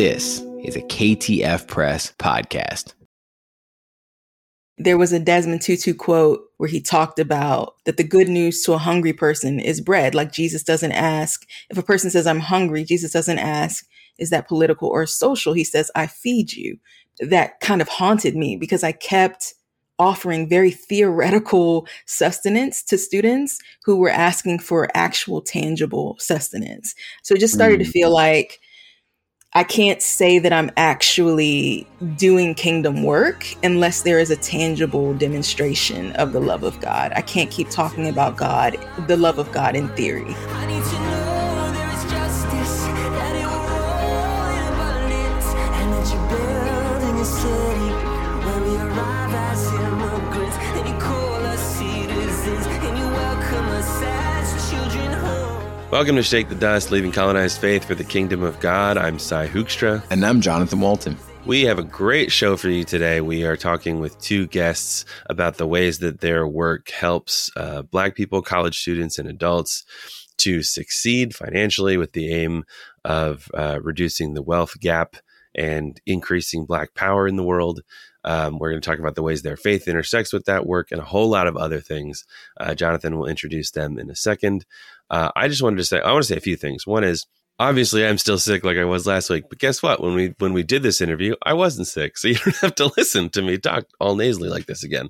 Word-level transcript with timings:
This 0.00 0.44
is 0.62 0.76
a 0.76 0.82
KTF 0.82 1.66
Press 1.66 2.12
podcast. 2.20 2.94
There 4.76 4.96
was 4.96 5.12
a 5.12 5.18
Desmond 5.18 5.60
Tutu 5.60 5.92
quote 5.92 6.40
where 6.58 6.68
he 6.68 6.80
talked 6.80 7.18
about 7.18 7.74
that 7.84 7.96
the 7.96 8.04
good 8.04 8.28
news 8.28 8.62
to 8.62 8.74
a 8.74 8.78
hungry 8.78 9.12
person 9.12 9.58
is 9.58 9.80
bread. 9.80 10.14
Like 10.14 10.30
Jesus 10.30 10.62
doesn't 10.62 10.92
ask, 10.92 11.44
if 11.68 11.76
a 11.76 11.82
person 11.82 12.10
says, 12.10 12.28
I'm 12.28 12.38
hungry, 12.38 12.84
Jesus 12.84 13.10
doesn't 13.10 13.40
ask, 13.40 13.84
is 14.20 14.30
that 14.30 14.46
political 14.46 14.88
or 14.88 15.04
social? 15.04 15.52
He 15.52 15.64
says, 15.64 15.90
I 15.96 16.06
feed 16.06 16.52
you. 16.52 16.78
That 17.18 17.58
kind 17.58 17.82
of 17.82 17.88
haunted 17.88 18.36
me 18.36 18.54
because 18.54 18.84
I 18.84 18.92
kept 18.92 19.54
offering 19.98 20.48
very 20.48 20.70
theoretical 20.70 21.88
sustenance 22.06 22.84
to 22.84 22.98
students 22.98 23.58
who 23.82 23.96
were 23.96 24.10
asking 24.10 24.60
for 24.60 24.88
actual 24.94 25.40
tangible 25.40 26.14
sustenance. 26.20 26.94
So 27.24 27.34
it 27.34 27.40
just 27.40 27.54
started 27.54 27.80
mm. 27.80 27.84
to 27.84 27.90
feel 27.90 28.14
like 28.14 28.60
I 29.54 29.64
can't 29.64 30.02
say 30.02 30.38
that 30.40 30.52
I'm 30.52 30.70
actually 30.76 31.86
doing 32.16 32.54
kingdom 32.54 33.02
work 33.02 33.46
unless 33.62 34.02
there 34.02 34.18
is 34.18 34.30
a 34.30 34.36
tangible 34.36 35.14
demonstration 35.14 36.12
of 36.12 36.32
the 36.34 36.40
love 36.40 36.64
of 36.64 36.78
God. 36.82 37.12
I 37.16 37.22
can't 37.22 37.50
keep 37.50 37.70
talking 37.70 38.08
about 38.08 38.36
God, 38.36 38.76
the 39.06 39.16
love 39.16 39.38
of 39.38 39.50
God 39.50 39.74
in 39.74 39.88
theory. 39.96 40.34
Welcome 55.90 56.16
to 56.16 56.22
Shake 56.22 56.50
the 56.50 56.54
Dust, 56.54 56.90
Leaving 56.90 57.12
Colonized 57.12 57.62
Faith 57.62 57.82
for 57.82 57.94
the 57.94 58.04
Kingdom 58.04 58.42
of 58.42 58.60
God. 58.60 58.98
I'm 58.98 59.18
Sy 59.18 59.48
Hoekstra. 59.48 60.02
And 60.10 60.22
I'm 60.22 60.42
Jonathan 60.42 60.82
Walton. 60.82 61.16
We 61.46 61.62
have 61.62 61.78
a 61.78 61.82
great 61.82 62.30
show 62.30 62.58
for 62.58 62.68
you 62.68 62.84
today. 62.84 63.22
We 63.22 63.44
are 63.44 63.56
talking 63.56 63.98
with 63.98 64.20
two 64.20 64.48
guests 64.48 65.06
about 65.30 65.56
the 65.56 65.66
ways 65.66 66.00
that 66.00 66.20
their 66.20 66.46
work 66.46 66.90
helps 66.90 67.50
uh, 67.56 67.80
Black 67.80 68.14
people, 68.14 68.42
college 68.42 68.78
students, 68.78 69.18
and 69.18 69.26
adults 69.30 69.86
to 70.36 70.62
succeed 70.62 71.34
financially 71.34 71.96
with 71.96 72.12
the 72.12 72.34
aim 72.34 72.64
of 73.06 73.50
uh, 73.54 73.78
reducing 73.80 74.34
the 74.34 74.42
wealth 74.42 74.78
gap 74.80 75.16
and 75.54 76.02
increasing 76.04 76.66
Black 76.66 76.92
power 76.92 77.26
in 77.26 77.36
the 77.36 77.42
world. 77.42 77.80
Um, 78.28 78.58
we're 78.58 78.70
going 78.70 78.82
to 78.82 78.86
talk 78.88 78.98
about 78.98 79.14
the 79.14 79.22
ways 79.22 79.40
their 79.40 79.56
faith 79.56 79.88
intersects 79.88 80.34
with 80.34 80.44
that 80.44 80.66
work 80.66 80.92
and 80.92 81.00
a 81.00 81.04
whole 81.04 81.28
lot 81.28 81.46
of 81.46 81.56
other 81.56 81.80
things. 81.80 82.24
Uh, 82.60 82.74
Jonathan 82.74 83.18
will 83.18 83.26
introduce 83.26 83.70
them 83.70 83.98
in 83.98 84.10
a 84.10 84.14
second. 84.14 84.66
Uh, 85.08 85.30
I 85.34 85.48
just 85.48 85.62
wanted 85.62 85.78
to 85.78 85.84
say, 85.84 86.00
I 86.00 86.12
want 86.12 86.24
to 86.24 86.28
say 86.28 86.36
a 86.36 86.40
few 86.40 86.56
things. 86.56 86.86
One 86.86 87.04
is, 87.04 87.26
obviously 87.58 88.06
I'm 88.06 88.18
still 88.18 88.38
sick 88.38 88.64
like 88.64 88.76
I 88.76 88.84
was 88.84 89.06
last 89.06 89.30
week, 89.30 89.44
but 89.48 89.58
guess 89.58 89.82
what? 89.82 90.02
When 90.02 90.14
we 90.14 90.34
when 90.38 90.52
we 90.52 90.62
did 90.62 90.82
this 90.82 91.00
interview, 91.00 91.34
I 91.42 91.54
wasn't 91.54 91.88
sick, 91.88 92.16
so 92.16 92.28
you 92.28 92.36
don't 92.36 92.56
have 92.56 92.74
to 92.76 92.92
listen 92.96 93.30
to 93.30 93.42
me 93.42 93.58
talk 93.58 93.86
all 94.00 94.14
nasally 94.14 94.48
like 94.48 94.66
this 94.66 94.84
again. 94.84 95.08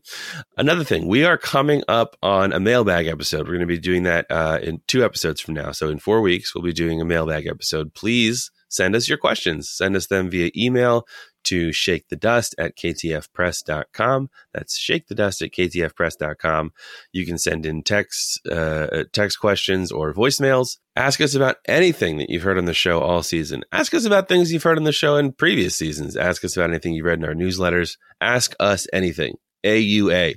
Another 0.57 0.85
thing, 0.85 1.07
we 1.07 1.25
are 1.25 1.39
coming 1.39 1.83
up 1.89 2.17
on 2.23 2.53
a 2.53 2.61
mailbag 2.61 3.07
episode. 3.07 3.47
We're 3.47 3.55
going 3.55 3.61
to 3.61 3.67
be 3.67 3.79
doing 3.79 4.05
that 4.05 4.27
uh, 4.31 4.59
in 4.63 4.81
two 4.87 5.05
episodes 5.05 5.41
from 5.41 5.55
now. 5.55 5.73
So 5.73 5.89
in 5.89 5.99
four 5.99 6.21
weeks, 6.21 6.55
we'll 6.55 6.65
be 6.65 6.73
doing 6.73 7.01
a 7.01 7.05
mailbag 7.05 7.47
episode. 7.47 7.95
Please 7.95 8.51
send 8.69 8.95
us 8.95 9.09
your 9.09 9.19
questions. 9.19 9.69
Send 9.71 9.97
us 9.97 10.07
them 10.07 10.31
via 10.31 10.51
email 10.57 11.07
to 11.49 11.73
shake 11.73 12.09
the 12.09 12.17
dust 12.17 12.55
at 12.59 12.77
ktfpress.com. 12.77 14.31
That's 14.53 14.77
shake 14.77 15.09
the 15.09 15.15
dust 15.15 15.43
at 15.43 15.53
ktfpress.com. 15.53 16.73
You 17.13 17.27
can 17.27 17.39
send 17.39 17.67
in 17.67 17.83
text, 17.83 18.47
uh, 18.47 19.05
text 19.13 19.41
questions 19.41 19.91
or 19.91 20.15
voicemails. 20.15 20.79
Ask 20.97 21.21
us 21.21 21.35
about 21.35 21.57
anything 21.67 22.19
that 22.19 22.29
you've 22.29 22.43
heard 22.43 22.59
on 22.59 22.65
the 22.65 22.75
show 22.75 23.01
all 23.01 23.23
season. 23.23 23.63
Ask 23.73 23.95
us 23.95 24.05
about 24.05 24.29
things 24.29 24.53
you've 24.53 24.63
heard 24.63 24.79
on 24.79 24.85
the 24.85 24.93
show 24.93 25.17
in 25.17 25.33
previous 25.33 25.77
seasons. 25.77 26.17
Ask 26.17 26.45
us 26.45 26.57
about 26.57 26.71
anything 26.71 26.95
you've 26.95 27.07
read 27.07 27.19
in 27.19 27.25
our 27.25 27.35
newsletters. 27.35 27.97
Ask 28.21 28.55
us 28.59 28.87
anything. 28.93 29.37
AUA. 29.65 30.37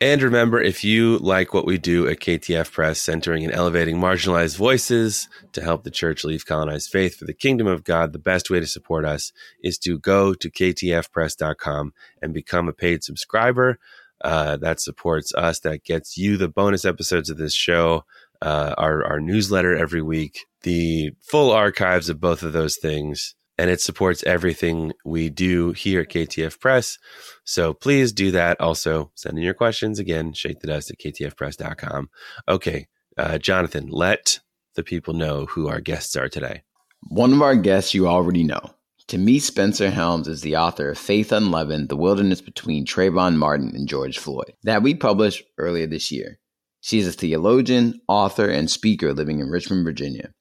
And 0.00 0.22
remember, 0.22 0.60
if 0.60 0.84
you 0.84 1.18
like 1.18 1.52
what 1.52 1.66
we 1.66 1.76
do 1.76 2.06
at 2.06 2.20
KTF 2.20 2.70
Press, 2.70 3.00
centering 3.00 3.42
and 3.42 3.52
elevating 3.52 3.96
marginalized 3.96 4.56
voices 4.56 5.28
to 5.52 5.60
help 5.60 5.82
the 5.82 5.90
church 5.90 6.22
leave 6.22 6.46
colonized 6.46 6.90
faith 6.90 7.16
for 7.16 7.24
the 7.24 7.34
kingdom 7.34 7.66
of 7.66 7.82
God, 7.82 8.12
the 8.12 8.20
best 8.20 8.48
way 8.48 8.60
to 8.60 8.66
support 8.66 9.04
us 9.04 9.32
is 9.60 9.76
to 9.78 9.98
go 9.98 10.34
to 10.34 10.50
ktfpress.com 10.50 11.92
and 12.22 12.32
become 12.32 12.68
a 12.68 12.72
paid 12.72 13.02
subscriber. 13.02 13.80
Uh, 14.20 14.56
that 14.56 14.80
supports 14.80 15.34
us. 15.34 15.58
That 15.60 15.82
gets 15.82 16.16
you 16.16 16.36
the 16.36 16.48
bonus 16.48 16.84
episodes 16.84 17.28
of 17.28 17.36
this 17.36 17.54
show, 17.54 18.04
uh, 18.40 18.74
our, 18.78 19.04
our 19.04 19.20
newsletter 19.20 19.76
every 19.76 20.02
week, 20.02 20.46
the 20.62 21.10
full 21.20 21.50
archives 21.50 22.08
of 22.08 22.20
both 22.20 22.44
of 22.44 22.52
those 22.52 22.76
things 22.76 23.34
and 23.58 23.70
it 23.70 23.80
supports 23.80 24.22
everything 24.24 24.92
we 25.04 25.28
do 25.28 25.72
here 25.72 26.00
at 26.02 26.08
KTF 26.08 26.60
Press. 26.60 26.98
So 27.44 27.74
please 27.74 28.12
do 28.12 28.30
that. 28.30 28.60
Also, 28.60 29.10
send 29.14 29.36
in 29.36 29.44
your 29.44 29.54
questions 29.54 29.98
again, 29.98 30.32
shake 30.32 30.60
the 30.60 30.68
dust 30.68 30.90
at 30.90 30.98
ktfpress.com. 30.98 32.08
Okay, 32.48 32.86
uh, 33.16 33.38
Jonathan, 33.38 33.88
let 33.88 34.38
the 34.76 34.84
people 34.84 35.12
know 35.12 35.46
who 35.46 35.68
our 35.68 35.80
guests 35.80 36.14
are 36.14 36.28
today. 36.28 36.62
One 37.08 37.32
of 37.32 37.42
our 37.42 37.56
guests 37.56 37.94
you 37.94 38.06
already 38.06 38.44
know. 38.44 38.60
Tamice, 39.08 39.46
Spencer 39.46 39.90
Helms 39.90 40.28
is 40.28 40.42
the 40.42 40.56
author 40.56 40.90
of 40.90 40.98
Faith 40.98 41.32
Unleavened 41.32 41.88
The 41.88 41.96
Wilderness 41.96 42.42
Between 42.42 42.84
Trayvon 42.84 43.36
Martin 43.36 43.74
and 43.74 43.88
George 43.88 44.18
Floyd, 44.18 44.52
that 44.64 44.82
we 44.82 44.94
published 44.94 45.44
earlier 45.56 45.86
this 45.86 46.12
year. 46.12 46.38
She 46.80 46.98
is 46.98 47.08
a 47.08 47.12
theologian, 47.12 48.00
author, 48.06 48.48
and 48.50 48.70
speaker 48.70 49.14
living 49.14 49.40
in 49.40 49.48
Richmond, 49.48 49.84
Virginia. 49.84 50.34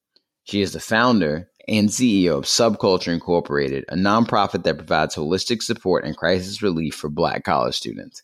She 0.44 0.62
is 0.62 0.74
the 0.74 0.82
founder 0.82 1.50
and 1.68 1.90
CEO 1.90 2.38
of 2.38 2.46
Subculture 2.46 3.14
Incorporated, 3.14 3.86
a 3.90 3.96
nonprofit 3.96 4.64
that 4.64 4.78
provides 4.78 5.16
holistic 5.16 5.62
support 5.62 6.06
and 6.06 6.16
crisis 6.16 6.62
relief 6.62 6.96
for 6.96 7.10
Black 7.10 7.44
college 7.44 7.76
students. 7.76 8.24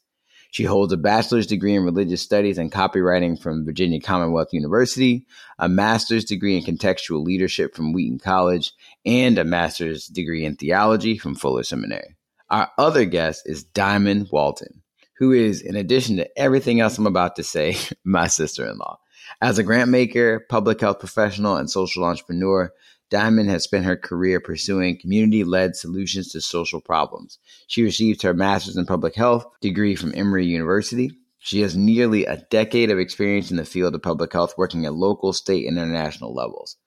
She 0.51 0.63
holds 0.63 0.93
a 0.93 0.97
bachelor's 0.97 1.47
degree 1.47 1.73
in 1.73 1.83
religious 1.83 2.21
studies 2.21 2.59
and 2.59 2.71
copywriting 2.71 3.41
from 3.41 3.65
Virginia 3.65 3.99
Commonwealth 3.99 4.53
University, 4.53 5.25
a 5.57 5.67
master's 5.67 6.23
degree 6.23 6.55
in 6.55 6.63
contextual 6.63 7.25
leadership 7.25 7.75
from 7.75 7.91
Wheaton 7.91 8.19
College, 8.19 8.71
and 9.03 9.39
a 9.39 9.43
master's 9.43 10.05
degree 10.05 10.45
in 10.45 10.55
theology 10.55 11.17
from 11.17 11.33
Fuller 11.33 11.63
Seminary. 11.63 12.15
Our 12.51 12.69
other 12.77 13.03
guest 13.05 13.41
is 13.47 13.63
Diamond 13.63 14.29
Walton, 14.31 14.83
who 15.17 15.31
is, 15.31 15.59
in 15.59 15.75
addition 15.75 16.17
to 16.17 16.39
everything 16.39 16.81
else 16.81 16.99
I'm 16.99 17.07
about 17.07 17.35
to 17.37 17.43
say, 17.43 17.75
my 18.03 18.27
sister 18.27 18.69
in 18.69 18.77
law. 18.77 18.99
As 19.41 19.57
a 19.57 19.63
grant 19.63 19.89
maker, 19.89 20.45
public 20.49 20.79
health 20.81 20.99
professional, 20.99 21.55
and 21.55 21.67
social 21.67 22.05
entrepreneur, 22.05 22.71
Diamond 23.13 23.47
has 23.51 23.63
spent 23.63 23.85
her 23.85 23.95
career 23.95 24.39
pursuing 24.39 24.97
community 24.97 25.43
led 25.43 25.75
solutions 25.75 26.29
to 26.29 26.41
social 26.41 26.81
problems. 26.81 27.37
She 27.67 27.83
received 27.83 28.23
her 28.23 28.33
master's 28.33 28.75
in 28.75 28.87
public 28.87 29.13
health 29.13 29.45
degree 29.61 29.95
from 29.95 30.13
Emory 30.15 30.47
University. 30.47 31.11
She 31.37 31.61
has 31.61 31.77
nearly 31.77 32.25
a 32.25 32.43
decade 32.49 32.89
of 32.89 32.97
experience 32.97 33.51
in 33.51 33.57
the 33.57 33.65
field 33.65 33.93
of 33.93 34.01
public 34.01 34.33
health, 34.33 34.55
working 34.57 34.87
at 34.87 34.95
local, 34.95 35.31
state, 35.31 35.67
and 35.67 35.77
international 35.77 36.33
levels. 36.33 36.77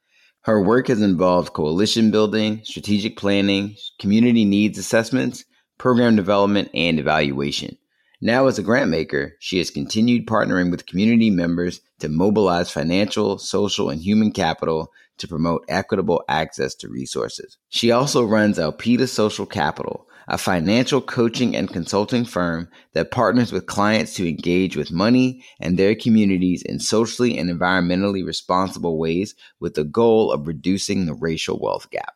Her 0.41 0.61
work 0.61 0.89
has 0.89 1.01
involved 1.01 1.53
coalition 1.53 2.11
building, 2.11 2.61
strategic 2.65 3.17
planning, 3.17 3.77
community 4.01 4.45
needs 4.45 4.79
assessments, 4.79 5.45
program 5.79 6.17
development, 6.17 6.71
and 6.75 6.99
evaluation. 6.99 7.79
Now, 8.21 8.49
as 8.49 8.59
a 8.59 8.65
grant 8.65 8.91
maker, 8.91 9.35
she 9.39 9.59
has 9.59 9.71
continued 9.71 10.27
partnering 10.27 10.73
with 10.73 10.87
community 10.87 11.31
members 11.31 11.83
to 12.01 12.09
mobilize 12.09 12.69
financial, 12.69 13.39
social, 13.39 13.91
and 13.91 14.03
human 14.03 14.33
capital 14.33 14.91
to 15.19 15.29
promote 15.29 15.65
equitable 15.69 16.23
access 16.29 16.75
to 16.77 16.89
resources. 16.89 17.59
She 17.69 17.91
also 17.91 18.25
runs 18.25 18.59
Elpida 18.59 19.09
Social 19.09 19.47
Capital, 19.47 20.07
a 20.29 20.39
financial 20.39 21.01
coaching 21.01 21.55
and 21.55 21.69
consulting 21.69 22.25
firm 22.25 22.69
that 22.95 23.11
partners 23.11 23.53
with 23.53 23.67
clients 23.67 24.15
to 24.15 24.29
engage 24.29 24.77
with 24.77 24.91
money 24.91 25.45
and 25.61 25.79
their 25.79 25.95
communities 25.95 26.63
in 26.63 26.81
socially 26.81 27.39
and 27.39 27.49
environmentally 27.49 28.27
responsible 28.27 28.99
ways 28.99 29.35
with 29.61 29.75
the 29.75 29.85
goal 29.85 30.33
of 30.33 30.47
reducing 30.47 31.07
the 31.07 31.15
racial 31.15 31.59
wealth 31.61 31.89
gap. 31.91 32.15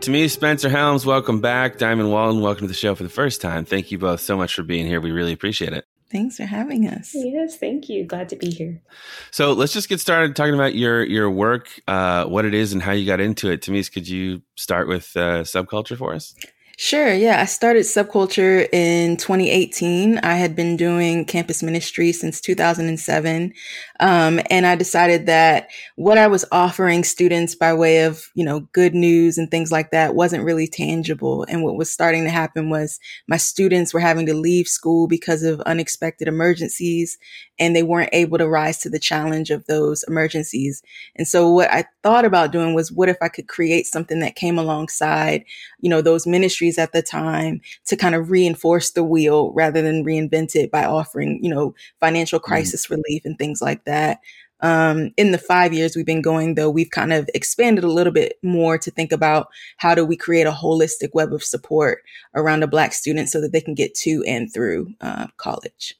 Tamice, 0.00 0.32
Spencer 0.32 0.68
Helms, 0.68 1.06
welcome 1.06 1.40
back. 1.40 1.78
Diamond 1.78 2.10
Walton, 2.10 2.42
welcome 2.42 2.64
to 2.64 2.68
the 2.68 2.74
show 2.74 2.96
for 2.96 3.04
the 3.04 3.08
first 3.08 3.40
time. 3.40 3.64
Thank 3.64 3.92
you 3.92 3.98
both 3.98 4.20
so 4.20 4.36
much 4.36 4.52
for 4.52 4.64
being 4.64 4.84
here. 4.84 5.00
We 5.00 5.12
really 5.12 5.32
appreciate 5.32 5.72
it. 5.72 5.84
Thanks 6.12 6.36
for 6.36 6.44
having 6.44 6.86
us. 6.86 7.12
Yes, 7.14 7.56
thank 7.56 7.88
you. 7.88 8.04
Glad 8.04 8.28
to 8.28 8.36
be 8.36 8.50
here. 8.50 8.82
So 9.30 9.54
let's 9.54 9.72
just 9.72 9.88
get 9.88 9.98
started 9.98 10.36
talking 10.36 10.54
about 10.54 10.74
your 10.74 11.02
your 11.02 11.30
work, 11.30 11.80
uh, 11.88 12.26
what 12.26 12.44
it 12.44 12.52
is, 12.52 12.74
and 12.74 12.82
how 12.82 12.92
you 12.92 13.06
got 13.06 13.18
into 13.18 13.50
it. 13.50 13.62
Tamice, 13.62 13.88
could 13.88 14.06
you 14.06 14.42
start 14.56 14.88
with 14.88 15.16
uh, 15.16 15.42
subculture 15.42 15.96
for 15.96 16.12
us? 16.12 16.34
Sure. 16.84 17.14
Yeah. 17.14 17.40
I 17.40 17.44
started 17.44 17.84
subculture 17.84 18.68
in 18.72 19.16
2018. 19.16 20.18
I 20.18 20.34
had 20.34 20.56
been 20.56 20.76
doing 20.76 21.24
campus 21.24 21.62
ministry 21.62 22.10
since 22.10 22.40
2007. 22.40 23.54
Um, 24.00 24.40
and 24.50 24.66
I 24.66 24.74
decided 24.74 25.26
that 25.26 25.68
what 25.94 26.18
I 26.18 26.26
was 26.26 26.44
offering 26.50 27.04
students 27.04 27.54
by 27.54 27.72
way 27.72 28.02
of, 28.02 28.28
you 28.34 28.44
know, 28.44 28.66
good 28.72 28.96
news 28.96 29.38
and 29.38 29.48
things 29.48 29.70
like 29.70 29.92
that 29.92 30.16
wasn't 30.16 30.42
really 30.42 30.66
tangible. 30.66 31.46
And 31.48 31.62
what 31.62 31.76
was 31.76 31.88
starting 31.88 32.24
to 32.24 32.30
happen 32.30 32.68
was 32.68 32.98
my 33.28 33.36
students 33.36 33.94
were 33.94 34.00
having 34.00 34.26
to 34.26 34.34
leave 34.34 34.66
school 34.66 35.06
because 35.06 35.44
of 35.44 35.60
unexpected 35.60 36.26
emergencies 36.26 37.16
and 37.60 37.76
they 37.76 37.84
weren't 37.84 38.10
able 38.12 38.38
to 38.38 38.48
rise 38.48 38.78
to 38.78 38.90
the 38.90 38.98
challenge 38.98 39.50
of 39.50 39.64
those 39.66 40.02
emergencies. 40.08 40.82
And 41.14 41.28
so 41.28 41.48
what 41.48 41.70
I 41.70 41.84
thought 42.02 42.24
about 42.24 42.50
doing 42.50 42.74
was 42.74 42.90
what 42.90 43.08
if 43.08 43.16
I 43.22 43.28
could 43.28 43.46
create 43.46 43.86
something 43.86 44.18
that 44.18 44.34
came 44.34 44.58
alongside, 44.58 45.44
you 45.78 45.88
know, 45.88 46.00
those 46.00 46.26
ministries 46.26 46.71
at 46.78 46.92
the 46.92 47.02
time 47.02 47.60
to 47.86 47.96
kind 47.96 48.14
of 48.14 48.30
reinforce 48.30 48.90
the 48.90 49.04
wheel 49.04 49.52
rather 49.52 49.82
than 49.82 50.04
reinvent 50.04 50.54
it 50.54 50.70
by 50.70 50.84
offering, 50.84 51.38
you 51.42 51.50
know, 51.50 51.74
financial 52.00 52.40
mm. 52.40 52.44
crisis 52.44 52.86
mm-hmm. 52.86 52.94
relief 52.94 53.22
and 53.24 53.38
things 53.38 53.60
like 53.60 53.84
that. 53.84 54.20
Um, 54.60 55.10
in 55.16 55.32
the 55.32 55.38
five 55.38 55.72
years 55.72 55.96
we've 55.96 56.06
been 56.06 56.22
going, 56.22 56.54
though, 56.54 56.70
we've 56.70 56.90
kind 56.90 57.12
of 57.12 57.28
expanded 57.34 57.82
a 57.82 57.90
little 57.90 58.12
bit 58.12 58.38
more 58.42 58.78
to 58.78 58.90
think 58.92 59.10
about 59.10 59.48
how 59.76 59.94
do 59.94 60.04
we 60.04 60.16
create 60.16 60.46
a 60.46 60.52
holistic 60.52 61.10
web 61.12 61.32
of 61.32 61.42
support 61.42 62.02
around 62.34 62.62
a 62.62 62.68
Black 62.68 62.92
student 62.92 63.28
so 63.28 63.40
that 63.40 63.52
they 63.52 63.60
can 63.60 63.74
get 63.74 63.94
to 63.96 64.22
and 64.26 64.52
through 64.54 64.94
uh, 65.00 65.26
college. 65.36 65.96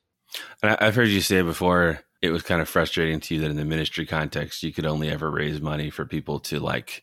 I've 0.63 0.95
heard 0.95 1.09
you 1.09 1.21
say 1.21 1.43
before 1.43 2.01
it 2.23 2.31
was 2.31 2.43
kind 2.43 2.63
of 2.63 2.69
frustrating 2.69 3.19
to 3.21 3.35
you 3.35 3.41
that 3.41 3.51
in 3.51 3.57
the 3.57 3.65
ministry 3.65 4.07
context 4.07 4.63
you 4.63 4.73
could 4.73 4.87
only 4.87 5.11
ever 5.11 5.31
raise 5.31 5.61
money 5.61 5.91
for 5.91 6.07
people 6.07 6.39
to 6.39 6.61
like 6.61 7.03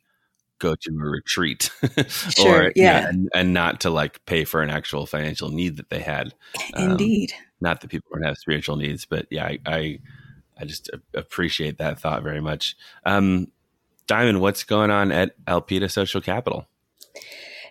go 0.60 0.76
to 0.76 0.92
a 0.92 1.10
retreat 1.10 1.72
sure, 2.08 2.66
or 2.66 2.72
yeah, 2.76 3.08
and, 3.08 3.30
and, 3.34 3.54
not 3.54 3.82
to 3.82 3.90
like 3.90 4.24
pay 4.26 4.44
for 4.46 4.62
an 4.62 4.70
actual 4.70 5.06
financial 5.06 5.50
need 5.50 5.78
that 5.78 5.90
they 5.90 6.00
had. 6.00 6.34
Um, 6.74 6.92
indeed. 6.92 7.34
not 7.62 7.82
that 7.82 7.90
people 7.90 8.10
don't 8.14 8.24
have 8.24 8.38
spiritual 8.38 8.76
needs 8.76 9.06
but 9.06 9.26
yeah 9.30 9.46
i 9.46 9.60
i, 9.66 10.00
I 10.60 10.66
just 10.66 10.90
appreciate 11.14 11.78
that 11.78 12.00
thought 12.00 12.22
very 12.22 12.42
much. 12.42 12.76
Um, 13.06 13.48
diamond 14.08 14.42
what's 14.42 14.64
going 14.64 14.92
on 14.92 15.12
at 15.12 15.34
Elpida 15.46 15.90
social 15.90 16.22
capital? 16.22 16.68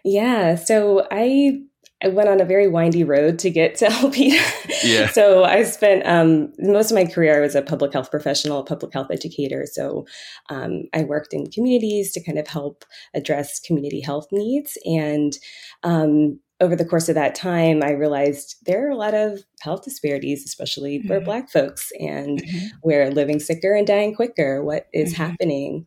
Yeah 0.05 0.55
so 0.55 1.07
i 1.11 1.63
I 2.03 2.09
went 2.09 2.29
on 2.29 2.41
a 2.41 2.45
very 2.45 2.69
windy 2.69 3.03
road 3.03 3.39
to 3.41 3.51
get 3.51 3.75
to 3.77 3.87
Elpida. 3.89 4.41
Yeah. 4.85 5.09
so 5.09 5.45
I 5.45 5.65
spent 5.65 6.07
um, 6.07 6.53
most 6.59 6.91
of 6.91 6.95
my 6.95 7.05
career, 7.05 7.37
I 7.37 7.41
was 7.41 7.55
a 7.55 7.63
public 7.63 7.93
health 7.93 8.11
professional, 8.11 8.63
public 8.63 8.93
health 8.93 9.09
educator. 9.11 9.65
So 9.67 10.07
um, 10.49 10.85
I 10.95 11.03
worked 11.03 11.35
in 11.35 11.51
communities 11.51 12.13
to 12.13 12.23
kind 12.23 12.39
of 12.39 12.47
help 12.47 12.85
address 13.15 13.59
community 13.59 14.01
health 14.01 14.29
needs. 14.31 14.79
And 14.85 15.37
um, 15.83 16.39
over 16.61 16.75
the 16.75 16.85
course 16.85 17.09
of 17.09 17.15
that 17.15 17.35
time, 17.35 17.83
I 17.83 17.91
realized 17.91 18.57
there 18.67 18.87
are 18.87 18.91
a 18.91 18.97
lot 18.97 19.15
of 19.15 19.41
health 19.61 19.85
disparities, 19.85 20.45
especially 20.45 20.99
mm-hmm. 20.99 21.09
for 21.09 21.21
Black 21.21 21.51
folks, 21.51 21.93
and 22.01 22.43
mm-hmm. 22.43 22.67
we're 22.83 23.11
living 23.11 23.39
sicker 23.39 23.75
and 23.75 23.87
dying 23.87 24.15
quicker. 24.15 24.63
What 24.63 24.87
is 24.93 25.13
mm-hmm. 25.13 25.23
happening? 25.23 25.87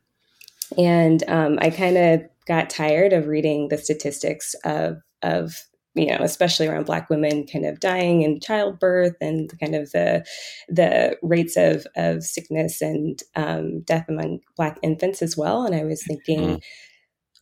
And 0.77 1.23
um, 1.27 1.57
I 1.61 1.69
kind 1.69 1.97
of 1.97 2.21
got 2.47 2.69
tired 2.69 3.11
of 3.11 3.27
reading 3.27 3.67
the 3.67 3.77
statistics 3.77 4.55
of 4.63 4.97
of 5.21 5.61
you 5.93 6.07
know, 6.07 6.17
especially 6.21 6.67
around 6.67 6.85
Black 6.85 7.09
women 7.09 7.45
kind 7.45 7.65
of 7.65 7.79
dying 7.79 8.21
in 8.21 8.39
childbirth 8.39 9.15
and 9.21 9.51
kind 9.59 9.75
of 9.75 9.91
the 9.91 10.25
the 10.69 11.17
rates 11.21 11.57
of 11.57 11.85
of 11.95 12.23
sickness 12.23 12.81
and 12.81 13.19
um, 13.35 13.81
death 13.81 14.05
among 14.07 14.39
Black 14.55 14.77
infants 14.81 15.21
as 15.21 15.35
well. 15.35 15.65
And 15.65 15.75
I 15.75 15.83
was 15.83 16.03
thinking. 16.05 16.39
Mm-hmm. 16.41 16.55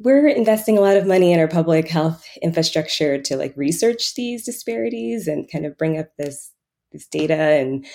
We're 0.02 0.30
investing 0.30 0.78
a 0.78 0.82
lot 0.82 0.96
of 0.96 1.06
money 1.06 1.34
in 1.34 1.42
our 1.42 1.50
public 1.50 1.90
health 1.90 2.26
infrastructure 2.42 3.22
to 3.22 3.36
like 3.36 3.52
research 3.58 4.16
these 4.16 4.46
disparities 4.46 5.28
and 5.28 5.52
kind 5.52 5.66
of 5.66 5.78
bring 5.78 6.00
up 6.00 6.08
this 6.18 6.54
this 6.94 7.06
data 7.06 7.36
and 7.36 7.86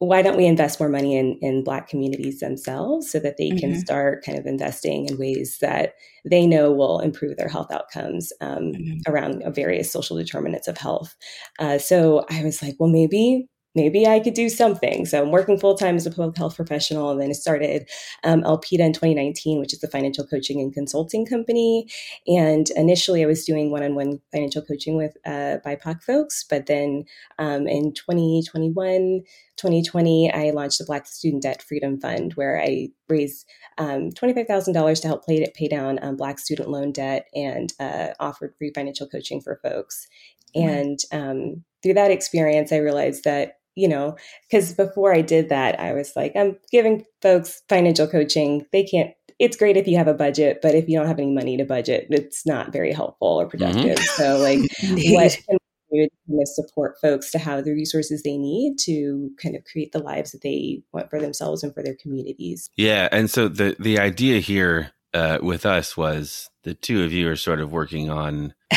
why 0.00 0.22
don't 0.22 0.36
we 0.36 0.46
invest 0.46 0.78
more 0.78 0.88
money 0.88 1.16
in, 1.16 1.38
in 1.42 1.64
Black 1.64 1.88
communities 1.88 2.38
themselves 2.40 3.10
so 3.10 3.18
that 3.18 3.36
they 3.36 3.48
mm-hmm. 3.48 3.58
can 3.58 3.78
start 3.78 4.24
kind 4.24 4.38
of 4.38 4.46
investing 4.46 5.06
in 5.06 5.18
ways 5.18 5.58
that 5.60 5.94
they 6.24 6.46
know 6.46 6.72
will 6.72 7.00
improve 7.00 7.36
their 7.36 7.48
health 7.48 7.70
outcomes 7.72 8.32
um, 8.40 8.72
mm-hmm. 8.72 8.98
around 9.10 9.42
various 9.54 9.90
social 9.90 10.16
determinants 10.16 10.68
of 10.68 10.78
health? 10.78 11.16
Uh, 11.58 11.78
so 11.78 12.24
I 12.30 12.44
was 12.44 12.62
like, 12.62 12.76
well, 12.78 12.90
maybe 12.90 13.48
maybe 13.74 14.06
I 14.06 14.18
could 14.18 14.34
do 14.34 14.48
something. 14.48 15.06
So 15.06 15.22
I'm 15.22 15.30
working 15.30 15.58
full 15.58 15.76
time 15.76 15.94
as 15.94 16.06
a 16.06 16.10
public 16.10 16.36
health 16.36 16.56
professional. 16.56 17.10
And 17.10 17.20
then 17.20 17.30
I 17.30 17.32
started 17.32 17.88
um, 18.24 18.42
Elpida 18.42 18.80
in 18.80 18.92
2019, 18.92 19.60
which 19.60 19.72
is 19.72 19.78
the 19.78 19.88
financial 19.88 20.26
coaching 20.26 20.60
and 20.60 20.72
consulting 20.72 21.24
company. 21.24 21.86
And 22.26 22.70
initially 22.70 23.22
I 23.22 23.26
was 23.26 23.44
doing 23.44 23.70
one 23.70 23.84
on 23.84 23.94
one 23.94 24.20
financial 24.32 24.62
coaching 24.62 24.96
with 24.96 25.16
uh, 25.24 25.58
BIPOC 25.64 26.02
folks. 26.02 26.44
But 26.48 26.66
then 26.66 27.04
um, 27.38 27.68
in 27.68 27.92
2021, 27.94 29.22
2020, 29.58 30.32
I 30.32 30.50
launched 30.50 30.78
the 30.78 30.84
Black 30.84 31.06
Student 31.06 31.42
Debt 31.42 31.62
Freedom 31.62 32.00
Fund, 32.00 32.32
where 32.34 32.60
I 32.60 32.88
raised 33.08 33.46
um, 33.76 34.10
$25,000 34.10 35.00
to 35.02 35.06
help 35.06 35.26
pay, 35.26 35.46
pay 35.54 35.68
down 35.68 35.98
um, 36.02 36.16
Black 36.16 36.38
student 36.38 36.70
loan 36.70 36.92
debt 36.92 37.26
and 37.34 37.72
uh, 37.78 38.08
offered 38.20 38.54
free 38.58 38.72
financial 38.74 39.08
coaching 39.08 39.40
for 39.40 39.60
folks. 39.62 40.06
And 40.54 40.98
um, 41.12 41.64
through 41.82 41.94
that 41.94 42.10
experience, 42.10 42.72
I 42.72 42.78
realized 42.78 43.24
that 43.24 43.58
you 43.78 43.86
know, 43.86 44.16
because 44.50 44.74
before 44.74 45.14
I 45.14 45.20
did 45.20 45.50
that, 45.50 45.78
I 45.78 45.92
was 45.92 46.12
like, 46.16 46.32
I'm 46.34 46.58
giving 46.72 47.04
folks 47.22 47.62
financial 47.68 48.08
coaching. 48.08 48.66
They 48.72 48.82
can't, 48.82 49.12
it's 49.38 49.56
great 49.56 49.76
if 49.76 49.86
you 49.86 49.96
have 49.96 50.08
a 50.08 50.14
budget, 50.14 50.58
but 50.60 50.74
if 50.74 50.88
you 50.88 50.98
don't 50.98 51.06
have 51.06 51.20
any 51.20 51.30
money 51.30 51.56
to 51.56 51.64
budget, 51.64 52.08
it's 52.10 52.44
not 52.44 52.72
very 52.72 52.92
helpful 52.92 53.28
or 53.28 53.46
mm-hmm. 53.46 53.50
productive. 53.50 53.96
Mm-hmm. 53.96 54.22
So, 54.22 54.38
like, 54.38 54.58
what 55.14 55.38
can 55.48 55.58
to 55.92 56.46
support 56.46 56.96
folks 57.00 57.30
to 57.32 57.38
have 57.38 57.64
the 57.64 57.72
resources 57.72 58.22
they 58.22 58.36
need 58.36 58.76
to 58.80 59.30
kind 59.42 59.56
of 59.56 59.64
create 59.64 59.92
the 59.92 59.98
lives 59.98 60.32
that 60.32 60.42
they 60.42 60.82
want 60.92 61.10
for 61.10 61.20
themselves 61.20 61.62
and 61.62 61.74
for 61.74 61.82
their 61.82 61.96
communities? 62.00 62.70
Yeah. 62.76 63.08
And 63.10 63.30
so 63.30 63.48
the, 63.48 63.76
the 63.78 63.98
idea 63.98 64.40
here 64.40 64.92
uh, 65.14 65.38
with 65.42 65.64
us 65.66 65.96
was 65.96 66.50
the 66.64 66.74
two 66.74 67.04
of 67.04 67.12
you 67.12 67.30
are 67.30 67.36
sort 67.36 67.60
of 67.60 67.72
working 67.72 68.10
on 68.10 68.54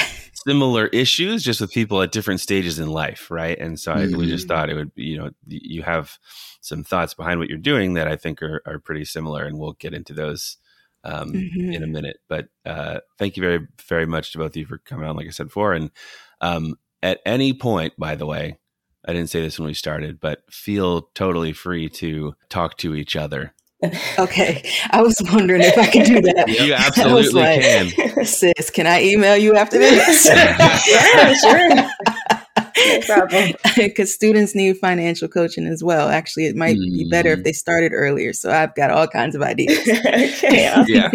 similar 0.47 0.87
issues, 0.87 1.43
just 1.43 1.61
with 1.61 1.71
people 1.71 2.01
at 2.01 2.11
different 2.11 2.39
stages 2.39 2.79
in 2.79 2.89
life, 2.89 3.29
right? 3.29 3.57
And 3.59 3.79
so 3.79 3.93
mm-hmm. 3.93 4.15
I, 4.15 4.17
we 4.17 4.27
just 4.27 4.47
mm-hmm. 4.47 4.55
thought 4.55 4.69
it 4.69 4.75
would 4.75 4.93
be, 4.95 5.03
you 5.03 5.17
know, 5.17 5.31
you 5.47 5.83
have 5.83 6.17
some 6.61 6.83
thoughts 6.83 7.13
behind 7.13 7.39
what 7.39 7.49
you're 7.49 7.57
doing 7.57 7.95
that 7.95 8.07
I 8.07 8.15
think 8.15 8.41
are, 8.41 8.61
are 8.65 8.79
pretty 8.79 9.05
similar, 9.05 9.43
and 9.43 9.57
we'll 9.59 9.73
get 9.73 9.93
into 9.93 10.13
those 10.13 10.57
um, 11.03 11.33
mm-hmm. 11.33 11.71
in 11.71 11.83
a 11.83 11.87
minute. 11.87 12.17
But 12.27 12.47
uh, 12.65 12.99
thank 13.17 13.37
you 13.37 13.41
very, 13.41 13.67
very 13.87 14.05
much 14.05 14.31
to 14.31 14.37
both 14.37 14.51
of 14.51 14.57
you 14.57 14.65
for 14.65 14.77
coming 14.79 15.07
on, 15.07 15.15
like 15.15 15.27
I 15.27 15.31
said 15.31 15.47
before. 15.47 15.73
And 15.73 15.91
um, 16.39 16.75
at 17.03 17.19
any 17.25 17.53
point, 17.53 17.93
by 17.97 18.15
the 18.15 18.25
way, 18.25 18.57
I 19.05 19.13
didn't 19.13 19.29
say 19.29 19.41
this 19.41 19.57
when 19.57 19.67
we 19.67 19.73
started, 19.73 20.19
but 20.19 20.41
feel 20.51 21.09
totally 21.15 21.53
free 21.53 21.89
to 21.89 22.35
talk 22.49 22.77
to 22.77 22.95
each 22.95 23.15
other 23.15 23.53
okay. 24.19 24.63
I 24.91 25.01
was 25.01 25.15
wondering 25.31 25.61
if 25.61 25.77
I 25.77 25.87
could 25.87 26.05
do 26.05 26.21
that. 26.21 26.47
You 26.61 26.73
absolutely 26.73 27.41
like, 27.41 27.61
can. 27.61 28.25
Sis, 28.25 28.69
can 28.69 28.85
I 28.85 29.03
email 29.03 29.35
you 29.35 29.55
after 29.55 29.79
this? 29.79 30.27
yeah, 30.27 31.33
sure. 31.33 31.69
No 31.75 33.01
problem. 33.05 33.53
Because 33.75 34.13
students 34.13 34.53
need 34.53 34.77
financial 34.77 35.27
coaching 35.27 35.65
as 35.65 35.83
well. 35.83 36.09
Actually, 36.09 36.45
it 36.45 36.55
might 36.55 36.75
mm. 36.75 36.91
be 36.91 37.07
better 37.09 37.31
if 37.31 37.39
mm. 37.39 37.43
they 37.43 37.53
started 37.53 37.91
earlier. 37.93 38.33
So 38.33 38.51
I've 38.51 38.75
got 38.75 38.91
all 38.91 39.07
kinds 39.07 39.35
of 39.35 39.41
ideas. 39.41 39.79
okay. 39.87 40.83
Yeah. 40.87 41.09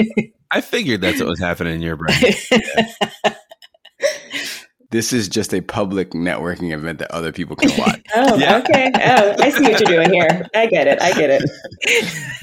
I 0.50 0.60
figured 0.60 1.00
that's 1.00 1.20
what 1.20 1.28
was 1.28 1.40
happening 1.40 1.74
in 1.74 1.82
your 1.82 1.96
brain. 1.96 2.16
Yeah. 2.50 3.34
This 4.96 5.12
is 5.12 5.28
just 5.28 5.52
a 5.52 5.60
public 5.60 6.12
networking 6.12 6.72
event 6.72 7.00
that 7.00 7.10
other 7.10 7.30
people 7.30 7.54
can 7.54 7.68
watch. 7.78 8.00
oh, 8.14 8.36
yeah. 8.36 8.56
okay. 8.56 8.90
Oh, 8.94 9.34
I 9.38 9.50
see 9.50 9.62
what 9.64 9.78
you're 9.78 10.02
doing 10.02 10.10
here. 10.10 10.46
I 10.54 10.64
get 10.64 10.86
it. 10.86 11.02
I 11.02 11.12
get 11.12 11.28
it. 11.28 11.42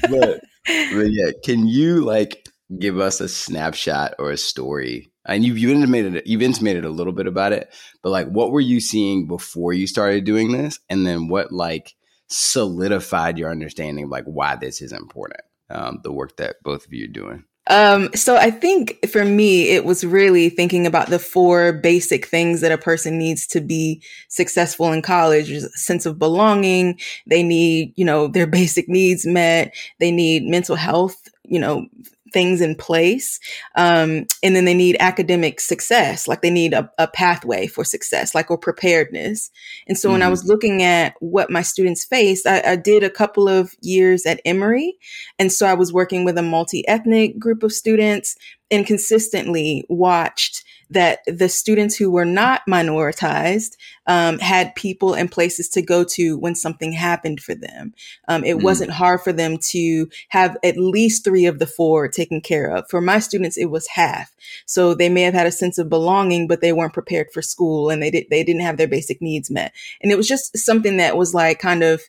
but, 0.02 0.40
but 0.64 1.10
yeah, 1.10 1.32
can 1.44 1.66
you 1.66 2.04
like 2.04 2.48
give 2.78 3.00
us 3.00 3.20
a 3.20 3.28
snapshot 3.28 4.14
or 4.20 4.30
a 4.30 4.36
story? 4.36 5.10
And 5.26 5.44
you've, 5.44 5.58
you've 5.58 5.72
intimated 5.72 6.22
you've 6.26 6.42
intimated 6.42 6.84
a 6.84 6.90
little 6.90 7.12
bit 7.12 7.26
about 7.26 7.52
it, 7.52 7.74
but 8.04 8.10
like, 8.10 8.28
what 8.28 8.52
were 8.52 8.60
you 8.60 8.78
seeing 8.78 9.26
before 9.26 9.72
you 9.72 9.88
started 9.88 10.24
doing 10.24 10.52
this, 10.52 10.78
and 10.88 11.04
then 11.04 11.26
what 11.26 11.50
like 11.50 11.92
solidified 12.28 13.36
your 13.36 13.50
understanding 13.50 14.04
of 14.04 14.10
like 14.10 14.26
why 14.26 14.54
this 14.54 14.80
is 14.80 14.92
important? 14.92 15.40
Um, 15.70 15.98
the 16.04 16.12
work 16.12 16.36
that 16.36 16.54
both 16.62 16.86
of 16.86 16.92
you 16.92 17.06
are 17.06 17.12
doing. 17.12 17.46
Um, 17.70 18.10
so 18.14 18.36
I 18.36 18.50
think 18.50 19.06
for 19.08 19.24
me, 19.24 19.70
it 19.70 19.86
was 19.86 20.04
really 20.04 20.50
thinking 20.50 20.86
about 20.86 21.08
the 21.08 21.18
four 21.18 21.72
basic 21.72 22.26
things 22.26 22.60
that 22.60 22.72
a 22.72 22.78
person 22.78 23.18
needs 23.18 23.46
to 23.48 23.60
be 23.60 24.02
successful 24.28 24.92
in 24.92 25.00
college. 25.00 25.50
a 25.50 25.68
sense 25.70 26.04
of 26.04 26.18
belonging. 26.18 26.98
They 27.26 27.42
need, 27.42 27.94
you 27.96 28.04
know, 28.04 28.28
their 28.28 28.46
basic 28.60 28.88
needs 28.88 29.24
met. 29.24 29.74
They 29.98 30.10
need 30.10 30.44
mental 30.44 30.76
health, 30.76 31.16
you 31.44 31.58
know, 31.58 31.86
things 32.34 32.60
in 32.60 32.74
place. 32.74 33.38
Um, 33.76 34.26
and 34.42 34.56
then 34.56 34.64
they 34.64 34.74
need 34.74 34.96
academic 34.98 35.60
success, 35.60 36.26
like 36.26 36.42
they 36.42 36.50
need 36.50 36.74
a, 36.74 36.90
a 36.98 37.06
pathway 37.06 37.68
for 37.68 37.84
success, 37.84 38.34
like 38.34 38.50
or 38.50 38.58
preparedness. 38.58 39.50
And 39.86 39.96
so 39.96 40.08
mm-hmm. 40.08 40.12
when 40.12 40.22
I 40.22 40.24
mm-hmm. 40.24 40.30
was 40.32 40.44
looking 40.44 40.82
at 40.82 41.14
what 41.20 41.48
my 41.48 41.62
students 41.62 42.04
faced, 42.04 42.46
I, 42.46 42.72
I 42.72 42.76
did 42.76 43.04
a 43.04 43.08
couple 43.08 43.48
of 43.48 43.74
years 43.80 44.26
at 44.26 44.40
Emory. 44.44 44.98
And 45.38 45.52
so 45.52 45.64
I 45.64 45.74
was 45.74 45.92
working 45.92 46.24
with 46.24 46.36
a 46.36 46.42
multi 46.42 46.86
ethnic 46.88 47.38
group 47.38 47.62
of 47.62 47.72
students 47.72 48.36
and 48.70 48.84
consistently 48.84 49.84
watched 49.88 50.63
that 50.94 51.20
the 51.26 51.48
students 51.48 51.96
who 51.96 52.10
were 52.10 52.24
not 52.24 52.62
minoritized 52.68 53.76
um, 54.06 54.38
had 54.38 54.74
people 54.74 55.14
and 55.14 55.30
places 55.30 55.68
to 55.70 55.82
go 55.82 56.04
to 56.04 56.38
when 56.38 56.54
something 56.54 56.92
happened 56.92 57.40
for 57.40 57.54
them. 57.54 57.94
Um, 58.28 58.44
it 58.44 58.56
mm. 58.56 58.62
wasn't 58.62 58.90
hard 58.90 59.20
for 59.20 59.32
them 59.32 59.58
to 59.70 60.08
have 60.28 60.56
at 60.64 60.76
least 60.76 61.24
three 61.24 61.46
of 61.46 61.58
the 61.58 61.66
four 61.66 62.08
taken 62.08 62.40
care 62.40 62.70
of. 62.70 62.88
For 62.88 63.00
my 63.00 63.18
students, 63.18 63.56
it 63.56 63.70
was 63.70 63.86
half. 63.88 64.34
So 64.66 64.94
they 64.94 65.08
may 65.08 65.22
have 65.22 65.34
had 65.34 65.46
a 65.46 65.52
sense 65.52 65.78
of 65.78 65.88
belonging, 65.88 66.48
but 66.48 66.60
they 66.60 66.72
weren't 66.72 66.94
prepared 66.94 67.28
for 67.32 67.42
school 67.42 67.90
and 67.90 68.02
they 68.02 68.10
did 68.10 68.26
they 68.30 68.42
didn't 68.42 68.62
have 68.62 68.76
their 68.76 68.88
basic 68.88 69.20
needs 69.20 69.50
met. 69.50 69.72
And 70.02 70.10
it 70.10 70.16
was 70.16 70.28
just 70.28 70.56
something 70.56 70.96
that 70.96 71.16
was 71.16 71.34
like 71.34 71.58
kind 71.58 71.82
of 71.82 72.02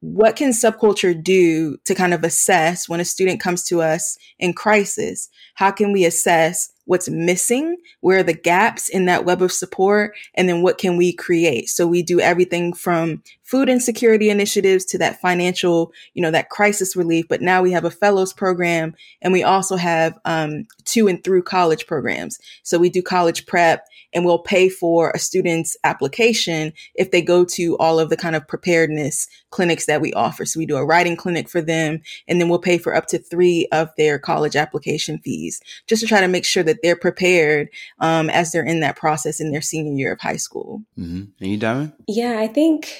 what 0.00 0.36
can 0.36 0.50
subculture 0.50 1.20
do 1.20 1.76
to 1.78 1.94
kind 1.94 2.14
of 2.14 2.22
assess 2.22 2.88
when 2.88 3.00
a 3.00 3.04
student 3.04 3.40
comes 3.40 3.64
to 3.64 3.82
us 3.82 4.16
in 4.38 4.52
crisis? 4.52 5.28
How 5.54 5.70
can 5.70 5.92
we 5.92 6.04
assess 6.04 6.70
what's 6.88 7.10
missing? 7.10 7.76
Where 8.00 8.20
are 8.20 8.22
the 8.22 8.32
gaps 8.32 8.88
in 8.88 9.04
that 9.04 9.26
web 9.26 9.42
of 9.42 9.52
support? 9.52 10.14
And 10.34 10.48
then 10.48 10.62
what 10.62 10.78
can 10.78 10.96
we 10.96 11.12
create? 11.12 11.68
So 11.68 11.86
we 11.86 12.02
do 12.02 12.18
everything 12.18 12.72
from 12.72 13.22
food 13.44 13.68
insecurity 13.68 14.30
initiatives 14.30 14.86
to 14.86 14.98
that 14.98 15.20
financial, 15.20 15.92
you 16.14 16.22
know, 16.22 16.30
that 16.30 16.48
crisis 16.48 16.96
relief. 16.96 17.26
But 17.28 17.42
now 17.42 17.62
we 17.62 17.72
have 17.72 17.84
a 17.84 17.90
fellows 17.90 18.32
program 18.32 18.94
and 19.20 19.34
we 19.34 19.42
also 19.42 19.76
have 19.76 20.18
um, 20.24 20.66
to 20.86 21.08
and 21.08 21.22
through 21.22 21.42
college 21.42 21.86
programs. 21.86 22.38
So 22.62 22.78
we 22.78 22.88
do 22.88 23.02
college 23.02 23.46
prep 23.46 23.86
and 24.12 24.24
we'll 24.24 24.38
pay 24.38 24.68
for 24.68 25.10
a 25.10 25.18
student's 25.18 25.76
application 25.84 26.72
if 26.94 27.10
they 27.10 27.22
go 27.22 27.44
to 27.44 27.76
all 27.78 27.98
of 27.98 28.10
the 28.10 28.16
kind 28.16 28.36
of 28.36 28.48
preparedness 28.48 29.28
clinics 29.50 29.86
that 29.86 30.00
we 30.00 30.12
offer. 30.14 30.44
So 30.44 30.58
we 30.58 30.66
do 30.66 30.76
a 30.76 30.84
writing 30.84 31.16
clinic 31.16 31.48
for 31.48 31.60
them 31.60 32.00
and 32.26 32.40
then 32.40 32.48
we'll 32.48 32.58
pay 32.58 32.78
for 32.78 32.94
up 32.94 33.06
to 33.08 33.18
three 33.18 33.66
of 33.72 33.88
their 33.96 34.18
college 34.18 34.56
application 34.56 35.18
fees 35.18 35.60
just 35.86 36.00
to 36.00 36.08
try 36.08 36.20
to 36.20 36.28
make 36.28 36.44
sure 36.44 36.62
that 36.62 36.77
they're 36.82 36.96
prepared 36.96 37.68
um, 38.00 38.30
as 38.30 38.52
they're 38.52 38.64
in 38.64 38.80
that 38.80 38.96
process 38.96 39.40
in 39.40 39.50
their 39.50 39.60
senior 39.60 39.92
year 39.92 40.12
of 40.12 40.20
high 40.20 40.36
school. 40.36 40.82
Mm-hmm. 40.98 41.24
And 41.40 41.50
you, 41.50 41.56
Diamond? 41.56 41.92
Yeah, 42.06 42.38
I 42.38 42.46
think 42.46 42.92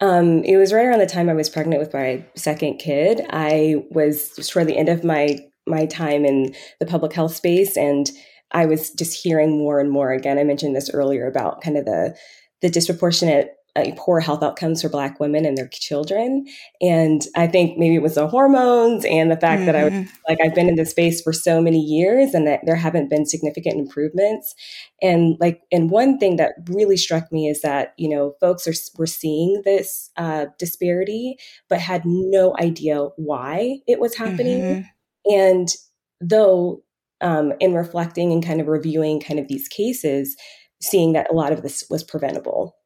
um, 0.00 0.42
it 0.44 0.56
was 0.56 0.72
right 0.72 0.86
around 0.86 0.98
the 0.98 1.06
time 1.06 1.28
I 1.28 1.34
was 1.34 1.48
pregnant 1.48 1.80
with 1.80 1.94
my 1.94 2.24
second 2.34 2.78
kid. 2.78 3.24
I 3.30 3.84
was 3.90 4.30
toward 4.48 4.66
the 4.66 4.76
end 4.76 4.88
of 4.88 5.04
my 5.04 5.38
my 5.64 5.86
time 5.86 6.24
in 6.24 6.52
the 6.80 6.86
public 6.86 7.12
health 7.12 7.36
space 7.36 7.76
and 7.76 8.10
I 8.50 8.66
was 8.66 8.90
just 8.90 9.22
hearing 9.22 9.56
more 9.56 9.80
and 9.80 9.90
more. 9.90 10.12
Again, 10.12 10.38
I 10.38 10.44
mentioned 10.44 10.76
this 10.76 10.90
earlier 10.90 11.26
about 11.26 11.62
kind 11.62 11.76
of 11.76 11.84
the 11.84 12.16
the 12.60 12.68
disproportionate 12.68 13.54
poor 13.96 14.20
health 14.20 14.42
outcomes 14.42 14.82
for 14.82 14.88
Black 14.88 15.18
women 15.18 15.46
and 15.46 15.56
their 15.56 15.68
children. 15.68 16.46
And 16.80 17.22
I 17.36 17.46
think 17.46 17.78
maybe 17.78 17.94
it 17.94 18.02
was 18.02 18.16
the 18.16 18.28
hormones 18.28 19.04
and 19.04 19.30
the 19.30 19.36
fact 19.36 19.60
mm-hmm. 19.60 19.66
that 19.66 19.76
I 19.76 19.84
was 19.84 19.92
mm-hmm. 19.92 20.10
like 20.28 20.38
I've 20.42 20.54
been 20.54 20.68
in 20.68 20.76
this 20.76 20.90
space 20.90 21.22
for 21.22 21.32
so 21.32 21.60
many 21.60 21.80
years 21.80 22.34
and 22.34 22.46
that 22.46 22.60
there 22.64 22.76
haven't 22.76 23.08
been 23.08 23.24
significant 23.24 23.78
improvements. 23.78 24.54
And 25.00 25.36
like, 25.40 25.62
and 25.72 25.90
one 25.90 26.18
thing 26.18 26.36
that 26.36 26.52
really 26.68 26.96
struck 26.96 27.32
me 27.32 27.48
is 27.48 27.62
that 27.62 27.94
you 27.96 28.08
know 28.08 28.34
folks 28.40 28.66
are 28.66 28.74
were 28.98 29.06
seeing 29.06 29.62
this 29.64 30.10
uh, 30.16 30.46
disparity, 30.58 31.36
but 31.68 31.80
had 31.80 32.02
no 32.04 32.54
idea 32.58 33.06
why 33.16 33.78
it 33.86 33.98
was 34.00 34.14
happening. 34.14 34.60
Mm-hmm. 34.60 35.32
And 35.32 35.68
though 36.20 36.82
um, 37.22 37.52
in 37.60 37.72
reflecting 37.72 38.32
and 38.32 38.44
kind 38.44 38.60
of 38.60 38.66
reviewing 38.66 39.20
kind 39.20 39.40
of 39.40 39.48
these 39.48 39.68
cases, 39.68 40.36
seeing 40.82 41.12
that 41.12 41.30
a 41.30 41.34
lot 41.34 41.52
of 41.52 41.62
this 41.62 41.84
was 41.88 42.02
preventable. 42.02 42.76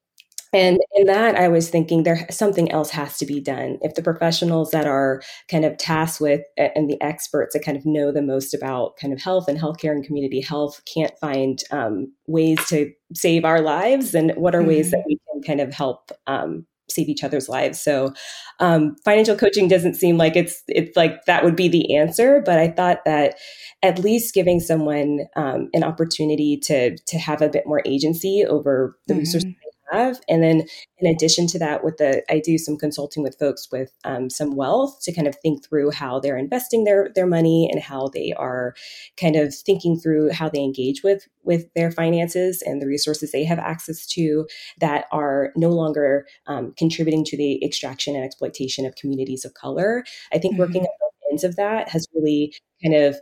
And 0.56 0.80
in 0.94 1.06
that, 1.06 1.34
I 1.34 1.48
was 1.48 1.68
thinking 1.68 2.02
there 2.02 2.26
something 2.30 2.72
else 2.72 2.88
has 2.90 3.18
to 3.18 3.26
be 3.26 3.40
done. 3.40 3.78
If 3.82 3.94
the 3.94 4.02
professionals 4.02 4.70
that 4.70 4.86
are 4.86 5.20
kind 5.50 5.66
of 5.66 5.76
tasked 5.76 6.18
with 6.18 6.40
and 6.56 6.88
the 6.88 7.00
experts 7.02 7.52
that 7.52 7.62
kind 7.62 7.76
of 7.76 7.84
know 7.84 8.10
the 8.10 8.22
most 8.22 8.54
about 8.54 8.96
kind 8.96 9.12
of 9.12 9.20
health 9.20 9.48
and 9.48 9.58
healthcare 9.58 9.90
and 9.90 10.02
community 10.02 10.40
health 10.40 10.80
can't 10.92 11.12
find 11.20 11.62
um, 11.72 12.10
ways 12.26 12.58
to 12.68 12.90
save 13.12 13.44
our 13.44 13.60
lives, 13.60 14.12
then 14.12 14.30
what 14.30 14.54
are 14.54 14.60
mm-hmm. 14.60 14.68
ways 14.68 14.92
that 14.92 15.00
mm-hmm. 15.00 15.08
we 15.08 15.20
can 15.30 15.42
kind 15.42 15.60
of 15.60 15.74
help 15.74 16.10
um, 16.26 16.64
save 16.88 17.10
each 17.10 17.22
other's 17.22 17.50
lives. 17.50 17.82
So 17.82 18.14
um, 18.58 18.96
financial 19.04 19.36
coaching 19.36 19.68
doesn't 19.68 19.96
seem 19.96 20.16
like 20.16 20.36
it's 20.36 20.62
it's 20.68 20.96
like 20.96 21.26
that 21.26 21.44
would 21.44 21.56
be 21.56 21.68
the 21.68 21.94
answer, 21.96 22.42
but 22.46 22.58
I 22.58 22.68
thought 22.68 23.04
that 23.04 23.34
at 23.82 23.98
least 23.98 24.32
giving 24.32 24.60
someone 24.60 25.26
um, 25.36 25.68
an 25.74 25.84
opportunity 25.84 26.56
to 26.62 26.96
to 26.96 27.18
have 27.18 27.42
a 27.42 27.50
bit 27.50 27.66
more 27.66 27.82
agency 27.84 28.42
over 28.48 28.96
the 29.06 29.12
mm-hmm. 29.12 29.20
resources 29.20 29.52
have. 29.92 30.20
And 30.28 30.42
then 30.42 30.64
in 30.98 31.06
addition 31.10 31.46
to 31.48 31.58
that, 31.58 31.84
with 31.84 31.98
the 31.98 32.22
I 32.30 32.40
do 32.40 32.58
some 32.58 32.76
consulting 32.76 33.22
with 33.22 33.38
folks 33.38 33.68
with 33.70 33.92
um, 34.04 34.30
some 34.30 34.56
wealth 34.56 35.00
to 35.02 35.12
kind 35.12 35.26
of 35.26 35.36
think 35.36 35.64
through 35.64 35.90
how 35.90 36.20
they're 36.20 36.38
investing 36.38 36.84
their 36.84 37.10
their 37.14 37.26
money 37.26 37.68
and 37.70 37.82
how 37.82 38.08
they 38.08 38.32
are 38.32 38.74
kind 39.16 39.36
of 39.36 39.54
thinking 39.54 39.98
through 39.98 40.30
how 40.30 40.48
they 40.48 40.60
engage 40.60 41.02
with 41.02 41.26
with 41.42 41.72
their 41.74 41.90
finances 41.90 42.62
and 42.62 42.80
the 42.80 42.86
resources 42.86 43.32
they 43.32 43.44
have 43.44 43.58
access 43.58 44.06
to 44.06 44.46
that 44.78 45.06
are 45.12 45.52
no 45.56 45.70
longer 45.70 46.26
um, 46.46 46.72
contributing 46.76 47.24
to 47.24 47.36
the 47.36 47.64
extraction 47.64 48.14
and 48.14 48.24
exploitation 48.24 48.86
of 48.86 48.94
communities 48.96 49.44
of 49.44 49.54
color. 49.54 50.04
I 50.32 50.38
think 50.38 50.54
mm-hmm. 50.54 50.62
working 50.62 50.82
at 50.82 50.90
both 51.00 51.12
ends 51.30 51.44
of 51.44 51.56
that 51.56 51.88
has 51.88 52.06
really 52.14 52.54
kind 52.82 52.94
of 52.94 53.16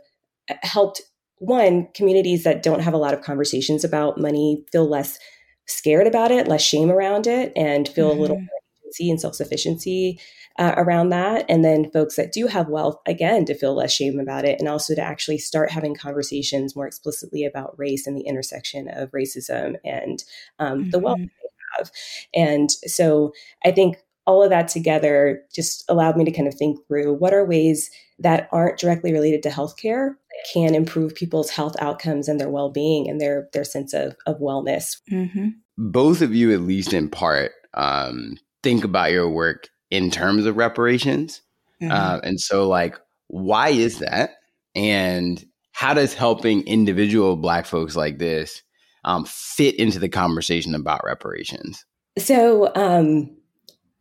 uh, 0.49 0.55
helped 0.63 1.01
one 1.39 1.87
communities 1.93 2.43
that 2.43 2.63
don't 2.63 2.81
have 2.81 2.93
a 2.93 2.97
lot 2.97 3.13
of 3.13 3.21
conversations 3.21 3.83
about 3.83 4.17
money 4.17 4.63
feel 4.71 4.87
less 4.87 5.19
scared 5.67 6.07
about 6.07 6.31
it, 6.31 6.47
less 6.47 6.61
shame 6.61 6.91
around 6.91 7.27
it, 7.27 7.51
and 7.55 7.87
feel 7.87 8.09
mm-hmm. 8.09 8.17
a 8.17 8.21
little 8.21 8.37
mm-hmm. 8.37 8.45
more 8.45 8.61
agency 8.83 9.09
and 9.09 9.21
self 9.21 9.35
sufficiency 9.35 10.19
uh, 10.57 10.73
around 10.77 11.09
that. 11.09 11.45
And 11.49 11.63
then 11.63 11.91
folks 11.91 12.15
that 12.15 12.31
do 12.31 12.47
have 12.47 12.69
wealth, 12.69 12.97
again, 13.05 13.45
to 13.45 13.55
feel 13.55 13.75
less 13.75 13.91
shame 13.91 14.19
about 14.19 14.45
it, 14.45 14.59
and 14.59 14.67
also 14.67 14.95
to 14.95 15.01
actually 15.01 15.37
start 15.37 15.71
having 15.71 15.95
conversations 15.95 16.75
more 16.75 16.87
explicitly 16.87 17.45
about 17.45 17.77
race 17.77 18.07
and 18.07 18.17
the 18.17 18.25
intersection 18.25 18.89
of 18.89 19.11
racism 19.11 19.75
and 19.83 20.23
um, 20.59 20.81
mm-hmm. 20.81 20.89
the 20.91 20.99
wealth 20.99 21.19
mm-hmm. 21.19 21.25
they 21.25 21.77
have. 21.77 21.91
And 22.33 22.71
so 22.71 23.33
I 23.65 23.71
think 23.71 23.97
all 24.27 24.41
of 24.41 24.49
that 24.49 24.67
together 24.67 25.43
just 25.53 25.83
allowed 25.87 26.17
me 26.17 26.25
to 26.25 26.31
kind 26.31 26.47
of 26.47 26.55
think 26.55 26.79
through 26.87 27.13
what 27.13 27.33
are 27.33 27.45
ways 27.45 27.91
that 28.17 28.49
aren't 28.51 28.79
directly 28.79 29.13
related 29.13 29.43
to 29.43 29.49
healthcare 29.49 30.15
can 30.53 30.75
improve 30.75 31.15
people's 31.15 31.49
health 31.49 31.75
outcomes 31.79 32.27
and 32.27 32.39
their 32.39 32.49
well-being 32.49 33.09
and 33.09 33.19
their 33.19 33.47
their 33.53 33.63
sense 33.63 33.93
of, 33.93 34.15
of 34.25 34.39
wellness. 34.39 34.97
Mm-hmm. 35.11 35.49
both 35.77 36.21
of 36.21 36.33
you 36.33 36.53
at 36.53 36.61
least 36.61 36.93
in 36.93 37.09
part 37.09 37.51
um, 37.73 38.37
think 38.63 38.83
about 38.83 39.11
your 39.11 39.29
work 39.29 39.69
in 39.91 40.09
terms 40.09 40.45
of 40.45 40.57
reparations. 40.57 41.41
Mm-hmm. 41.81 41.91
uh, 41.91 42.19
and 42.23 42.39
so 42.39 42.67
like 42.67 42.97
why 43.27 43.69
is 43.69 43.99
that? 43.99 44.31
And 44.75 45.43
how 45.71 45.93
does 45.93 46.13
helping 46.13 46.61
individual 46.67 47.35
black 47.35 47.65
folks 47.65 47.95
like 47.95 48.17
this 48.17 48.61
um, 49.03 49.25
fit 49.25 49.75
into 49.75 49.99
the 49.99 50.09
conversation 50.09 50.75
about 50.75 51.03
reparations? 51.03 51.85
So 52.17 52.71
um, 52.75 53.35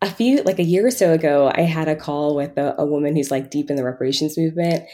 a 0.05 0.11
few 0.11 0.43
like 0.43 0.59
a 0.59 0.65
year 0.65 0.87
or 0.87 0.91
so 0.91 1.13
ago 1.13 1.51
i 1.55 1.63
had 1.63 1.89
a 1.89 1.97
call 1.97 2.37
with 2.37 2.59
a, 2.59 2.75
a 2.79 2.85
woman 2.85 3.17
who's 3.17 3.31
like 3.31 3.51
deep 3.51 3.71
in 3.71 3.77
the 3.77 3.85
reparations 3.85 4.37
movement 4.37 4.85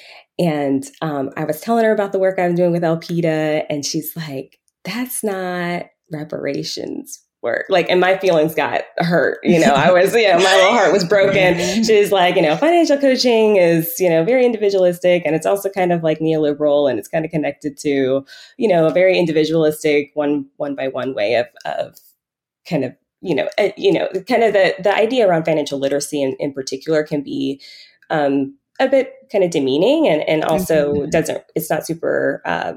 and 0.41 0.91
um, 1.03 1.31
i 1.37 1.45
was 1.45 1.61
telling 1.61 1.85
her 1.85 1.93
about 1.93 2.13
the 2.13 2.19
work 2.19 2.39
i'm 2.39 2.55
doing 2.55 2.73
with 2.73 2.83
Elpida 2.83 3.65
and 3.71 3.85
she's 3.85 4.17
like 4.17 4.59
that's 4.85 5.23
not 5.23 5.87
reparations 6.11 7.23
work. 7.43 7.65
Like 7.71 7.89
and 7.89 8.01
my 8.01 8.19
feelings 8.19 8.55
got 8.55 8.83
hurt 8.99 9.39
you 9.43 9.59
know? 9.59 9.73
I 9.73 9.91
was 9.93 10.15
you 10.15 10.29
know 10.29 10.39
my 10.39 10.57
little 10.57 10.73
heart 10.73 10.93
was 10.93 11.05
broken. 11.05 11.57
She's 11.85 12.13
like 12.13 12.37
you 12.37 12.43
know 12.43 12.57
financial 12.57 12.99
coaching 12.99 13.57
is 13.57 13.99
you 13.99 14.11
know 14.11 14.25
very 14.25 14.45
individualistic 14.45 15.23
and 15.25 15.35
it's 15.35 15.47
also 15.47 15.71
kind 15.71 15.93
of 15.93 16.03
like 16.03 16.19
neoliberal 16.19 16.91
and 16.91 16.99
it's 16.99 17.09
kind 17.09 17.25
of 17.25 17.31
connected 17.31 17.79
to 17.79 18.25
you 18.59 18.69
know 18.69 18.87
a 18.87 18.93
very 18.93 19.19
individualistic 19.19 20.11
one 20.15 20.47
one 20.57 20.75
by 20.75 20.89
one 20.89 21.15
way 21.15 21.35
of 21.37 21.47
of 21.65 21.97
kind 22.67 22.85
of 22.85 22.95
you 23.23 23.35
know, 23.35 23.49
uh, 23.59 23.69
you 23.77 23.93
know, 23.93 24.09
kind 24.27 24.43
of 24.43 24.53
the 24.53 24.75
the 24.83 24.95
idea 24.95 25.29
around 25.29 25.45
financial 25.45 25.79
literacy 25.79 26.23
in, 26.23 26.35
in 26.39 26.53
particular 26.53 27.03
can 27.05 27.23
be 27.23 27.61
um, 28.09 28.57
a 28.81 28.89
bit 28.89 29.13
kind 29.31 29.45
of 29.45 29.51
demeaning, 29.51 30.09
and 30.09 30.23
and 30.29 30.45
also 30.45 30.95
mm-hmm. 30.95 31.11
doesn't. 31.11 31.43
It's 31.55 31.71
not 31.71 31.87
super. 31.87 32.43
Uh, 32.45 32.75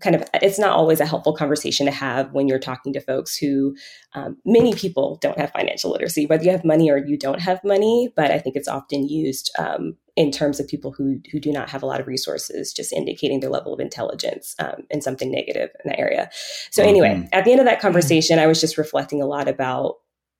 kind 0.00 0.14
of 0.14 0.22
it's 0.42 0.58
not 0.58 0.72
always 0.72 1.00
a 1.00 1.06
helpful 1.06 1.34
conversation 1.34 1.86
to 1.86 1.92
have 1.92 2.30
when 2.32 2.48
you're 2.48 2.58
talking 2.58 2.92
to 2.92 3.00
folks 3.00 3.34
who 3.34 3.74
um, 4.14 4.36
many 4.44 4.74
people 4.74 5.18
don't 5.22 5.38
have 5.38 5.50
financial 5.52 5.90
literacy 5.90 6.26
whether 6.26 6.44
you 6.44 6.50
have 6.50 6.66
money 6.66 6.90
or 6.90 6.98
you 6.98 7.16
don't 7.16 7.40
have 7.40 7.64
money 7.64 8.12
but 8.14 8.30
i 8.30 8.38
think 8.38 8.56
it's 8.56 8.68
often 8.68 9.08
used 9.08 9.50
um, 9.58 9.96
in 10.16 10.30
terms 10.30 10.58
of 10.58 10.66
people 10.66 10.92
who 10.92 11.20
who 11.30 11.38
do 11.38 11.52
not 11.52 11.68
have 11.70 11.82
a 11.82 11.86
lot 11.86 12.00
of 12.00 12.06
resources, 12.06 12.72
just 12.72 12.92
indicating 12.92 13.40
their 13.40 13.50
level 13.50 13.74
of 13.74 13.80
intelligence 13.80 14.54
um, 14.58 14.86
and 14.90 15.04
something 15.04 15.30
negative 15.30 15.70
in 15.84 15.90
that 15.90 16.00
area. 16.00 16.30
So 16.70 16.82
mm-hmm. 16.82 16.88
anyway, 16.88 17.28
at 17.32 17.44
the 17.44 17.52
end 17.52 17.60
of 17.60 17.66
that 17.66 17.80
conversation, 17.80 18.38
I 18.38 18.46
was 18.46 18.60
just 18.60 18.78
reflecting 18.78 19.22
a 19.22 19.26
lot 19.26 19.46
about 19.46 19.96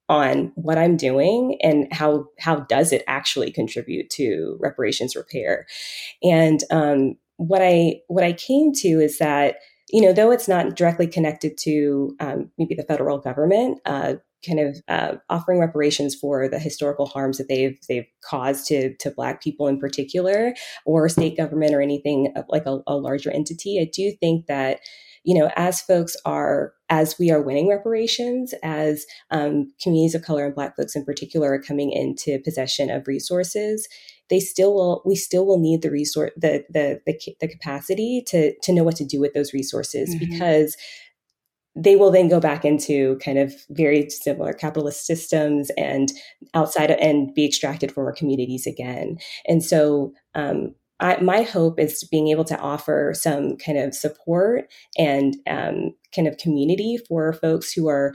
on 0.08 0.52
what 0.54 0.78
I'm 0.78 0.96
doing 0.96 1.58
and 1.62 1.92
how 1.92 2.26
how 2.38 2.60
does 2.60 2.92
it 2.92 3.02
actually 3.06 3.50
contribute 3.50 4.10
to 4.10 4.56
reparations 4.60 5.16
repair. 5.16 5.66
And 6.22 6.60
um, 6.70 7.16
what 7.36 7.62
I 7.62 8.00
what 8.08 8.25
I 8.25 8.32
came 8.32 8.72
to 8.75 8.88
is 8.88 9.18
that 9.18 9.56
you 9.90 10.00
know 10.00 10.12
though 10.12 10.30
it's 10.30 10.48
not 10.48 10.76
directly 10.76 11.06
connected 11.06 11.58
to 11.58 12.16
um, 12.20 12.50
maybe 12.58 12.75
the 12.75 12.84
federal 12.84 13.18
government. 13.18 13.80
Uh, 13.84 14.14
kind 14.46 14.60
of 14.60 14.76
uh, 14.86 15.16
offering 15.28 15.58
reparations 15.58 16.14
for 16.14 16.46
the 16.46 16.58
historical 16.58 17.06
harms 17.06 17.38
that 17.38 17.48
they've 17.48 17.78
they've 17.88 18.06
caused 18.22 18.66
to 18.66 18.94
to 18.96 19.10
Black 19.10 19.42
people 19.42 19.66
in 19.66 19.80
particular, 19.80 20.54
or 20.84 21.08
state 21.08 21.36
government 21.36 21.75
or 21.75 21.80
anything 21.80 22.32
like 22.48 22.66
a, 22.66 22.78
a 22.86 22.96
larger 22.96 23.30
entity. 23.30 23.80
I 23.80 23.90
do 23.92 24.12
think 24.20 24.46
that 24.46 24.80
you 25.26 25.37
know, 25.37 25.50
as 25.56 25.83
folks 25.83 26.16
are, 26.25 26.73
as 26.88 27.18
we 27.18 27.33
are 27.33 27.42
winning 27.42 27.68
reparations, 27.68 28.54
as 28.62 29.04
um, 29.33 29.73
communities 29.83 30.14
of 30.14 30.23
color 30.23 30.47
and 30.47 30.54
Black 30.54 30.76
folks 30.76 30.95
in 30.95 31.04
particular 31.04 31.52
are 31.52 31.61
coming 31.61 31.90
into 31.90 32.38
possession 32.45 32.90
of 32.90 33.09
resources, 33.09 33.88
they 34.30 34.38
still 34.38 34.73
will 34.73 35.02
we 35.04 35.16
still 35.16 35.45
will 35.45 35.59
need 35.59 35.83
the 35.83 35.90
resource 35.90 36.30
the 36.37 36.64
the 36.71 37.00
the, 37.06 37.37
the 37.40 37.49
capacity 37.49 38.23
to 38.26 38.54
to 38.62 38.73
know 38.73 38.85
what 38.85 38.97
to 38.97 39.04
do 39.04 39.21
with 39.21 39.35
those 39.35 39.52
resources 39.52 40.14
mm-hmm. 40.14 40.30
because 40.30 40.76
they 41.76 41.95
will 41.95 42.11
then 42.11 42.28
go 42.28 42.40
back 42.40 42.64
into 42.64 43.18
kind 43.18 43.38
of 43.38 43.52
very 43.71 44.09
similar 44.09 44.52
capitalist 44.52 45.06
systems 45.06 45.71
and 45.76 46.11
outside 46.54 46.90
and 46.90 47.35
be 47.35 47.45
extracted 47.45 47.92
from 47.92 48.06
our 48.06 48.12
communities 48.12 48.66
again. 48.66 49.18
And 49.47 49.62
so, 49.62 50.12
um, 50.35 50.75
I, 51.00 51.20
my 51.20 51.42
hope 51.42 51.78
is 51.78 52.04
being 52.04 52.28
able 52.28 52.44
to 52.44 52.58
offer 52.58 53.12
some 53.14 53.56
kind 53.56 53.78
of 53.78 53.94
support 53.94 54.70
and 54.96 55.36
um, 55.46 55.94
kind 56.14 56.26
of 56.26 56.38
community 56.38 56.98
for 57.08 57.32
folks 57.34 57.72
who 57.72 57.88
are 57.88 58.14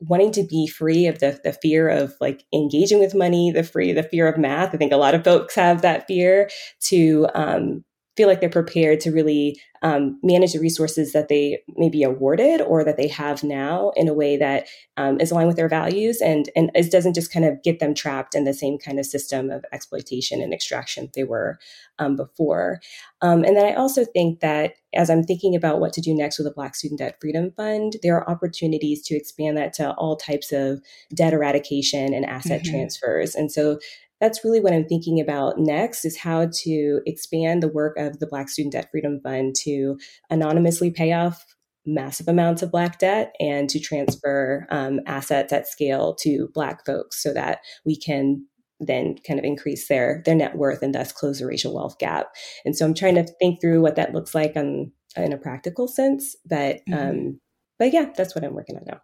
wanting 0.00 0.32
to 0.32 0.44
be 0.44 0.66
free 0.66 1.06
of 1.06 1.18
the, 1.18 1.38
the 1.44 1.52
fear 1.52 1.88
of 1.88 2.14
like 2.20 2.44
engaging 2.54 3.00
with 3.00 3.14
money, 3.14 3.50
the 3.50 3.62
free 3.62 3.92
the 3.92 4.02
fear 4.02 4.26
of 4.28 4.38
math. 4.38 4.74
I 4.74 4.78
think 4.78 4.92
a 4.92 4.96
lot 4.96 5.14
of 5.14 5.24
folks 5.24 5.54
have 5.54 5.82
that 5.82 6.06
fear 6.06 6.48
to 6.84 7.26
um, 7.34 7.84
feel 8.20 8.28
like 8.28 8.40
they're 8.40 8.50
prepared 8.50 9.00
to 9.00 9.10
really 9.10 9.58
um, 9.80 10.20
manage 10.22 10.52
the 10.52 10.60
resources 10.60 11.14
that 11.14 11.28
they 11.28 11.58
may 11.76 11.88
be 11.88 12.02
awarded 12.02 12.60
or 12.60 12.84
that 12.84 12.98
they 12.98 13.08
have 13.08 13.42
now 13.42 13.92
in 13.96 14.08
a 14.08 14.12
way 14.12 14.36
that 14.36 14.66
um, 14.98 15.18
is 15.18 15.30
aligned 15.30 15.46
with 15.46 15.56
their 15.56 15.70
values 15.70 16.20
and 16.20 16.50
and 16.54 16.70
it 16.74 16.92
doesn't 16.92 17.14
just 17.14 17.32
kind 17.32 17.46
of 17.46 17.62
get 17.62 17.78
them 17.78 17.94
trapped 17.94 18.34
in 18.34 18.44
the 18.44 18.52
same 18.52 18.76
kind 18.76 18.98
of 18.98 19.06
system 19.06 19.48
of 19.48 19.64
exploitation 19.72 20.42
and 20.42 20.52
extraction 20.52 21.08
they 21.14 21.24
were 21.24 21.58
um, 21.98 22.14
before. 22.14 22.82
Um, 23.22 23.42
and 23.42 23.56
then 23.56 23.64
I 23.64 23.72
also 23.72 24.04
think 24.04 24.40
that 24.40 24.74
as 24.92 25.08
I'm 25.08 25.22
thinking 25.22 25.56
about 25.56 25.80
what 25.80 25.94
to 25.94 26.02
do 26.02 26.14
next 26.14 26.38
with 26.38 26.46
the 26.46 26.52
Black 26.52 26.74
Student 26.74 26.98
Debt 26.98 27.16
Freedom 27.22 27.50
Fund, 27.56 27.96
there 28.02 28.16
are 28.16 28.28
opportunities 28.28 29.00
to 29.04 29.16
expand 29.16 29.56
that 29.56 29.72
to 29.74 29.92
all 29.92 30.16
types 30.16 30.52
of 30.52 30.82
debt 31.14 31.32
eradication 31.32 32.12
and 32.12 32.26
asset 32.26 32.64
mm-hmm. 32.64 32.72
transfers. 32.72 33.34
And 33.34 33.50
so 33.50 33.78
that's 34.20 34.44
really 34.44 34.60
what 34.60 34.72
I'm 34.72 34.86
thinking 34.86 35.20
about 35.20 35.58
next 35.58 36.04
is 36.04 36.18
how 36.18 36.48
to 36.64 37.00
expand 37.06 37.62
the 37.62 37.68
work 37.68 37.96
of 37.96 38.18
the 38.18 38.26
Black 38.26 38.48
Student 38.48 38.74
Debt 38.74 38.88
Freedom 38.90 39.20
Fund 39.22 39.54
to 39.64 39.98
anonymously 40.28 40.90
pay 40.90 41.12
off 41.12 41.44
massive 41.86 42.28
amounts 42.28 42.62
of 42.62 42.70
Black 42.70 42.98
debt 42.98 43.34
and 43.40 43.68
to 43.70 43.80
transfer 43.80 44.66
um, 44.70 45.00
assets 45.06 45.52
at 45.52 45.66
scale 45.66 46.14
to 46.20 46.48
Black 46.52 46.84
folks 46.84 47.22
so 47.22 47.32
that 47.32 47.60
we 47.84 47.96
can 47.96 48.46
then 48.78 49.16
kind 49.26 49.38
of 49.38 49.44
increase 49.44 49.88
their 49.88 50.22
their 50.24 50.34
net 50.34 50.56
worth 50.56 50.82
and 50.82 50.94
thus 50.94 51.12
close 51.12 51.38
the 51.38 51.46
racial 51.46 51.74
wealth 51.74 51.98
gap. 51.98 52.28
And 52.64 52.76
so 52.76 52.86
I'm 52.86 52.94
trying 52.94 53.16
to 53.16 53.26
think 53.38 53.60
through 53.60 53.82
what 53.82 53.96
that 53.96 54.14
looks 54.14 54.34
like 54.34 54.56
on 54.56 54.92
in 55.16 55.32
a 55.32 55.38
practical 55.38 55.88
sense. 55.88 56.36
But 56.48 56.80
mm-hmm. 56.88 56.94
um, 56.94 57.40
but 57.78 57.92
yeah, 57.92 58.10
that's 58.16 58.34
what 58.34 58.44
I'm 58.44 58.54
working 58.54 58.76
on 58.76 58.84
now. 58.86 59.00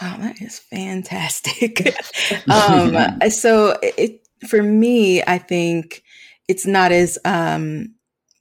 Wow, 0.00 0.16
that 0.18 0.40
is 0.40 0.58
fantastic. 0.58 1.94
um, 2.48 3.20
so 3.30 3.76
it, 3.82 4.27
for 4.46 4.62
me, 4.62 5.22
I 5.22 5.38
think 5.38 6.02
it's 6.48 6.66
not 6.66 6.92
as 6.92 7.18
um 7.24 7.94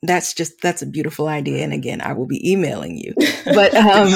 that's 0.04 0.34
just 0.34 0.62
that's 0.62 0.82
a 0.82 0.86
beautiful 0.88 1.27
idea 1.27 1.63
and 1.63 1.74
again 1.74 2.01
i 2.01 2.13
will 2.13 2.27
be 2.27 2.50
emailing 2.50 2.98
you. 2.98 3.13
But 3.46 3.75
um 3.75 4.13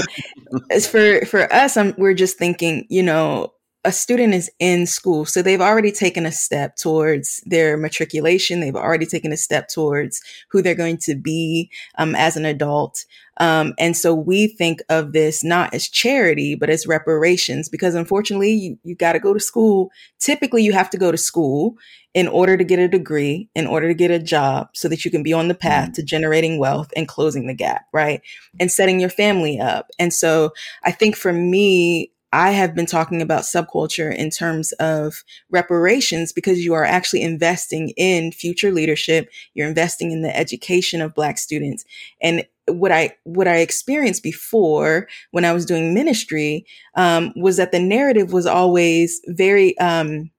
as 0.69 0.87
for 0.87 1.25
for 1.25 1.51
us 1.51 1.75
I'm, 1.77 1.93
we're 1.97 2.13
just 2.13 2.37
thinking 2.37 2.85
you 2.89 3.03
know 3.03 3.51
a 3.83 3.91
student 3.91 4.33
is 4.33 4.49
in 4.59 4.85
school 4.85 5.25
so 5.25 5.41
they've 5.41 5.61
already 5.61 5.91
taken 5.91 6.25
a 6.25 6.31
step 6.31 6.75
towards 6.75 7.41
their 7.45 7.77
matriculation 7.77 8.59
they've 8.59 8.75
already 8.75 9.05
taken 9.05 9.31
a 9.31 9.37
step 9.37 9.67
towards 9.67 10.21
who 10.49 10.61
they're 10.61 10.75
going 10.75 10.97
to 10.97 11.15
be 11.15 11.69
um, 11.97 12.15
as 12.15 12.37
an 12.37 12.45
adult 12.45 13.05
um, 13.41 13.73
and 13.79 13.97
so 13.97 14.13
we 14.13 14.47
think 14.47 14.81
of 14.89 15.13
this 15.13 15.43
not 15.43 15.73
as 15.73 15.89
charity, 15.89 16.53
but 16.53 16.69
as 16.69 16.85
reparations, 16.85 17.69
because 17.69 17.95
unfortunately, 17.95 18.51
you, 18.51 18.77
you 18.83 18.93
got 18.93 19.13
to 19.13 19.19
go 19.19 19.33
to 19.33 19.39
school. 19.39 19.89
Typically, 20.19 20.63
you 20.63 20.73
have 20.73 20.91
to 20.91 20.97
go 20.97 21.11
to 21.11 21.17
school 21.17 21.75
in 22.13 22.27
order 22.27 22.55
to 22.55 22.63
get 22.63 22.77
a 22.77 22.87
degree, 22.87 23.49
in 23.55 23.65
order 23.65 23.87
to 23.87 23.95
get 23.95 24.11
a 24.11 24.19
job, 24.19 24.67
so 24.73 24.87
that 24.89 25.03
you 25.03 25.09
can 25.09 25.23
be 25.23 25.33
on 25.33 25.47
the 25.47 25.55
path 25.55 25.85
mm-hmm. 25.85 25.93
to 25.93 26.03
generating 26.03 26.59
wealth 26.59 26.91
and 26.95 27.07
closing 27.07 27.47
the 27.47 27.53
gap, 27.55 27.85
right? 27.91 28.21
And 28.59 28.71
setting 28.71 28.99
your 28.99 29.09
family 29.09 29.59
up. 29.59 29.89
And 29.97 30.13
so 30.13 30.51
I 30.83 30.91
think 30.91 31.15
for 31.15 31.33
me, 31.33 32.11
I 32.33 32.51
have 32.51 32.73
been 32.73 32.85
talking 32.85 33.21
about 33.21 33.43
subculture 33.43 34.15
in 34.15 34.29
terms 34.29 34.71
of 34.73 35.23
reparations 35.49 36.31
because 36.31 36.63
you 36.63 36.73
are 36.73 36.85
actually 36.85 37.21
investing 37.21 37.89
in 37.97 38.31
future 38.31 38.71
leadership. 38.71 39.29
You're 39.53 39.67
investing 39.67 40.11
in 40.11 40.21
the 40.21 40.35
education 40.35 41.01
of 41.01 41.13
Black 41.13 41.37
students. 41.37 41.83
And 42.21 42.45
what 42.67 42.91
I 42.91 43.15
what 43.23 43.47
I 43.47 43.57
experienced 43.57 44.23
before 44.23 45.07
when 45.31 45.45
I 45.45 45.51
was 45.51 45.65
doing 45.65 45.93
ministry 45.93 46.65
um, 46.95 47.33
was 47.35 47.57
that 47.57 47.71
the 47.71 47.79
narrative 47.79 48.31
was 48.31 48.45
always 48.45 49.19
very 49.27 49.77
um, 49.79 50.31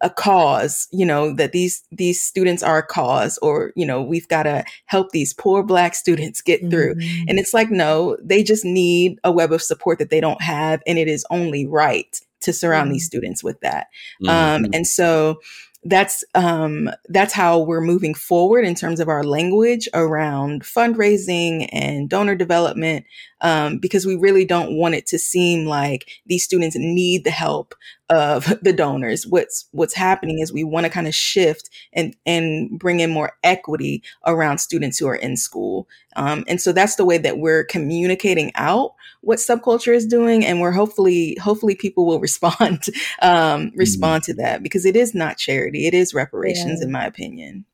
a 0.00 0.10
cause 0.10 0.88
you 0.92 1.04
know 1.04 1.34
that 1.34 1.52
these 1.52 1.82
these 1.92 2.20
students 2.20 2.62
are 2.62 2.78
a 2.78 2.86
cause 2.86 3.38
or 3.38 3.72
you 3.76 3.86
know 3.86 4.02
we've 4.02 4.28
got 4.28 4.44
to 4.44 4.64
help 4.86 5.10
these 5.10 5.34
poor 5.34 5.62
black 5.62 5.94
students 5.94 6.40
get 6.40 6.60
through 6.70 6.94
mm-hmm. 6.94 7.24
and 7.28 7.38
it's 7.38 7.54
like 7.54 7.70
no 7.70 8.16
they 8.22 8.42
just 8.42 8.64
need 8.64 9.18
a 9.24 9.32
web 9.32 9.52
of 9.52 9.62
support 9.62 9.98
that 9.98 10.10
they 10.10 10.20
don't 10.20 10.42
have 10.42 10.82
and 10.86 10.98
it 10.98 11.08
is 11.08 11.26
only 11.30 11.66
right 11.66 12.20
to 12.40 12.52
surround 12.52 12.86
mm-hmm. 12.86 12.94
these 12.94 13.06
students 13.06 13.44
with 13.44 13.60
that 13.60 13.88
um, 14.22 14.28
mm-hmm. 14.28 14.64
um, 14.64 14.70
and 14.72 14.86
so 14.86 15.40
that's 15.84 16.24
um, 16.34 16.90
that's 17.08 17.32
how 17.32 17.58
we're 17.58 17.80
moving 17.80 18.14
forward 18.14 18.64
in 18.64 18.74
terms 18.74 19.00
of 19.00 19.08
our 19.08 19.24
language 19.24 19.88
around 19.94 20.62
fundraising 20.62 21.68
and 21.72 22.08
donor 22.08 22.36
development 22.36 23.04
um, 23.42 23.78
because 23.78 24.06
we 24.06 24.14
really 24.14 24.44
don't 24.44 24.76
want 24.76 24.94
it 24.94 25.06
to 25.08 25.18
seem 25.18 25.66
like 25.66 26.08
these 26.26 26.44
students 26.44 26.76
need 26.76 27.24
the 27.24 27.30
help 27.30 27.74
of 28.08 28.58
the 28.62 28.72
donors. 28.72 29.26
What's 29.26 29.68
what's 29.72 29.94
happening 29.94 30.38
is 30.38 30.52
we 30.52 30.64
want 30.64 30.84
to 30.84 30.90
kind 30.90 31.06
of 31.06 31.14
shift 31.14 31.68
and 31.92 32.16
and 32.24 32.78
bring 32.78 33.00
in 33.00 33.10
more 33.10 33.32
equity 33.42 34.02
around 34.26 34.58
students 34.58 34.98
who 34.98 35.08
are 35.08 35.16
in 35.16 35.36
school, 35.36 35.88
um, 36.16 36.44
and 36.48 36.60
so 36.60 36.72
that's 36.72 36.96
the 36.96 37.04
way 37.04 37.18
that 37.18 37.38
we're 37.38 37.64
communicating 37.64 38.52
out 38.54 38.94
what 39.20 39.38
subculture 39.38 39.94
is 39.94 40.06
doing, 40.06 40.44
and 40.44 40.60
we're 40.60 40.72
hopefully 40.72 41.36
hopefully 41.42 41.74
people 41.74 42.06
will 42.06 42.20
respond 42.32 42.84
um, 43.20 43.32
mm-hmm. 43.32 43.78
respond 43.78 44.22
mm-hmm. 44.22 44.32
to 44.32 44.36
that 44.42 44.62
because 44.62 44.86
it 44.86 44.96
is 44.96 45.14
not 45.14 45.36
charity, 45.36 45.86
it 45.86 45.94
is 45.94 46.14
reparations, 46.14 46.80
yeah. 46.80 46.86
in 46.86 46.92
my 46.92 47.04
opinion. 47.04 47.64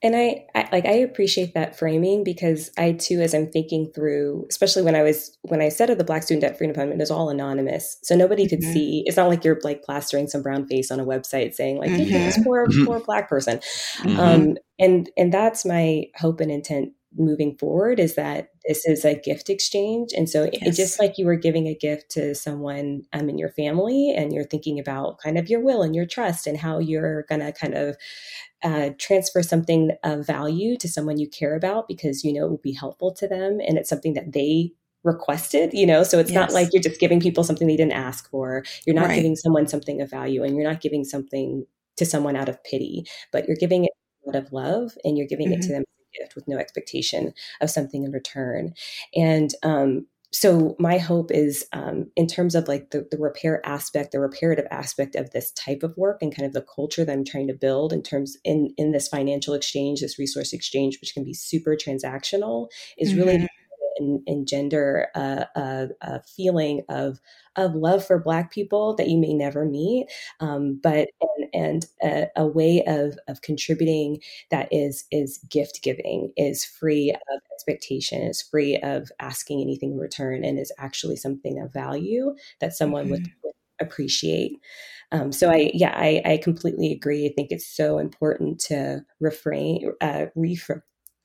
And 0.00 0.14
I, 0.14 0.46
I, 0.54 0.68
like 0.70 0.86
I 0.86 0.92
appreciate 0.92 1.54
that 1.54 1.76
framing 1.76 2.22
because 2.22 2.70
I 2.78 2.92
too, 2.92 3.20
as 3.20 3.34
I'm 3.34 3.50
thinking 3.50 3.90
through, 3.92 4.46
especially 4.48 4.82
when 4.82 4.94
I 4.94 5.02
was 5.02 5.36
when 5.42 5.60
I 5.60 5.70
said 5.70 5.90
of 5.90 5.98
the 5.98 6.04
Black 6.04 6.22
Student 6.22 6.42
Debt 6.42 6.56
Freedom 6.56 6.74
Fund, 6.74 6.92
it 6.92 6.98
was 6.98 7.10
all 7.10 7.30
anonymous, 7.30 7.98
so 8.02 8.14
nobody 8.14 8.48
could 8.48 8.60
mm-hmm. 8.60 8.72
see. 8.72 9.02
It's 9.06 9.16
not 9.16 9.28
like 9.28 9.42
you're 9.42 9.58
like 9.64 9.82
plastering 9.82 10.28
some 10.28 10.42
brown 10.42 10.66
face 10.68 10.92
on 10.92 11.00
a 11.00 11.04
website 11.04 11.54
saying 11.54 11.78
like 11.78 11.90
mm-hmm. 11.90 12.12
this 12.12 12.38
poor 12.44 12.68
mm-hmm. 12.68 12.84
poor 12.84 13.00
black 13.00 13.28
person, 13.28 13.58
mm-hmm. 13.58 14.20
um, 14.20 14.56
and 14.78 15.10
and 15.16 15.34
that's 15.34 15.64
my 15.64 16.04
hope 16.16 16.40
and 16.40 16.52
intent 16.52 16.92
moving 17.16 17.56
forward 17.56 17.98
is 17.98 18.14
that 18.14 18.50
this 18.68 18.86
is 18.86 19.04
a 19.04 19.14
gift 19.14 19.48
exchange 19.48 20.10
and 20.14 20.28
so 20.28 20.44
yes. 20.44 20.62
it, 20.62 20.72
just 20.74 21.00
like 21.00 21.16
you 21.16 21.24
were 21.24 21.36
giving 21.36 21.66
a 21.66 21.74
gift 21.74 22.10
to 22.10 22.34
someone 22.34 23.02
um, 23.14 23.28
in 23.28 23.38
your 23.38 23.48
family 23.48 24.14
and 24.14 24.32
you're 24.32 24.44
thinking 24.44 24.78
about 24.78 25.18
kind 25.18 25.38
of 25.38 25.48
your 25.48 25.60
will 25.60 25.82
and 25.82 25.96
your 25.96 26.06
trust 26.06 26.46
and 26.46 26.58
how 26.58 26.78
you're 26.78 27.22
going 27.24 27.40
to 27.40 27.50
kind 27.50 27.74
of 27.74 27.96
uh, 28.62 28.90
transfer 28.98 29.42
something 29.42 29.92
of 30.04 30.26
value 30.26 30.76
to 30.76 30.88
someone 30.88 31.18
you 31.18 31.28
care 31.28 31.56
about 31.56 31.88
because 31.88 32.22
you 32.22 32.32
know 32.32 32.44
it 32.44 32.50
will 32.50 32.60
be 32.62 32.72
helpful 32.72 33.12
to 33.12 33.26
them 33.26 33.58
and 33.66 33.78
it's 33.78 33.88
something 33.88 34.12
that 34.12 34.32
they 34.32 34.70
requested 35.04 35.72
you 35.72 35.86
know 35.86 36.02
so 36.02 36.18
it's 36.18 36.30
yes. 36.30 36.36
not 36.38 36.52
like 36.52 36.68
you're 36.72 36.82
just 36.82 37.00
giving 37.00 37.20
people 37.20 37.42
something 37.42 37.66
they 37.66 37.76
didn't 37.76 37.92
ask 37.92 38.28
for 38.30 38.64
you're 38.84 38.96
not 38.96 39.06
right. 39.06 39.14
giving 39.14 39.36
someone 39.36 39.66
something 39.66 40.02
of 40.02 40.10
value 40.10 40.42
and 40.42 40.56
you're 40.56 40.68
not 40.68 40.80
giving 40.80 41.04
something 41.04 41.64
to 41.96 42.04
someone 42.04 42.36
out 42.36 42.48
of 42.48 42.62
pity 42.64 43.06
but 43.32 43.46
you're 43.46 43.56
giving 43.56 43.84
it 43.84 43.92
out 44.28 44.34
of 44.34 44.52
love 44.52 44.92
and 45.04 45.16
you're 45.16 45.26
giving 45.26 45.46
mm-hmm. 45.46 45.54
it 45.54 45.62
to 45.62 45.68
mm-hmm. 45.68 45.74
them 45.76 45.84
gift 46.18 46.34
with 46.34 46.48
no 46.48 46.58
expectation 46.58 47.32
of 47.60 47.70
something 47.70 48.04
in 48.04 48.12
return. 48.12 48.74
And 49.14 49.50
um, 49.62 50.06
so 50.30 50.76
my 50.78 50.98
hope 50.98 51.30
is 51.30 51.66
um, 51.72 52.10
in 52.14 52.26
terms 52.26 52.54
of 52.54 52.68
like 52.68 52.90
the, 52.90 53.06
the 53.10 53.16
repair 53.18 53.64
aspect 53.64 54.12
the 54.12 54.20
reparative 54.20 54.66
aspect 54.70 55.14
of 55.14 55.30
this 55.30 55.52
type 55.52 55.82
of 55.82 55.96
work 55.96 56.18
and 56.20 56.36
kind 56.36 56.46
of 56.46 56.52
the 56.52 56.66
culture 56.74 57.04
that 57.04 57.12
i'm 57.12 57.24
trying 57.24 57.48
to 57.48 57.54
build 57.54 57.92
in 57.92 58.02
terms 58.02 58.36
in 58.44 58.74
in 58.76 58.92
this 58.92 59.08
financial 59.08 59.54
exchange 59.54 60.00
this 60.00 60.18
resource 60.18 60.52
exchange 60.52 60.98
which 61.00 61.14
can 61.14 61.24
be 61.24 61.32
super 61.32 61.74
transactional 61.74 62.68
is 62.98 63.10
mm-hmm. 63.10 63.20
really 63.20 63.48
engender 64.26 65.08
a, 65.14 65.46
a, 65.56 65.88
a, 66.02 66.22
feeling 66.22 66.82
of 66.88 67.20
of 67.56 67.74
love 67.74 68.06
for 68.06 68.18
Black 68.18 68.52
people 68.52 68.94
that 68.96 69.08
you 69.08 69.18
may 69.18 69.34
never 69.34 69.64
meet, 69.64 70.06
um, 70.40 70.78
but 70.82 71.08
and, 71.20 71.48
and 71.54 71.86
a, 72.02 72.26
a, 72.36 72.46
way 72.46 72.82
of 72.86 73.18
of 73.28 73.42
contributing 73.42 74.20
that 74.50 74.68
is 74.72 75.04
is 75.10 75.38
gift 75.50 75.80
giving, 75.82 76.32
is 76.36 76.64
free 76.64 77.10
of 77.10 77.40
expectation, 77.52 78.22
is 78.22 78.42
free 78.42 78.76
of 78.78 79.10
asking 79.20 79.60
anything 79.60 79.92
in 79.92 79.98
return, 79.98 80.44
and 80.44 80.58
is 80.58 80.72
actually 80.78 81.16
something 81.16 81.60
of 81.60 81.72
value 81.72 82.34
that 82.60 82.74
someone 82.74 83.04
mm-hmm. 83.04 83.12
would, 83.12 83.32
would 83.44 83.54
appreciate. 83.80 84.52
Um, 85.10 85.32
so 85.32 85.50
I, 85.50 85.70
yeah, 85.72 85.94
I, 85.96 86.22
I 86.24 86.36
completely 86.38 86.92
agree. 86.92 87.26
I 87.26 87.32
think 87.34 87.50
it's 87.50 87.66
so 87.66 87.98
important 87.98 88.60
to 88.60 89.04
refrain, 89.20 89.90
uh, 90.00 90.26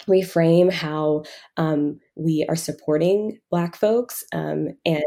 reframe 0.05 0.71
how 0.71 1.23
um, 1.57 1.99
we 2.15 2.45
are 2.49 2.55
supporting 2.55 3.39
Black 3.49 3.75
folks 3.75 4.23
um, 4.33 4.69
and 4.85 5.03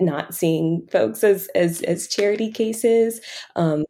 not 0.00 0.34
seeing 0.34 0.86
folks 0.90 1.22
as 1.22 1.48
as, 1.54 1.82
as 1.82 2.08
charity 2.08 2.50
cases. 2.50 3.20
Um, 3.56 3.84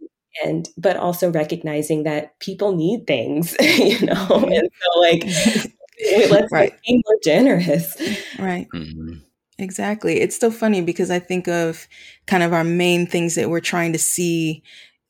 and 0.44 0.68
but 0.78 0.96
also 0.96 1.30
recognizing 1.30 2.04
that 2.04 2.38
people 2.40 2.74
need 2.74 3.06
things, 3.06 3.54
you 3.60 4.06
know, 4.06 4.14
mm-hmm. 4.14 4.52
and 4.52 4.68
so 4.80 5.00
like 5.00 6.30
let's 6.30 6.52
right. 6.52 6.72
be 6.86 7.02
more 7.06 7.18
generous, 7.22 7.96
right? 8.38 8.66
Mm-hmm. 8.74 9.18
Exactly. 9.58 10.20
It's 10.20 10.38
so 10.38 10.50
funny 10.50 10.80
because 10.80 11.10
I 11.10 11.18
think 11.18 11.46
of 11.46 11.86
kind 12.26 12.42
of 12.42 12.52
our 12.52 12.64
main 12.64 13.06
things 13.06 13.34
that 13.34 13.50
we're 13.50 13.60
trying 13.60 13.92
to 13.92 13.98
see 13.98 14.62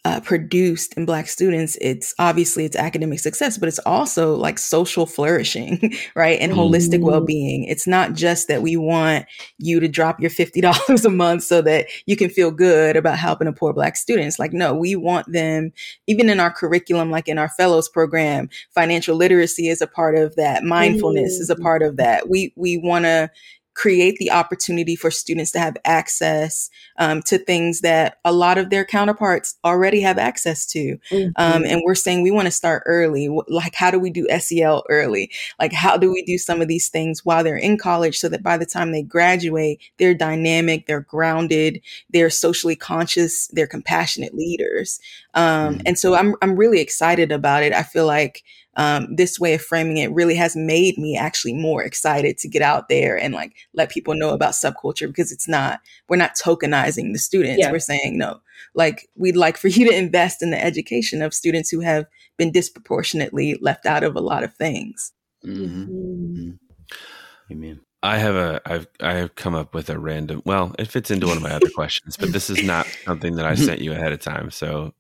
uh, 0.04 0.18
produced 0.20 0.94
in 0.94 1.06
black 1.06 1.28
students 1.28 1.78
it's 1.80 2.12
obviously 2.18 2.64
it's 2.64 2.74
academic 2.74 3.20
success 3.20 3.56
but 3.56 3.68
it's 3.68 3.78
also 3.80 4.34
like 4.34 4.58
social 4.58 5.06
flourishing 5.06 5.94
right 6.16 6.40
and 6.40 6.52
holistic 6.52 6.96
mm-hmm. 6.96 7.06
well-being 7.06 7.62
it's 7.64 7.86
not 7.86 8.14
just 8.14 8.48
that 8.48 8.62
we 8.62 8.76
want 8.76 9.24
you 9.58 9.78
to 9.78 9.86
drop 9.86 10.18
your 10.18 10.30
$50 10.30 11.04
a 11.04 11.08
month 11.08 11.44
so 11.44 11.62
that 11.62 11.86
you 12.06 12.16
can 12.16 12.30
feel 12.30 12.50
good 12.50 12.96
about 12.96 13.16
helping 13.16 13.46
a 13.46 13.52
poor 13.52 13.72
black 13.72 13.96
student 13.96 14.26
it's 14.26 14.40
like 14.40 14.52
no 14.52 14.74
we 14.74 14.96
want 14.96 15.30
them 15.30 15.70
even 16.08 16.28
in 16.28 16.40
our 16.40 16.50
curriculum 16.50 17.12
like 17.12 17.28
in 17.28 17.38
our 17.38 17.50
fellows 17.50 17.88
program 17.88 18.48
financial 18.74 19.14
literacy 19.14 19.68
is 19.68 19.80
a 19.80 19.86
part 19.86 20.16
of 20.16 20.34
that 20.34 20.64
mindfulness 20.64 21.34
mm-hmm. 21.34 21.42
is 21.42 21.50
a 21.50 21.54
mm. 21.54 21.62
part 21.62 21.80
of 21.80 21.96
that 21.96 22.28
we 22.28 22.52
we 22.56 22.76
want 22.76 23.04
to 23.04 23.30
create 23.74 24.16
the 24.18 24.30
opportunity 24.30 24.94
for 24.96 25.10
students 25.10 25.50
to 25.52 25.58
have 25.58 25.76
access 25.84 26.70
um, 26.98 27.22
to 27.22 27.38
things 27.38 27.80
that 27.80 28.18
a 28.24 28.32
lot 28.32 28.58
of 28.58 28.70
their 28.70 28.84
counterparts 28.84 29.56
already 29.64 30.00
have 30.00 30.18
access 30.18 30.66
to. 30.66 30.92
Um, 30.92 30.98
mm-hmm. 31.10 31.30
Um, 31.36 31.64
and 31.64 31.82
we're 31.84 31.94
saying 31.94 32.22
we 32.22 32.30
want 32.30 32.46
to 32.46 32.52
start 32.52 32.82
early. 32.86 33.28
Like, 33.48 33.74
how 33.74 33.90
do 33.90 33.98
we 33.98 34.10
do 34.10 34.26
SEL 34.38 34.84
early? 34.88 35.30
Like, 35.58 35.72
how 35.72 35.96
do 35.96 36.12
we 36.12 36.22
do 36.22 36.38
some 36.38 36.60
of 36.60 36.68
these 36.68 36.88
things 36.88 37.24
while 37.24 37.42
they're 37.42 37.56
in 37.56 37.78
college 37.78 38.18
so 38.18 38.28
that 38.28 38.42
by 38.42 38.56
the 38.56 38.66
time 38.66 38.92
they 38.92 39.02
graduate, 39.02 39.80
they're 39.98 40.14
dynamic, 40.14 40.86
they're 40.86 41.00
grounded, 41.00 41.80
they're 42.10 42.30
socially 42.30 42.76
conscious, 42.76 43.48
they're 43.48 43.66
compassionate 43.66 44.34
leaders. 44.34 45.00
Um, 45.34 45.74
mm-hmm. 45.74 45.82
And 45.86 45.98
so 45.98 46.14
I'm, 46.14 46.34
I'm 46.42 46.56
really 46.56 46.80
excited 46.80 47.32
about 47.32 47.62
it. 47.62 47.72
I 47.72 47.82
feel 47.82 48.06
like 48.06 48.42
um, 48.76 49.14
this 49.14 49.38
way 49.38 49.54
of 49.54 49.62
framing 49.62 49.98
it 49.98 50.12
really 50.12 50.34
has 50.34 50.56
made 50.56 50.96
me 50.96 51.16
actually 51.16 51.52
more 51.52 51.82
excited 51.82 52.38
to 52.38 52.48
get 52.48 52.62
out 52.62 52.88
there 52.88 53.18
and 53.18 53.34
like 53.34 53.54
let 53.74 53.90
people 53.90 54.14
know 54.14 54.30
about 54.30 54.52
subculture 54.52 55.06
because 55.06 55.30
it's 55.30 55.48
not 55.48 55.80
we're 56.08 56.16
not 56.16 56.36
tokenizing 56.42 57.12
the 57.12 57.18
students 57.18 57.58
yeah. 57.58 57.70
we're 57.70 57.78
saying 57.78 58.16
no 58.16 58.40
like 58.74 59.08
we'd 59.14 59.36
like 59.36 59.58
for 59.58 59.68
you 59.68 59.88
to 59.88 59.96
invest 59.96 60.42
in 60.42 60.50
the 60.50 60.64
education 60.64 61.20
of 61.20 61.34
students 61.34 61.68
who 61.68 61.80
have 61.80 62.06
been 62.38 62.50
disproportionately 62.50 63.58
left 63.60 63.84
out 63.84 64.02
of 64.02 64.16
a 64.16 64.20
lot 64.20 64.42
of 64.42 64.54
things 64.54 65.12
mm-hmm. 65.44 65.82
Mm-hmm. 65.82 67.52
amen 67.52 67.80
I 68.04 68.18
have 68.18 68.34
a 68.34 68.60
I've 68.66 68.88
I 69.00 69.12
have 69.14 69.36
come 69.36 69.54
up 69.54 69.74
with 69.74 69.88
a 69.88 69.96
random 69.96 70.42
well, 70.44 70.74
it 70.76 70.88
fits 70.88 71.12
into 71.12 71.28
one 71.28 71.36
of 71.36 71.42
my 71.44 71.52
other 71.52 71.70
questions, 71.72 72.16
but 72.16 72.32
this 72.32 72.50
is 72.50 72.64
not 72.64 72.84
something 73.04 73.36
that 73.36 73.46
I 73.46 73.54
sent 73.54 73.80
you 73.80 73.92
ahead 73.92 74.12
of 74.12 74.18
time. 74.18 74.50
So 74.50 74.92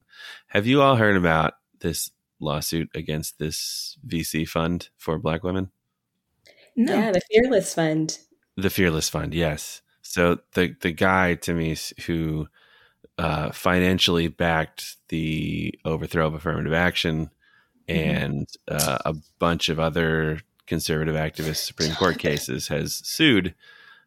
have 0.52 0.66
you 0.66 0.82
all 0.82 0.96
heard 0.96 1.16
about 1.16 1.54
this 1.80 2.10
lawsuit 2.38 2.90
against 2.94 3.38
this 3.38 3.96
VC 4.06 4.46
fund 4.46 4.90
for 4.98 5.18
Black 5.18 5.42
women? 5.42 5.70
No. 6.76 6.92
Yeah, 6.92 7.10
the 7.10 7.22
Fearless 7.30 7.74
Fund. 7.74 8.18
The 8.58 8.68
Fearless 8.68 9.08
Fund, 9.08 9.32
yes. 9.32 9.80
So 10.02 10.40
the 10.52 10.76
the 10.82 10.92
guy 10.92 11.36
to 11.36 11.54
me 11.54 11.74
who 12.06 12.48
uh, 13.16 13.50
financially 13.52 14.28
backed 14.28 14.96
the 15.08 15.74
overthrow 15.86 16.26
of 16.26 16.34
affirmative 16.34 16.74
action 16.74 17.30
mm-hmm. 17.88 18.10
and 18.10 18.48
uh, 18.68 18.98
a 19.06 19.14
bunch 19.38 19.70
of 19.70 19.80
other 19.80 20.40
conservative 20.66 21.14
activist 21.14 21.64
Supreme 21.64 21.94
Court 21.94 22.18
cases 22.18 22.68
has 22.68 22.96
sued 22.96 23.54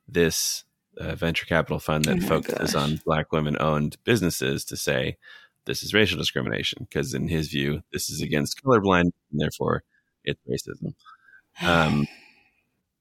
this 0.07 0.63
uh, 0.99 1.15
venture 1.15 1.47
capital 1.47 1.79
fund 1.79 2.05
that 2.05 2.23
oh 2.23 2.27
focuses 2.27 2.73
gosh. 2.73 2.83
on 2.83 3.01
black 3.03 3.31
women 3.31 3.57
owned 3.59 3.97
businesses 4.03 4.63
to 4.65 4.77
say 4.77 5.17
this 5.65 5.83
is 5.83 5.93
racial 5.93 6.17
discrimination 6.17 6.85
because 6.87 7.13
in 7.13 7.27
his 7.27 7.49
view 7.49 7.81
this 7.91 8.09
is 8.09 8.21
against 8.21 8.61
colorblind 8.63 9.11
and 9.31 9.39
therefore 9.41 9.83
it's 10.23 10.41
racism. 10.49 10.93
Um, 11.61 12.07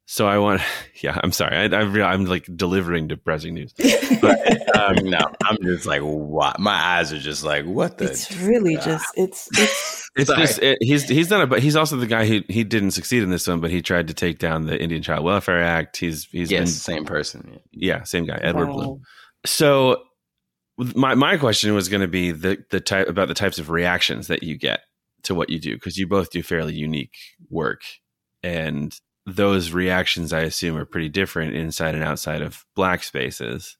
so 0.07 0.27
i 0.27 0.38
want 0.38 0.61
yeah 1.03 1.18
i'm 1.22 1.33
sorry. 1.33 1.57
I, 1.57 1.64
I, 1.64 2.14
am 2.14 2.27
like 2.27 2.48
delivering 2.57 3.09
depressing 3.09 3.55
news. 3.55 3.72
But 4.20 4.77
um, 4.77 4.96
no 5.05 5.18
i'm 5.44 5.57
just 5.62 5.87
like 5.87 6.03
what 6.03 6.59
my 6.61 6.74
eyes 6.74 7.12
are 7.12 7.18
just 7.18 7.44
like 7.44 7.64
what 7.64 7.98
the 7.98 8.07
it's 8.07 8.37
really 8.37 8.77
just 8.77 9.07
it's 9.16 9.48
it's 9.53 10.11
it's 10.16 10.35
just 10.35 10.62
it, 10.62 10.79
he's 10.81 11.09
he's 11.09 11.29
done 11.29 11.42
it 11.42 11.46
but 11.46 11.61
he's 11.61 11.77
also 11.77 11.96
the 11.96 12.07
guy 12.07 12.27
who 12.27 12.42
he 12.48 12.64
didn't 12.64 12.90
succeed 12.90 13.22
in 13.22 13.31
this 13.31 13.46
one 13.46 13.61
but 13.61 13.70
he 13.70 13.81
tried 13.83 14.09
to 14.09 14.14
take 14.14 14.38
down 14.38 14.66
the 14.66 14.81
indian 14.81 15.03
child 15.03 15.24
welfare 15.24 15.62
act. 15.62 15.96
He's 15.96 16.24
he's 16.31 16.50
yes, 16.50 16.61
been, 16.61 16.66
same 16.66 17.05
person 17.05 17.61
yeah. 17.72 18.03
Same 18.05 18.27
guy 18.27 18.38
edward 18.42 18.68
wow. 18.68 18.74
Blum 18.74 19.03
so 19.46 20.03
my 20.79 21.15
my 21.15 21.37
question 21.37 21.75
was 21.75 21.89
going 21.89 22.01
to 22.01 22.09
be 22.09 22.33
the 22.33 22.65
the 22.71 22.81
type 22.81 23.09
about 23.09 23.29
the 23.29 23.35
types 23.35 23.59
of 23.59 23.71
reactions 23.71 24.27
that 24.27 24.43
you 24.43 24.57
get 24.57 24.81
to 25.23 25.35
what 25.35 25.51
you 25.51 25.59
do 25.59 25.75
because 25.75 25.97
you 25.97 26.07
both 26.07 26.31
do 26.31 26.43
fairly 26.43 26.75
unique 26.75 27.17
work. 27.51 27.83
And 28.43 28.99
those 29.27 29.73
reactions 29.73 30.33
I 30.33 30.41
assume 30.41 30.77
are 30.77 30.85
pretty 30.85 31.09
different 31.09 31.55
inside 31.55 31.95
and 31.95 32.05
outside 32.05 32.43
of 32.43 32.65
black 32.75 33.03
spaces. 33.03 33.77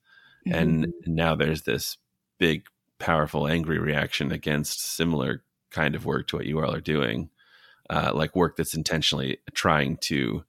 Mm-hmm. 0.47 0.59
and 0.59 0.93
now 1.07 1.35
there's 1.35 1.63
this 1.63 1.97
big 2.39 2.67
powerful 2.99 3.49
angry 3.49 3.79
reaction 3.79 4.31
against 4.31 4.85
similar 4.85 5.43
kind 5.71 5.95
of 5.95 6.05
work 6.05 6.29
to 6.29 6.37
what 6.37 6.45
you 6.45 6.61
all 6.61 6.75
are 6.75 6.83
doing 6.83 7.31
uh, 7.89 8.11
like 8.15 8.37
work 8.37 8.57
that's 8.57 8.75
intentionally 8.75 9.39
trying 9.55 9.97
to 9.97 10.45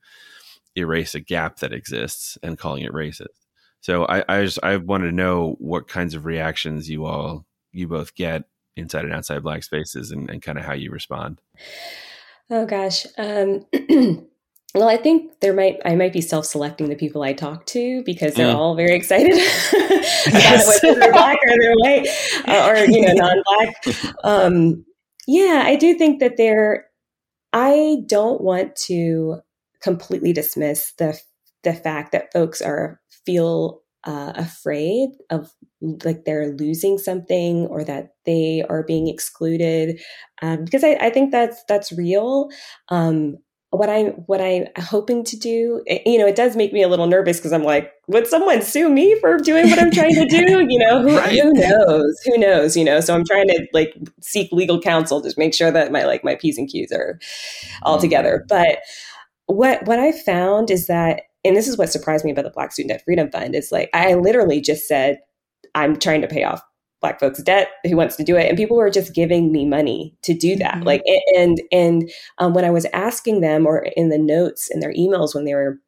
erase 0.76 1.16
a 1.16 1.22
gap 1.22 1.60
that 1.60 1.72
exists 1.72 2.38
and 2.44 2.58
calling 2.58 2.84
it 2.84 2.92
racist 2.92 3.45
so 3.86 4.04
I, 4.08 4.24
I 4.28 4.44
just 4.44 4.58
I 4.64 4.78
wanted 4.78 5.12
to 5.12 5.16
know 5.16 5.58
what 5.60 5.88
kinds 5.88 6.16
of 6.16 6.26
reactions 6.26 6.90
you 6.90 7.06
all 7.06 7.46
you 7.72 7.88
both 7.88 8.16
get 8.16 8.46
inside 8.76 9.06
and 9.06 9.14
outside 9.14 9.44
black 9.44 9.62
spaces 9.62 10.10
and, 10.10 10.28
and 10.28 10.42
kind 10.42 10.58
of 10.58 10.66
how 10.66 10.74
you 10.74 10.90
respond. 10.90 11.40
Oh 12.50 12.66
gosh. 12.66 13.06
Um, 13.20 13.68
well, 14.74 14.90
I 14.90 14.98
think 14.98 15.40
there 15.40 15.54
might 15.54 15.78
I 15.86 15.94
might 15.94 16.14
be 16.14 16.22
self-selecting 16.22 16.90
the 16.90 16.96
people 16.96 17.22
I 17.22 17.34
talk 17.34 17.68
to 17.68 18.02
because 18.06 18.34
they're 18.34 18.52
mm. 18.52 18.56
all 18.56 18.76
very 18.76 18.96
excited 18.96 19.34
about 19.74 20.66
whether 20.66 21.00
they're 21.00 21.12
black 21.12 21.38
or 21.46 21.56
they're 21.56 21.76
white 21.76 22.08
uh, 22.48 22.68
or 22.68 22.92
you 22.92 23.06
know 23.06 23.14
non-black. 23.14 24.16
Um, 24.24 24.84
yeah, 25.28 25.62
I 25.64 25.76
do 25.76 25.94
think 25.94 26.22
that 26.22 26.38
they're. 26.38 26.88
I 27.54 27.98
don't 28.08 28.42
want 28.42 28.76
to 28.88 29.42
completely 29.80 30.34
dismiss 30.34 30.94
the 30.98 31.22
the 31.66 31.74
fact 31.74 32.14
that 32.14 32.32
folks 32.32 32.62
are 32.62 33.02
feel 33.26 33.82
uh, 34.06 34.32
afraid 34.36 35.10
of 35.30 35.52
like 36.04 36.26
they're 36.26 36.54
losing 36.54 36.98
something 36.98 37.66
or 37.68 37.84
that 37.84 38.14
they 38.26 38.64
are 38.70 38.84
being 38.84 39.08
excluded 39.08 40.00
um, 40.42 40.64
because 40.64 40.84
I, 40.84 40.94
I, 41.02 41.10
think 41.10 41.32
that's 41.32 41.64
that's 41.68 41.92
real. 41.92 42.50
Um, 42.90 43.38
what 43.72 43.90
i 43.90 44.04
what 44.28 44.42
i'm 44.42 44.66
hoping 44.78 45.24
to 45.24 45.38
do 45.38 45.82
it, 45.86 46.02
you 46.06 46.18
know 46.18 46.26
it 46.26 46.36
does 46.36 46.56
make 46.56 46.72
me 46.72 46.82
a 46.82 46.88
little 46.88 47.08
nervous 47.08 47.38
because 47.38 47.52
i'm 47.52 47.64
like 47.64 47.92
would 48.08 48.28
someone 48.28 48.62
sue 48.62 48.90
me 48.90 49.20
for 49.20 49.38
doing 49.38 49.70
what 49.70 49.80
i'm 49.80 49.92
trying 49.92 50.14
to 50.14 50.26
do? 50.26 50.46
You 50.70 50.80
know 50.80 51.02
who, 51.02 51.18
right. 51.18 51.32
who 51.32 51.54
knows? 51.54 52.22
Who 52.26 52.38
knows? 52.38 52.78
You 52.78 52.86
know 52.86 53.00
so 53.00 53.14
i'm 53.14 53.26
trying 53.26 53.48
to 53.48 53.68
like 53.74 53.96
seek 54.22 54.52
legal 54.52 54.80
counsel 54.80 55.22
to 55.22 55.34
make 55.38 55.54
sure 55.54 55.72
that 55.72 55.92
my 55.92 56.06
like 56.06 56.24
my 56.24 56.36
p's 56.36 56.58
and 56.58 56.70
q's 56.70 56.92
are 56.92 57.20
all 57.84 57.98
mm. 57.98 58.02
together. 58.02 58.46
But 58.48 58.80
what 59.48 59.86
what 59.86 60.00
i 60.00 60.12
found 60.12 60.72
is 60.72 60.88
that 60.88 61.24
and 61.46 61.56
this 61.56 61.68
is 61.68 61.78
what 61.78 61.92
surprised 61.92 62.26
me 62.26 62.32
about 62.32 62.44
the 62.44 62.52
Black 62.52 62.72
Student 62.72 62.92
Debt 62.92 63.04
Freedom 63.06 63.30
Fund. 63.32 63.56
Is 63.56 63.72
like 63.72 63.90
I 63.94 64.14
literally 64.16 64.62
just 64.62 64.88
said 64.88 65.20
I'm 65.74 65.98
trying 65.98 66.22
to 66.22 66.28
pay 66.28 66.44
off 66.44 66.62
black 67.02 67.20
folks 67.20 67.44
debt 67.44 67.70
who 67.84 67.96
wants 67.96 68.16
to 68.16 68.24
do 68.24 68.36
it. 68.36 68.48
And 68.48 68.58
people 68.58 68.78
were 68.78 68.90
just 68.90 69.14
giving 69.14 69.52
me 69.52 69.66
money 69.66 70.18
to 70.24 70.34
do 70.34 70.56
that. 70.56 70.76
Mm-hmm. 70.76 70.84
like 70.84 71.04
and 71.36 71.62
and 71.72 72.10
um, 72.40 72.54
when 72.54 72.66
i 72.66 72.72
was 72.72 72.86
asking 72.94 73.42
them 73.42 73.68
or 73.68 73.86
in 73.96 74.10
the 74.10 74.18
notes 74.18 74.70
in 74.72 74.80
their 74.80 74.94
emails 74.94 75.36
when 75.36 75.46
they 75.46 75.54
were 75.54 75.80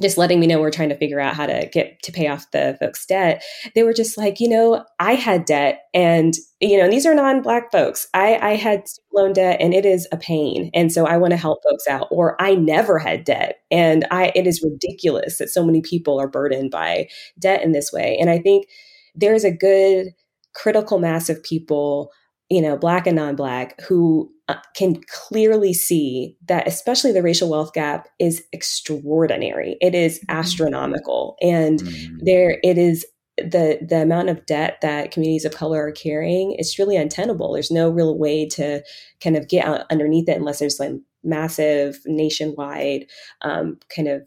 just 0.00 0.18
letting 0.18 0.38
me 0.38 0.46
know 0.46 0.60
we're 0.60 0.70
trying 0.70 0.88
to 0.90 0.96
figure 0.96 1.20
out 1.20 1.34
how 1.34 1.46
to 1.46 1.68
get 1.72 2.02
to 2.02 2.12
pay 2.12 2.28
off 2.28 2.50
the 2.52 2.76
folks' 2.78 3.04
debt. 3.04 3.42
They 3.74 3.82
were 3.82 3.92
just 3.92 4.16
like, 4.16 4.38
you 4.38 4.48
know, 4.48 4.84
I 5.00 5.14
had 5.14 5.44
debt, 5.44 5.82
and 5.92 6.34
you 6.60 6.76
know, 6.76 6.84
and 6.84 6.92
these 6.92 7.06
are 7.06 7.14
non-black 7.14 7.72
folks. 7.72 8.06
I, 8.14 8.36
I 8.36 8.56
had 8.56 8.84
loan 9.12 9.32
debt, 9.32 9.58
and 9.60 9.74
it 9.74 9.84
is 9.84 10.06
a 10.12 10.16
pain, 10.16 10.70
and 10.74 10.92
so 10.92 11.06
I 11.06 11.16
want 11.16 11.32
to 11.32 11.36
help 11.36 11.60
folks 11.68 11.86
out. 11.88 12.06
Or 12.10 12.40
I 12.40 12.54
never 12.54 12.98
had 12.98 13.24
debt, 13.24 13.56
and 13.70 14.06
I 14.10 14.32
it 14.34 14.46
is 14.46 14.62
ridiculous 14.62 15.38
that 15.38 15.50
so 15.50 15.64
many 15.64 15.80
people 15.80 16.20
are 16.20 16.28
burdened 16.28 16.70
by 16.70 17.08
debt 17.38 17.62
in 17.62 17.72
this 17.72 17.92
way. 17.92 18.16
And 18.20 18.30
I 18.30 18.38
think 18.38 18.66
there's 19.14 19.44
a 19.44 19.50
good 19.50 20.14
critical 20.54 20.98
mass 20.98 21.28
of 21.28 21.42
people 21.42 22.10
you 22.50 22.62
know, 22.62 22.76
black 22.76 23.06
and 23.06 23.16
non-black, 23.16 23.80
who 23.82 24.30
uh, 24.48 24.56
can 24.74 25.00
clearly 25.08 25.74
see 25.74 26.36
that, 26.46 26.66
especially 26.66 27.12
the 27.12 27.22
racial 27.22 27.50
wealth 27.50 27.72
gap, 27.74 28.08
is 28.18 28.42
extraordinary. 28.52 29.76
It 29.80 29.94
is 29.94 30.18
mm-hmm. 30.18 30.38
astronomical, 30.38 31.36
and 31.42 31.80
mm-hmm. 31.80 32.16
there 32.22 32.58
it 32.62 32.78
is. 32.78 33.04
the 33.36 33.78
The 33.86 34.02
amount 34.02 34.30
of 34.30 34.46
debt 34.46 34.78
that 34.82 35.10
communities 35.10 35.44
of 35.44 35.54
color 35.54 35.86
are 35.86 35.92
carrying 35.92 36.52
is 36.52 36.78
really 36.78 36.96
untenable. 36.96 37.52
There's 37.52 37.70
no 37.70 37.90
real 37.90 38.16
way 38.18 38.46
to 38.50 38.82
kind 39.22 39.36
of 39.36 39.48
get 39.48 39.66
out 39.66 39.82
underneath 39.90 40.28
it 40.28 40.38
unless 40.38 40.58
there's 40.58 40.80
like 40.80 40.92
massive 41.22 42.00
nationwide 42.06 43.06
um, 43.42 43.78
kind 43.94 44.08
of 44.08 44.22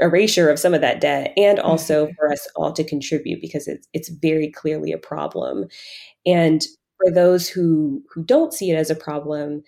erasure 0.00 0.50
of 0.50 0.58
some 0.58 0.74
of 0.74 0.80
that 0.80 1.00
debt 1.00 1.32
and 1.36 1.60
also 1.60 2.06
mm-hmm. 2.06 2.14
for 2.16 2.32
us 2.32 2.48
all 2.56 2.72
to 2.72 2.82
contribute 2.82 3.40
because 3.40 3.68
it's 3.68 3.86
it's 3.92 4.08
very 4.08 4.50
clearly 4.50 4.90
a 4.90 4.98
problem 4.98 5.66
and 6.26 6.62
for 6.98 7.12
those 7.12 7.48
who 7.48 8.02
who 8.12 8.22
don't 8.24 8.52
see 8.52 8.70
it 8.70 8.76
as 8.76 8.90
a 8.90 8.94
problem 8.94 9.62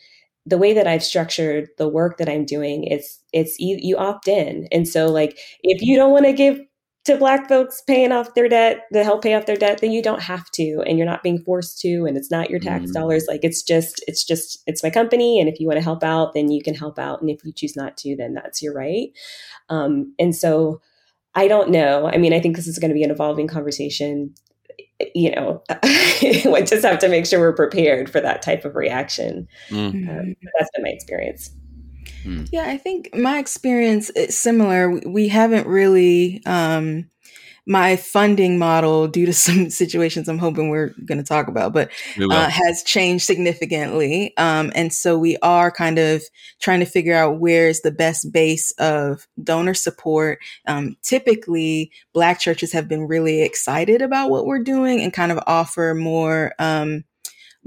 the 0.47 0.59
way 0.59 0.73
that 0.73 0.87
I've 0.87 1.03
structured 1.03 1.69
the 1.77 1.89
work 1.89 2.19
that 2.19 2.29
I'm 2.29 2.45
doing 2.45 2.85
is 2.85 3.19
it's 3.33 3.59
you, 3.59 3.79
you 3.81 3.97
opt 3.97 4.29
in. 4.29 4.69
And 4.71 4.87
so 4.87 5.09
like 5.09 5.37
if 5.63 5.83
you 5.83 5.97
don't 5.97 6.13
want 6.13 6.25
to 6.25 6.33
give 6.33 6.61
to 7.07 7.17
black 7.17 7.49
folks 7.49 7.83
paying 7.87 8.11
off 8.11 8.35
their 8.35 8.49
debt 8.49 8.83
to 8.93 9.05
help 9.05 9.23
pay 9.23 9.35
off 9.35 9.47
their 9.47 9.57
debt 9.57 9.79
then 9.81 9.93
you 9.93 10.03
don't 10.03 10.23
have 10.23 10.51
to 10.51 10.83
and 10.87 10.99
you're 10.99 11.07
not 11.07 11.23
being 11.23 11.39
forced 11.39 11.81
to 11.81 12.05
and 12.05 12.17
it's 12.17 12.33
not 12.33 12.51
your 12.51 12.59
tax 12.59 12.91
mm. 12.91 12.93
dollars 12.95 13.27
like 13.29 13.45
it's 13.45 13.63
just 13.63 14.05
it's 14.09 14.25
just 14.25 14.61
it's 14.67 14.83
my 14.83 14.91
company 14.91 15.39
and 15.39 15.49
if 15.49 15.61
you 15.61 15.69
want 15.69 15.77
to 15.77 15.85
help 15.85 16.03
out 16.03 16.35
then 16.35 16.51
you 16.51 16.61
can 16.61 16.75
help 16.75 16.99
out 16.99 17.21
and 17.21 17.31
if 17.31 17.45
you 17.45 17.53
choose 17.53 17.77
not 17.77 17.97
to 17.97 18.17
then 18.17 18.35
that's 18.35 18.61
your 18.61 18.75
right 18.75 19.11
um, 19.69 20.13
and 20.19 20.35
so 20.35 20.81
i 21.37 21.47
don't 21.47 21.71
know 21.71 22.11
i 22.13 22.17
mean 22.17 22.33
i 22.33 22.41
think 22.41 22.57
this 22.57 22.67
is 22.67 22.79
going 22.81 22.91
to 22.91 22.95
be 22.95 23.05
an 23.05 23.11
evolving 23.13 23.47
conversation 23.47 24.35
you 25.15 25.31
know, 25.33 25.63
we 26.23 26.63
just 26.63 26.85
have 26.85 26.99
to 27.01 27.09
make 27.09 27.27
sure 27.27 27.41
we're 27.41 27.53
prepared 27.53 28.11
for 28.11 28.21
that 28.21 28.43
type 28.43 28.65
of 28.65 28.75
reaction. 28.75 29.49
Mm-hmm. 29.69 30.09
Um, 30.09 30.37
that's 30.59 30.71
been 30.75 30.85
my 30.85 30.91
experience. 30.91 31.51
Hmm. 32.23 32.45
Yeah, 32.51 32.65
I 32.67 32.77
think 32.77 33.15
my 33.15 33.39
experience 33.39 34.11
is 34.11 34.39
similar. 34.39 34.91
We 35.07 35.29
haven't 35.29 35.67
really 35.67 36.43
um, 36.47 37.09
my 37.67 37.97
funding 37.97 38.59
model, 38.59 39.09
due 39.09 39.27
to 39.27 39.33
some 39.33 39.71
situations 39.71 40.29
I'm 40.29 40.39
hoping 40.39 40.69
we're 40.69 40.95
going 41.05 41.19
to 41.19 41.25
talk 41.25 41.49
about, 41.49 41.73
but 41.73 41.91
uh, 42.31 42.49
has 42.49 42.83
changed 42.85 43.25
significantly. 43.25 44.37
Um, 44.37 44.73
and 44.75 44.93
so 44.93 45.19
we 45.19 45.37
are 45.43 45.71
kind 45.71 45.99
of 45.99 46.23
trying 46.61 46.81
to 46.81 46.87
figure 46.87 47.15
out 47.15 47.41
where 47.41 47.69
is 47.69 47.83
the 47.83 47.91
best 47.91 48.33
base 48.33 48.71
of 48.79 49.27
donor 49.43 49.75
support. 49.75 50.39
Um, 50.67 50.97
typically, 51.03 51.91
Black 52.13 52.39
churches 52.39 52.73
have 52.73 52.89
been 52.89 53.09
really 53.09 53.43
excited 53.43 54.01
about 54.01 54.31
what 54.31 54.47
we're 54.47 54.63
doing 54.63 55.01
and 55.01 55.13
kind 55.13 55.33
of 55.33 55.41
offer 55.47 55.95
more. 55.95 56.53
Um, 56.59 57.05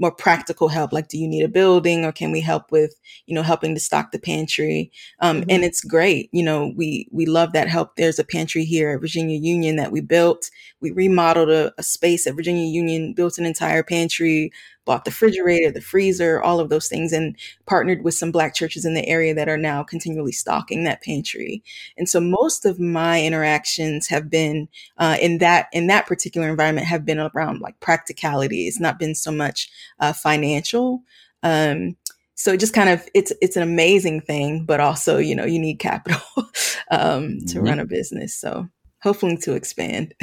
more 0.00 0.10
practical 0.10 0.68
help 0.68 0.92
like 0.92 1.08
do 1.08 1.18
you 1.18 1.28
need 1.28 1.44
a 1.44 1.48
building 1.48 2.04
or 2.04 2.12
can 2.12 2.32
we 2.32 2.40
help 2.40 2.72
with 2.72 2.94
you 3.26 3.34
know 3.34 3.42
helping 3.42 3.74
to 3.74 3.80
stock 3.80 4.10
the 4.10 4.18
pantry? 4.18 4.90
Um, 5.20 5.42
mm-hmm. 5.42 5.50
and 5.50 5.64
it's 5.64 5.82
great 5.82 6.30
you 6.32 6.42
know 6.42 6.72
we 6.76 7.08
we 7.12 7.26
love 7.26 7.52
that 7.52 7.68
help. 7.68 7.96
There's 7.96 8.18
a 8.18 8.24
pantry 8.24 8.64
here 8.64 8.90
at 8.90 9.00
virginia 9.00 9.38
union 9.38 9.76
that 9.76 9.92
we 9.92 10.00
built. 10.00 10.50
We 10.80 10.90
remodeled 10.90 11.50
a, 11.50 11.72
a 11.78 11.82
space 11.82 12.26
at 12.26 12.34
virginia 12.34 12.66
union 12.66 13.12
built 13.12 13.38
an 13.38 13.46
entire 13.46 13.82
pantry 13.82 14.52
bought 14.84 15.04
the 15.04 15.10
refrigerator, 15.10 15.70
the 15.70 15.80
freezer, 15.80 16.42
all 16.42 16.60
of 16.60 16.68
those 16.68 16.88
things, 16.88 17.12
and 17.12 17.36
partnered 17.66 18.02
with 18.02 18.14
some 18.14 18.32
Black 18.32 18.54
churches 18.54 18.84
in 18.84 18.94
the 18.94 19.06
area 19.06 19.34
that 19.34 19.48
are 19.48 19.58
now 19.58 19.82
continually 19.82 20.32
stocking 20.32 20.84
that 20.84 21.02
pantry. 21.02 21.62
And 21.96 22.08
so 22.08 22.20
most 22.20 22.64
of 22.64 22.80
my 22.80 23.22
interactions 23.22 24.08
have 24.08 24.30
been 24.30 24.68
uh, 24.98 25.16
in 25.20 25.38
that 25.38 25.68
in 25.72 25.86
that 25.88 26.06
particular 26.06 26.48
environment 26.48 26.86
have 26.86 27.04
been 27.04 27.18
around 27.18 27.60
like 27.60 27.78
practicality. 27.80 28.66
It's 28.66 28.80
not 28.80 28.98
been 28.98 29.14
so 29.14 29.30
much 29.30 29.70
uh, 29.98 30.12
financial. 30.12 31.02
Um, 31.42 31.96
so 32.34 32.52
it 32.52 32.60
just 32.60 32.72
kind 32.72 32.88
of 32.88 33.06
it's 33.14 33.32
it's 33.42 33.56
an 33.56 33.62
amazing 33.62 34.22
thing, 34.22 34.64
but 34.64 34.80
also 34.80 35.18
you 35.18 35.34
know 35.34 35.44
you 35.44 35.58
need 35.58 35.78
capital 35.78 36.22
um, 36.90 37.38
to 37.40 37.58
mm-hmm. 37.58 37.60
run 37.60 37.80
a 37.80 37.84
business. 37.84 38.34
So 38.34 38.66
hopefully 39.02 39.36
to 39.38 39.54
expand. 39.54 40.14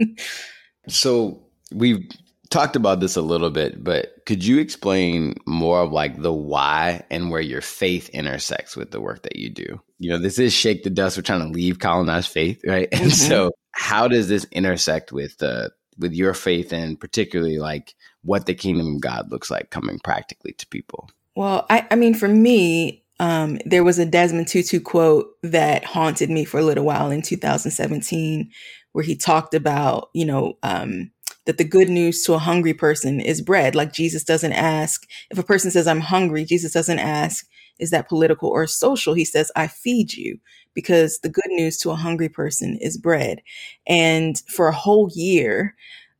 so 0.88 1.42
we've 1.70 2.08
talked 2.52 2.76
about 2.76 3.00
this 3.00 3.16
a 3.16 3.22
little 3.22 3.50
bit, 3.50 3.82
but 3.82 4.24
could 4.26 4.44
you 4.44 4.58
explain 4.58 5.34
more 5.46 5.80
of 5.80 5.92
like 5.92 6.20
the 6.20 6.32
why 6.32 7.04
and 7.10 7.30
where 7.30 7.40
your 7.40 7.60
faith 7.60 8.08
intersects 8.10 8.76
with 8.76 8.90
the 8.90 9.00
work 9.00 9.22
that 9.22 9.36
you 9.36 9.50
do? 9.50 9.80
You 9.98 10.10
know, 10.10 10.18
this 10.18 10.38
is 10.38 10.52
shake 10.52 10.84
the 10.84 10.90
dust. 10.90 11.16
We're 11.16 11.22
trying 11.22 11.46
to 11.46 11.52
leave 11.52 11.78
colonized 11.78 12.30
faith, 12.30 12.60
right? 12.66 12.88
And 12.92 13.00
mm-hmm. 13.10 13.10
so, 13.10 13.52
how 13.72 14.06
does 14.06 14.28
this 14.28 14.46
intersect 14.52 15.12
with 15.12 15.42
uh, 15.42 15.70
with 15.98 16.12
your 16.12 16.34
faith 16.34 16.72
and 16.72 17.00
particularly 17.00 17.58
like 17.58 17.94
what 18.22 18.46
the 18.46 18.54
kingdom 18.54 18.96
of 18.96 19.00
God 19.00 19.30
looks 19.30 19.50
like 19.50 19.70
coming 19.70 19.98
practically 19.98 20.52
to 20.52 20.66
people? 20.68 21.10
Well, 21.34 21.66
I, 21.70 21.86
I 21.90 21.96
mean, 21.96 22.14
for 22.14 22.28
me, 22.28 23.04
um, 23.18 23.58
there 23.64 23.84
was 23.84 23.98
a 23.98 24.06
Desmond 24.06 24.48
Tutu 24.48 24.80
quote 24.80 25.28
that 25.42 25.84
haunted 25.84 26.28
me 26.28 26.44
for 26.44 26.58
a 26.58 26.64
little 26.64 26.84
while 26.84 27.10
in 27.10 27.22
2017, 27.22 28.50
where 28.92 29.04
he 29.04 29.16
talked 29.16 29.54
about, 29.54 30.10
you 30.12 30.26
know, 30.26 30.58
um, 30.62 31.10
that 31.46 31.58
the 31.58 31.64
good 31.64 31.88
news 31.88 32.22
to 32.24 32.34
a 32.34 32.38
hungry 32.38 32.74
person 32.74 33.20
is 33.20 33.40
bread. 33.40 33.74
Like 33.74 33.92
Jesus 33.92 34.24
doesn't 34.24 34.52
ask, 34.52 35.06
if 35.30 35.38
a 35.38 35.42
person 35.42 35.70
says, 35.70 35.86
I'm 35.86 36.00
hungry, 36.00 36.44
Jesus 36.44 36.72
doesn't 36.72 36.98
ask, 36.98 37.46
is 37.78 37.90
that 37.90 38.08
political 38.08 38.48
or 38.48 38.66
social? 38.66 39.14
He 39.14 39.24
says, 39.24 39.50
I 39.56 39.66
feed 39.66 40.14
you 40.14 40.38
because 40.74 41.18
the 41.18 41.28
good 41.28 41.48
news 41.48 41.78
to 41.78 41.90
a 41.90 41.96
hungry 41.96 42.28
person 42.28 42.76
is 42.80 42.96
bread. 42.96 43.42
And 43.86 44.40
for 44.48 44.68
a 44.68 44.74
whole 44.74 45.10
year, 45.14 45.74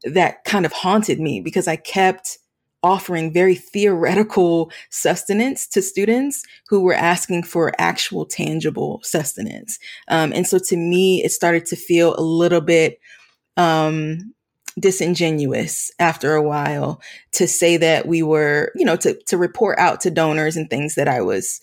that 0.05 0.45
kind 0.45 0.67
of 0.67 0.73
haunted 0.73 1.21
me 1.21 1.41
because 1.41 1.69
I 1.69 1.77
kept 1.77 2.39
offering 2.83 3.33
very 3.33 3.55
theoretical 3.55 4.73
sustenance 4.91 5.69
to 5.69 5.81
students 5.81 6.43
who 6.69 6.81
were 6.81 6.95
asking 6.95 7.45
for 7.45 7.73
actual 7.79 8.27
tangible 8.27 9.01
sustenance. 9.05 9.79
Um, 10.09 10.33
and 10.33 10.47
so 10.47 10.59
to 10.59 10.77
me, 10.77 11.23
it 11.23 11.31
started 11.31 11.65
to 11.67 11.77
feel 11.77 12.17
a 12.17 12.23
little 12.23 12.61
bit 12.61 12.99
um, 13.57 14.35
disingenuous 14.79 15.91
after 15.99 16.35
a 16.35 16.43
while 16.43 17.01
to 17.33 17.47
say 17.47 17.77
that 17.77 18.07
we 18.07 18.23
were, 18.23 18.73
you 18.75 18.85
know, 18.85 18.97
to, 18.97 19.15
to 19.25 19.37
report 19.37 19.79
out 19.79 20.01
to 20.01 20.11
donors 20.11 20.57
and 20.57 20.69
things 20.69 20.95
that 20.95 21.09
I 21.09 21.21
was 21.21 21.61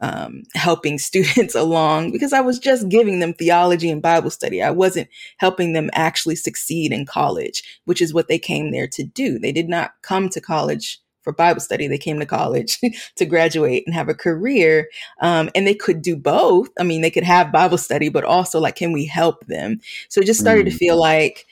um, 0.00 0.42
helping 0.54 0.98
students 0.98 1.54
along 1.54 2.12
because 2.12 2.32
I 2.32 2.40
was 2.40 2.58
just 2.58 2.88
giving 2.88 3.20
them 3.20 3.34
theology 3.34 3.90
and 3.90 4.02
Bible 4.02 4.30
study. 4.30 4.62
I 4.62 4.70
wasn't 4.70 5.08
helping 5.38 5.72
them 5.72 5.90
actually 5.94 6.36
succeed 6.36 6.92
in 6.92 7.06
college, 7.06 7.80
which 7.84 8.02
is 8.02 8.14
what 8.14 8.28
they 8.28 8.38
came 8.38 8.70
there 8.70 8.88
to 8.88 9.02
do. 9.02 9.38
They 9.38 9.52
did 9.52 9.68
not 9.68 9.94
come 10.02 10.28
to 10.30 10.40
college 10.40 11.00
for 11.22 11.32
Bible 11.32 11.60
study. 11.60 11.88
They 11.88 11.98
came 11.98 12.20
to 12.20 12.26
college 12.26 12.78
to 13.16 13.24
graduate 13.24 13.84
and 13.86 13.94
have 13.94 14.10
a 14.10 14.14
career. 14.14 14.90
Um, 15.20 15.50
and 15.54 15.66
they 15.66 15.74
could 15.74 16.02
do 16.02 16.16
both. 16.16 16.68
I 16.78 16.82
mean, 16.82 17.00
they 17.00 17.10
could 17.10 17.24
have 17.24 17.50
Bible 17.50 17.78
study, 17.78 18.10
but 18.10 18.24
also 18.24 18.60
like, 18.60 18.76
can 18.76 18.92
we 18.92 19.06
help 19.06 19.46
them? 19.46 19.80
So 20.10 20.20
it 20.20 20.26
just 20.26 20.40
started 20.40 20.66
mm. 20.66 20.70
to 20.70 20.76
feel 20.76 21.00
like, 21.00 21.46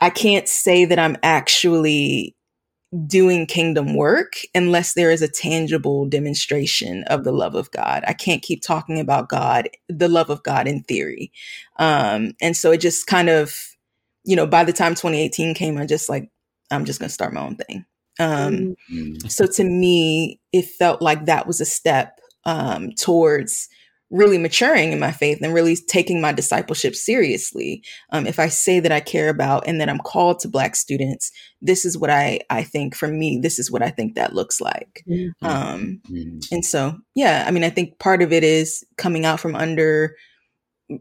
I 0.00 0.10
can't 0.10 0.48
say 0.48 0.84
that 0.84 0.98
I'm 0.98 1.16
actually 1.22 2.36
doing 3.06 3.46
kingdom 3.46 3.94
work 3.94 4.34
unless 4.54 4.94
there 4.94 5.10
is 5.10 5.22
a 5.22 5.28
tangible 5.28 6.06
demonstration 6.06 7.02
of 7.04 7.24
the 7.24 7.32
love 7.32 7.54
of 7.54 7.70
God. 7.70 8.04
I 8.06 8.12
can't 8.12 8.42
keep 8.42 8.62
talking 8.62 9.00
about 9.00 9.28
God, 9.28 9.68
the 9.88 10.08
love 10.08 10.30
of 10.30 10.42
God 10.42 10.68
in 10.68 10.82
theory. 10.84 11.32
Um, 11.78 12.34
and 12.40 12.56
so 12.56 12.70
it 12.70 12.80
just 12.80 13.06
kind 13.06 13.28
of, 13.28 13.54
you 14.24 14.36
know, 14.36 14.46
by 14.46 14.64
the 14.64 14.72
time 14.72 14.92
2018 14.92 15.54
came, 15.54 15.76
I 15.76 15.86
just 15.86 16.08
like, 16.08 16.30
I'm 16.70 16.84
just 16.84 17.00
going 17.00 17.08
to 17.08 17.14
start 17.14 17.32
my 17.32 17.40
own 17.40 17.56
thing. 17.56 17.84
Um, 18.20 18.76
mm-hmm. 18.92 19.26
so 19.26 19.46
to 19.46 19.64
me, 19.64 20.40
it 20.52 20.66
felt 20.66 21.02
like 21.02 21.24
that 21.26 21.48
was 21.48 21.60
a 21.60 21.66
step 21.66 22.20
um, 22.44 22.92
towards 22.92 23.68
really 24.14 24.38
maturing 24.38 24.92
in 24.92 25.00
my 25.00 25.10
faith 25.10 25.40
and 25.42 25.52
really 25.52 25.74
taking 25.74 26.20
my 26.20 26.32
discipleship 26.32 26.94
seriously. 26.94 27.82
Um, 28.10 28.28
if 28.28 28.38
I 28.38 28.48
say 28.48 28.78
that 28.78 28.92
I 28.92 29.00
care 29.00 29.28
about 29.28 29.66
and 29.66 29.80
that 29.80 29.88
I'm 29.88 29.98
called 29.98 30.38
to 30.40 30.48
Black 30.48 30.76
students, 30.76 31.32
this 31.60 31.84
is 31.84 31.98
what 31.98 32.10
I 32.10 32.40
I 32.48 32.62
think 32.62 32.94
for 32.94 33.08
me. 33.08 33.40
This 33.42 33.58
is 33.58 33.72
what 33.72 33.82
I 33.82 33.90
think 33.90 34.14
that 34.14 34.32
looks 34.32 34.60
like. 34.60 35.02
Mm-hmm. 35.10 35.44
Um, 35.46 36.00
mm-hmm. 36.08 36.38
And 36.52 36.64
so, 36.64 36.96
yeah, 37.16 37.44
I 37.46 37.50
mean, 37.50 37.64
I 37.64 37.70
think 37.70 37.98
part 37.98 38.22
of 38.22 38.32
it 38.32 38.44
is 38.44 38.84
coming 38.96 39.24
out 39.26 39.40
from 39.40 39.56
under 39.56 40.14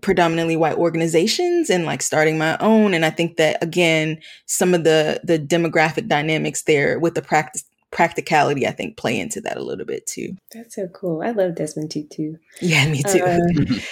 predominantly 0.01 0.55
white 0.55 0.77
organizations 0.77 1.69
and 1.69 1.85
like 1.85 2.01
starting 2.01 2.37
my 2.37 2.57
own 2.59 2.93
and 2.93 3.03
i 3.03 3.09
think 3.09 3.35
that 3.35 3.61
again 3.61 4.17
some 4.45 4.73
of 4.73 4.85
the 4.85 5.19
the 5.25 5.37
demographic 5.37 6.07
dynamics 6.07 6.63
there 6.63 6.97
with 6.97 7.15
the 7.15 7.21
practice 7.21 7.65
practicality, 7.93 8.67
I 8.67 8.71
think, 8.71 8.97
play 8.97 9.19
into 9.19 9.39
that 9.41 9.57
a 9.57 9.63
little 9.63 9.85
bit 9.85 10.05
too. 10.05 10.35
That's 10.53 10.75
so 10.75 10.87
cool. 10.87 11.21
I 11.23 11.31
love 11.31 11.55
Desmond 11.55 11.91
Tutu. 11.91 12.33
Yeah, 12.61 12.89
me 12.89 13.03
too. 13.03 13.79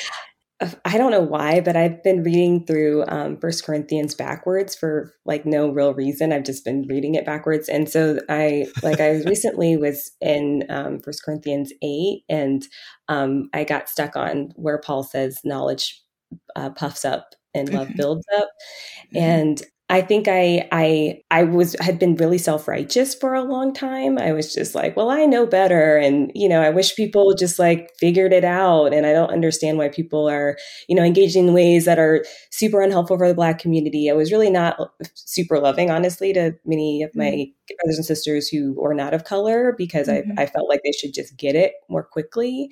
Uh, 0.62 0.70
I 0.86 1.00
don't 1.00 1.10
know 1.10 1.22
why, 1.22 1.60
but 1.60 1.76
I've 1.76 2.04
been 2.04 2.22
reading 2.22 2.68
through 2.68 3.04
um, 3.08 3.38
First 3.38 3.66
Corinthians 3.66 4.14
backwards 4.14 4.76
for 4.76 5.12
like 5.26 5.44
no 5.44 5.72
real 5.72 5.96
reason. 5.96 6.32
I've 6.32 6.44
just 6.44 6.64
been 6.64 6.86
reading 6.88 7.16
it 7.16 7.26
backwards, 7.26 7.68
and 7.68 7.90
so 7.90 8.20
I 8.30 8.68
like 8.84 9.00
I 9.00 9.10
recently 9.26 9.76
was 9.76 10.12
in 10.22 10.66
um, 10.70 11.00
First 11.00 11.26
Corinthians 11.26 11.74
eight, 11.82 12.26
and 12.30 12.64
um, 13.08 13.50
I 13.56 13.64
got 13.64 13.90
stuck 13.90 14.16
on 14.16 14.52
where 14.56 14.78
Paul 14.78 15.02
says 15.02 15.40
knowledge 15.44 16.00
uh, 16.56 16.70
puffs 16.70 17.06
up 17.06 17.34
and 17.56 17.74
love 17.74 17.88
mm-hmm. 17.88 17.98
builds 17.98 18.26
up, 18.38 18.50
mm-hmm. 19.08 19.18
and 19.18 19.64
I 19.92 20.00
think 20.00 20.30
I 20.30 20.70
I 20.72 21.20
I 21.32 21.44
was 21.44 21.76
had 21.82 22.00
been 22.00 22.16
really 22.16 22.38
self-righteous 22.38 23.14
for 23.14 23.34
a 23.34 23.44
long 23.44 23.74
time. 23.74 24.18
I 24.18 24.32
was 24.32 24.54
just 24.54 24.74
like, 24.74 24.96
well, 24.96 25.10
I 25.10 25.26
know 25.26 25.46
better 25.46 25.98
and 25.98 26.32
you 26.34 26.48
know, 26.48 26.62
I 26.62 26.70
wish 26.70 26.96
people 26.96 27.34
just 27.34 27.60
like 27.60 27.92
figured 28.00 28.32
it 28.32 28.46
out 28.46 28.94
and 28.94 29.06
I 29.06 29.12
don't 29.12 29.30
understand 29.30 29.78
why 29.78 29.90
people 29.90 30.30
are, 30.30 30.58
you 30.88 30.96
know, 30.96 31.04
engaging 31.04 31.50
in 31.50 31.54
ways 31.54 31.84
that 31.84 32.00
are 32.00 32.24
super 32.52 32.82
unhelpful 32.82 33.18
for 33.18 33.28
the 33.28 33.34
black 33.34 33.60
community. 33.60 34.10
I 34.10 34.14
was 34.14 34.32
really 34.32 34.50
not 34.50 34.80
super 35.14 35.60
loving 35.60 35.92
honestly 35.92 36.32
to 36.34 36.54
many 36.66 37.04
of 37.04 37.14
my 37.14 37.26
mm-hmm. 37.26 37.76
brothers 37.84 37.98
and 37.98 38.06
sisters 38.06 38.48
who 38.48 38.82
are 38.82 38.94
not 38.94 39.14
of 39.14 39.26
color 39.26 39.76
because 39.78 40.08
mm-hmm. 40.08 40.40
I 40.40 40.44
I 40.44 40.46
felt 40.46 40.70
like 40.70 40.82
they 40.86 40.94
should 40.94 41.14
just 41.14 41.36
get 41.36 41.56
it 41.56 41.74
more 41.90 42.04
quickly. 42.04 42.72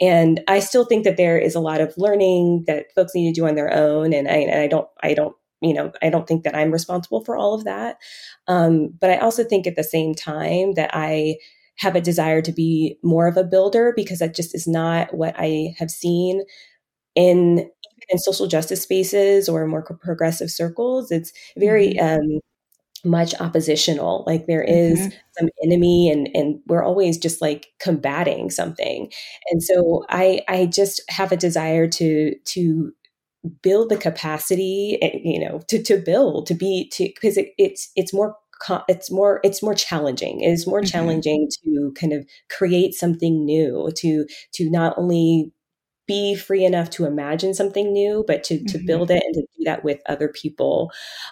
And 0.00 0.40
I 0.48 0.58
still 0.58 0.84
think 0.84 1.04
that 1.04 1.16
there 1.16 1.38
is 1.38 1.54
a 1.54 1.60
lot 1.60 1.80
of 1.80 1.94
learning 1.96 2.64
that 2.66 2.86
folks 2.96 3.14
need 3.14 3.32
to 3.32 3.40
do 3.40 3.46
on 3.46 3.54
their 3.54 3.72
own 3.72 4.12
and 4.12 4.26
I 4.26 4.38
and 4.38 4.60
I 4.60 4.66
don't 4.66 4.88
I 5.00 5.14
don't 5.14 5.36
you 5.60 5.72
know, 5.72 5.92
I 6.02 6.10
don't 6.10 6.26
think 6.26 6.44
that 6.44 6.54
I'm 6.54 6.70
responsible 6.70 7.24
for 7.24 7.36
all 7.36 7.54
of 7.54 7.64
that. 7.64 7.96
Um, 8.46 8.94
but 9.00 9.10
I 9.10 9.18
also 9.18 9.42
think 9.44 9.66
at 9.66 9.76
the 9.76 9.84
same 9.84 10.14
time 10.14 10.74
that 10.74 10.90
I 10.92 11.36
have 11.78 11.96
a 11.96 12.00
desire 12.00 12.42
to 12.42 12.52
be 12.52 12.98
more 13.02 13.26
of 13.26 13.36
a 13.36 13.44
builder 13.44 13.92
because 13.94 14.18
that 14.20 14.34
just 14.34 14.54
is 14.54 14.66
not 14.66 15.14
what 15.14 15.34
I 15.38 15.74
have 15.78 15.90
seen 15.90 16.42
in 17.14 17.70
in 18.08 18.18
social 18.18 18.46
justice 18.46 18.82
spaces 18.82 19.48
or 19.48 19.66
more 19.66 19.82
progressive 19.82 20.50
circles. 20.50 21.10
It's 21.10 21.32
very 21.56 21.94
mm-hmm. 21.94 22.20
um, 22.20 22.40
much 23.04 23.34
oppositional. 23.40 24.24
Like 24.26 24.46
there 24.46 24.62
is 24.62 24.98
mm-hmm. 24.98 25.16
some 25.38 25.48
enemy, 25.64 26.10
and 26.10 26.28
and 26.34 26.60
we're 26.66 26.84
always 26.84 27.18
just 27.18 27.40
like 27.40 27.68
combating 27.80 28.50
something. 28.50 29.10
And 29.50 29.62
so 29.62 30.04
I 30.08 30.40
I 30.48 30.66
just 30.66 31.02
have 31.08 31.32
a 31.32 31.36
desire 31.36 31.88
to 31.88 32.34
to 32.34 32.92
build 33.62 33.88
the 33.88 33.96
capacity 33.96 34.98
eh, 35.02 35.18
you 35.22 35.40
know 35.40 35.60
to, 35.68 35.82
to 35.82 35.98
build 35.98 36.46
to 36.46 36.54
be 36.54 36.88
to 36.92 37.04
because 37.04 37.36
it, 37.36 37.52
it's 37.58 37.90
it's 37.96 38.12
more 38.12 38.36
it's 38.88 39.10
more 39.10 39.40
it's 39.44 39.62
more 39.62 39.74
challenging 39.74 40.40
it 40.40 40.48
is 40.48 40.66
more 40.66 40.80
mm-hmm. 40.80 40.86
challenging 40.86 41.48
to 41.62 41.92
kind 41.98 42.12
of 42.12 42.26
create 42.48 42.94
something 42.94 43.44
new 43.44 43.90
to 43.96 44.26
to 44.52 44.70
not 44.70 44.96
only 44.96 45.52
be 46.06 46.36
free 46.36 46.64
enough 46.64 46.88
to 46.88 47.04
imagine 47.04 47.52
something 47.52 47.92
new 47.92 48.24
but 48.26 48.44
to 48.44 48.54
mm-hmm. 48.54 48.66
to 48.66 48.78
build 48.86 49.10
it 49.10 49.22
and 49.24 49.34
to 49.34 49.40
do 49.40 49.64
that 49.64 49.84
with 49.84 50.00
other 50.06 50.28
people 50.28 50.90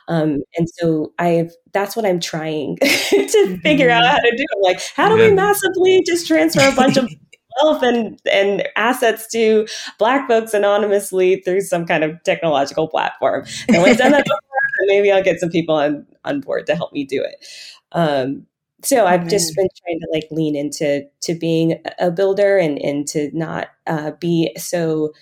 um, 0.09 0.43
and 0.57 0.69
so 0.75 1.13
i've 1.19 1.53
that's 1.73 1.97
what 1.97 2.05
i'm 2.05 2.21
trying 2.21 2.77
to 2.81 2.85
mm-hmm. 2.87 3.55
figure 3.57 3.89
out 3.89 4.05
how 4.05 4.19
to 4.19 4.37
do 4.37 4.45
I'm 4.57 4.63
like 4.63 4.81
how 4.95 5.09
do 5.09 5.17
yeah. 5.17 5.29
we 5.29 5.35
massively 5.35 6.03
just 6.07 6.27
transfer 6.27 6.69
a 6.69 6.75
bunch 6.75 6.97
of 6.97 7.09
wealth 7.63 7.83
and, 7.83 8.21
and 8.31 8.67
assets 8.77 9.27
to 9.29 9.67
Black 9.99 10.29
folks 10.29 10.55
anonymously 10.55 11.43
through 11.43 11.63
some 11.63 11.87
kind 11.87 12.05
of 12.05 12.23
technological 12.25 12.89
platform. 12.89 13.45
And 13.69 13.83
when 13.83 13.91
I've 13.91 13.99
done 13.99 14.13
that 14.13 14.25
before, 14.25 14.39
maybe 14.87 15.13
I'll 15.13 15.23
get 15.23 15.41
some 15.41 15.51
people 15.51 15.75
on, 15.75 16.07
on 16.25 16.41
board 16.41 16.67
to 16.67 16.77
help 16.77 16.93
me 16.93 17.05
do 17.05 17.23
it. 17.23 17.47
Um, 17.93 18.47
so 18.85 19.07
I've 19.07 19.29
just 19.29 19.55
been 19.57 19.69
trying 19.83 20.01
to 20.01 20.09
like 20.13 20.29
lean 20.31 20.55
into 20.55 21.05
to 21.23 21.35
being 21.35 21.83
a 21.99 22.11
builder 22.11 22.59
and 22.59 22.79
and 22.79 23.07
to 23.09 23.31
not 23.33 23.69
uh, 23.87 24.13
be 24.21 24.55
so 24.59 25.13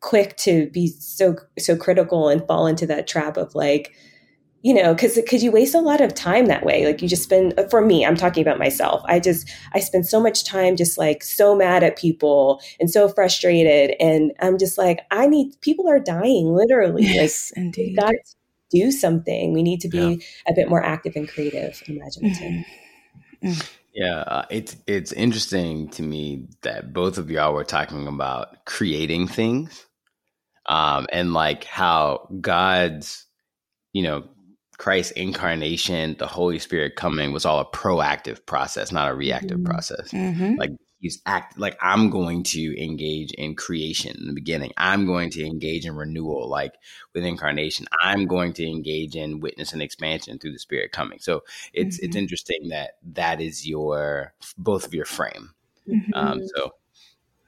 quick 0.00 0.36
to 0.38 0.68
be 0.70 0.88
so 0.88 1.36
so 1.58 1.76
critical 1.76 2.28
and 2.28 2.46
fall 2.46 2.66
into 2.66 2.86
that 2.86 3.06
trap 3.06 3.36
of 3.36 3.54
like 3.54 3.92
you 4.62 4.74
know 4.74 4.94
because 4.94 5.14
because 5.14 5.42
you 5.42 5.52
waste 5.52 5.74
a 5.74 5.80
lot 5.80 6.00
of 6.00 6.14
time 6.14 6.46
that 6.46 6.64
way 6.64 6.84
like 6.84 7.00
you 7.00 7.08
just 7.08 7.22
spend 7.22 7.54
for 7.70 7.80
me 7.80 8.04
i'm 8.04 8.16
talking 8.16 8.42
about 8.42 8.58
myself 8.58 9.02
i 9.06 9.20
just 9.20 9.48
i 9.72 9.80
spend 9.80 10.06
so 10.06 10.20
much 10.20 10.44
time 10.44 10.76
just 10.76 10.98
like 10.98 11.22
so 11.22 11.54
mad 11.54 11.82
at 11.82 11.96
people 11.96 12.60
and 12.80 12.90
so 12.90 13.08
frustrated 13.08 13.94
and 14.00 14.32
i'm 14.40 14.58
just 14.58 14.76
like 14.76 15.00
i 15.10 15.26
need 15.26 15.52
people 15.60 15.88
are 15.88 16.00
dying 16.00 16.54
literally 16.54 17.04
yes 17.04 17.52
like 17.56 17.64
indeed. 17.64 17.96
got 17.96 18.10
to 18.10 18.34
do 18.70 18.90
something 18.90 19.52
we 19.52 19.62
need 19.62 19.80
to 19.80 19.88
be 19.88 19.98
yeah. 19.98 20.52
a 20.52 20.54
bit 20.54 20.68
more 20.68 20.82
active 20.82 21.14
and 21.16 21.28
creative 21.28 21.82
imaginative 21.86 22.66
mm-hmm. 23.42 23.48
mm. 23.48 23.72
yeah 23.94 24.18
uh, 24.20 24.44
it's 24.50 24.76
it's 24.86 25.12
interesting 25.12 25.88
to 25.88 26.02
me 26.02 26.46
that 26.62 26.92
both 26.92 27.16
of 27.16 27.30
y'all 27.30 27.54
were 27.54 27.64
talking 27.64 28.06
about 28.06 28.64
creating 28.66 29.26
things 29.26 29.86
um 30.66 31.06
and 31.12 31.32
like 31.32 31.64
how 31.64 32.28
god's 32.40 33.24
you 33.94 34.02
know 34.02 34.24
Christ's 34.78 35.10
incarnation, 35.12 36.16
the 36.18 36.26
Holy 36.26 36.60
Spirit 36.60 36.94
coming 36.94 37.32
was 37.32 37.44
all 37.44 37.58
a 37.58 37.66
proactive 37.66 38.46
process, 38.46 38.92
not 38.92 39.10
a 39.10 39.14
reactive 39.14 39.58
mm-hmm. 39.58 39.66
process. 39.66 40.12
Mm-hmm. 40.12 40.54
Like 40.54 40.70
he's 41.00 41.20
act 41.26 41.58
like 41.58 41.76
I'm 41.82 42.10
going 42.10 42.44
to 42.44 42.82
engage 42.82 43.32
in 43.32 43.56
creation 43.56 44.16
in 44.16 44.28
the 44.28 44.32
beginning. 44.32 44.72
I'm 44.76 45.04
going 45.04 45.30
to 45.30 45.44
engage 45.44 45.84
in 45.84 45.96
renewal, 45.96 46.48
like 46.48 46.74
with 47.12 47.24
incarnation. 47.24 47.86
I'm 48.00 48.26
going 48.26 48.52
to 48.54 48.64
engage 48.64 49.16
in 49.16 49.40
witness 49.40 49.72
and 49.72 49.82
expansion 49.82 50.38
through 50.38 50.52
the 50.52 50.60
Spirit 50.60 50.92
coming. 50.92 51.18
So 51.18 51.42
it's 51.72 51.96
mm-hmm. 51.96 52.06
it's 52.06 52.16
interesting 52.16 52.68
that 52.68 52.98
that 53.14 53.40
is 53.40 53.66
your 53.66 54.32
both 54.56 54.86
of 54.86 54.94
your 54.94 55.06
frame. 55.06 55.54
Mm-hmm. 55.88 56.14
Um, 56.14 56.40
so 56.54 56.70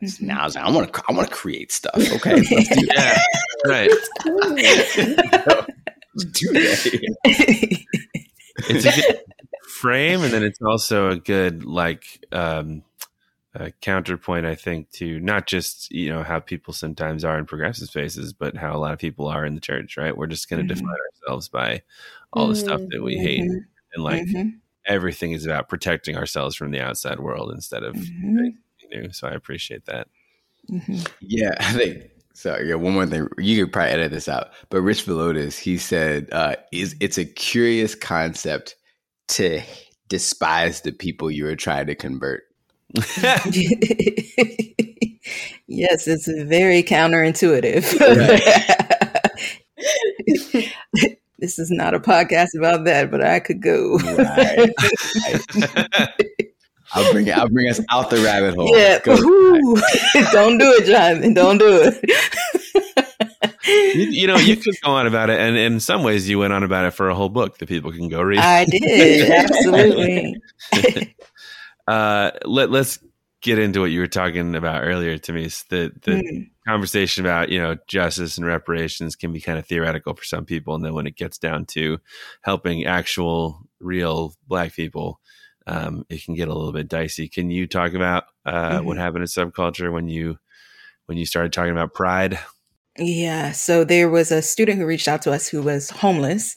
mm-hmm. 0.02 0.26
now 0.26 0.46
I, 0.46 0.48
I 0.60 0.70
want 0.72 0.92
to 0.92 1.02
I 1.08 1.12
want 1.12 1.28
to 1.28 1.34
create 1.34 1.70
stuff. 1.70 1.94
Okay, 1.96 2.34
let's 2.34 2.76
do 2.76 2.86
that. 2.86 3.24
right. 3.66 3.88
do 6.32 6.52
that. 6.52 7.86
it's 8.68 8.86
a 8.86 9.00
good 9.00 9.20
frame, 9.80 10.22
and 10.22 10.32
then 10.32 10.42
it's 10.42 10.60
also 10.62 11.10
a 11.10 11.16
good 11.16 11.64
like 11.64 12.24
um, 12.32 12.82
counterpoint, 13.80 14.46
I 14.46 14.54
think, 14.54 14.90
to 14.92 15.20
not 15.20 15.46
just 15.46 15.90
you 15.90 16.10
know 16.10 16.22
how 16.22 16.40
people 16.40 16.72
sometimes 16.74 17.24
are 17.24 17.38
in 17.38 17.46
progressive 17.46 17.88
spaces, 17.88 18.32
but 18.32 18.56
how 18.56 18.74
a 18.74 18.78
lot 18.78 18.92
of 18.92 18.98
people 18.98 19.26
are 19.26 19.44
in 19.44 19.54
the 19.54 19.60
church. 19.60 19.96
Right? 19.96 20.16
We're 20.16 20.26
just 20.26 20.48
going 20.48 20.66
to 20.66 20.74
mm-hmm. 20.74 20.84
define 20.84 20.96
ourselves 21.22 21.48
by 21.48 21.82
all 22.32 22.48
the 22.48 22.56
stuff 22.56 22.80
that 22.90 23.02
we 23.02 23.16
hate, 23.16 23.42
mm-hmm. 23.42 23.58
and 23.94 24.04
like 24.04 24.22
mm-hmm. 24.22 24.48
everything 24.86 25.32
is 25.32 25.46
about 25.46 25.68
protecting 25.68 26.16
ourselves 26.16 26.56
from 26.56 26.70
the 26.70 26.80
outside 26.80 27.20
world 27.20 27.52
instead 27.52 27.82
of 27.82 27.94
mm-hmm. 27.94 28.48
new. 28.92 29.12
So 29.12 29.28
I 29.28 29.32
appreciate 29.32 29.86
that. 29.86 30.08
Mm-hmm. 30.70 31.00
Yeah, 31.20 31.54
I 31.58 31.72
think 31.72 32.10
so 32.40 32.58
yeah, 32.58 32.76
one 32.76 32.94
more 32.94 33.04
thing. 33.04 33.28
You 33.36 33.64
could 33.64 33.72
probably 33.72 33.90
edit 33.90 34.12
this 34.12 34.26
out. 34.26 34.48
But 34.70 34.80
Rich 34.80 35.04
Villodas, 35.04 35.58
he 35.58 35.76
said, 35.76 36.30
uh, 36.32 36.56
is 36.72 36.96
it's 36.98 37.18
a 37.18 37.26
curious 37.26 37.94
concept 37.94 38.76
to 39.28 39.60
despise 40.08 40.80
the 40.80 40.92
people 40.92 41.30
you 41.30 41.46
are 41.48 41.54
trying 41.54 41.88
to 41.88 41.94
convert. 41.94 42.44
yes, 42.94 43.44
it's 46.08 46.26
very 46.26 46.82
counterintuitive. 46.82 47.82
this 51.38 51.58
is 51.58 51.70
not 51.70 51.92
a 51.92 52.00
podcast 52.00 52.56
about 52.56 52.86
that, 52.86 53.10
but 53.10 53.22
I 53.22 53.40
could 53.40 53.60
go. 53.60 53.98
Right. 53.98 54.70
I'll 56.92 57.12
bring 57.12 57.26
it. 57.26 57.36
I'll 57.36 57.48
bring 57.48 57.68
us 57.68 57.80
out 57.90 58.10
the 58.10 58.18
rabbit 58.18 58.54
hole. 58.54 58.76
Yeah. 58.76 58.98
Don't 60.32 60.58
do 60.58 60.74
it, 60.78 60.86
Jonathan. 60.86 61.34
Don't 61.34 61.58
do 61.58 61.82
it. 61.82 62.04
you, 63.94 64.02
you, 64.10 64.26
know, 64.26 64.36
you 64.36 64.56
could 64.62 64.74
go 64.82 64.90
on 64.90 65.06
about 65.06 65.30
it, 65.30 65.38
and 65.38 65.56
in 65.56 65.80
some 65.80 66.02
ways, 66.02 66.28
you 66.28 66.38
went 66.38 66.52
on 66.52 66.62
about 66.62 66.86
it 66.86 66.92
for 66.92 67.08
a 67.08 67.14
whole 67.14 67.28
book 67.28 67.58
that 67.58 67.68
people 67.68 67.92
can 67.92 68.08
go 68.08 68.20
read. 68.22 68.38
I 68.38 68.64
did 68.64 69.30
absolutely. 69.50 70.36
uh, 71.86 72.32
let 72.44 72.70
Let's 72.70 72.98
get 73.42 73.58
into 73.58 73.80
what 73.80 73.90
you 73.90 74.00
were 74.00 74.06
talking 74.06 74.54
about 74.54 74.82
earlier, 74.82 75.16
to 75.18 75.32
me. 75.32 75.44
The 75.44 75.92
the 76.02 76.12
mm. 76.12 76.50
conversation 76.66 77.24
about 77.24 77.50
you 77.50 77.60
know 77.60 77.76
justice 77.86 78.36
and 78.36 78.46
reparations 78.46 79.16
can 79.16 79.32
be 79.32 79.40
kind 79.40 79.58
of 79.58 79.66
theoretical 79.66 80.14
for 80.14 80.24
some 80.24 80.44
people, 80.44 80.74
and 80.74 80.84
then 80.84 80.94
when 80.94 81.06
it 81.06 81.16
gets 81.16 81.38
down 81.38 81.66
to 81.66 81.98
helping 82.42 82.84
actual, 82.84 83.60
real 83.78 84.34
Black 84.48 84.74
people 84.74 85.19
um, 85.66 86.04
it 86.08 86.24
can 86.24 86.34
get 86.34 86.48
a 86.48 86.54
little 86.54 86.72
bit 86.72 86.88
dicey. 86.88 87.28
Can 87.28 87.50
you 87.50 87.66
talk 87.66 87.94
about 87.94 88.24
uh, 88.44 88.78
mm-hmm. 88.78 88.86
what 88.86 88.96
happened 88.96 89.22
in 89.22 89.28
subculture 89.28 89.92
when 89.92 90.08
you 90.08 90.38
when 91.06 91.18
you 91.18 91.26
started 91.26 91.52
talking 91.52 91.72
about 91.72 91.94
pride? 91.94 92.38
Yeah, 92.98 93.52
so 93.52 93.84
there 93.84 94.10
was 94.10 94.32
a 94.32 94.42
student 94.42 94.78
who 94.78 94.86
reached 94.86 95.08
out 95.08 95.22
to 95.22 95.32
us 95.32 95.48
who 95.48 95.62
was 95.62 95.90
homeless, 95.90 96.56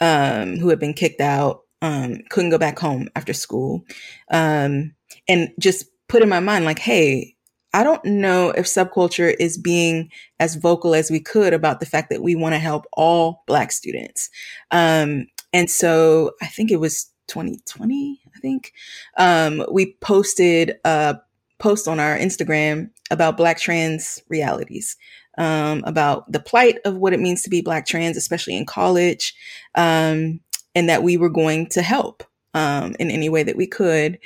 um, 0.00 0.56
who 0.56 0.68
had 0.68 0.80
been 0.80 0.94
kicked 0.94 1.20
out, 1.20 1.60
um, 1.82 2.18
couldn't 2.30 2.50
go 2.50 2.58
back 2.58 2.78
home 2.78 3.08
after 3.14 3.32
school, 3.32 3.84
um, 4.30 4.94
and 5.28 5.50
just 5.60 5.84
put 6.08 6.22
in 6.22 6.28
my 6.28 6.40
mind 6.40 6.64
like, 6.64 6.78
hey, 6.78 7.34
I 7.74 7.82
don't 7.82 8.04
know 8.04 8.50
if 8.50 8.66
subculture 8.66 9.34
is 9.38 9.58
being 9.58 10.10
as 10.38 10.54
vocal 10.54 10.94
as 10.94 11.10
we 11.10 11.20
could 11.20 11.52
about 11.52 11.80
the 11.80 11.86
fact 11.86 12.08
that 12.10 12.22
we 12.22 12.34
want 12.34 12.54
to 12.54 12.60
help 12.60 12.86
all 12.92 13.42
Black 13.46 13.72
students. 13.72 14.30
Um, 14.70 15.26
and 15.52 15.68
so 15.68 16.32
I 16.40 16.46
think 16.46 16.70
it 16.70 16.78
was 16.78 17.10
2020, 17.28 18.20
I 18.23 18.23
think, 18.44 18.72
um, 19.16 19.64
we 19.72 19.94
posted 20.00 20.76
a 20.84 21.16
post 21.58 21.88
on 21.88 21.98
our 21.98 22.18
Instagram 22.18 22.90
about 23.10 23.38
Black 23.38 23.58
trans 23.58 24.22
realities, 24.28 24.96
um, 25.38 25.82
about 25.86 26.30
the 26.30 26.40
plight 26.40 26.78
of 26.84 26.96
what 26.96 27.14
it 27.14 27.20
means 27.20 27.42
to 27.42 27.50
be 27.50 27.62
Black 27.62 27.86
trans, 27.86 28.16
especially 28.16 28.56
in 28.56 28.66
college, 28.66 29.34
um, 29.74 30.40
and 30.74 30.88
that 30.88 31.02
we 31.02 31.16
were 31.16 31.30
going 31.30 31.66
to 31.68 31.82
help 31.82 32.22
um, 32.52 32.94
in 33.00 33.10
any 33.10 33.28
way 33.28 33.42
that 33.42 33.56
we 33.56 33.66
could. 33.66 34.18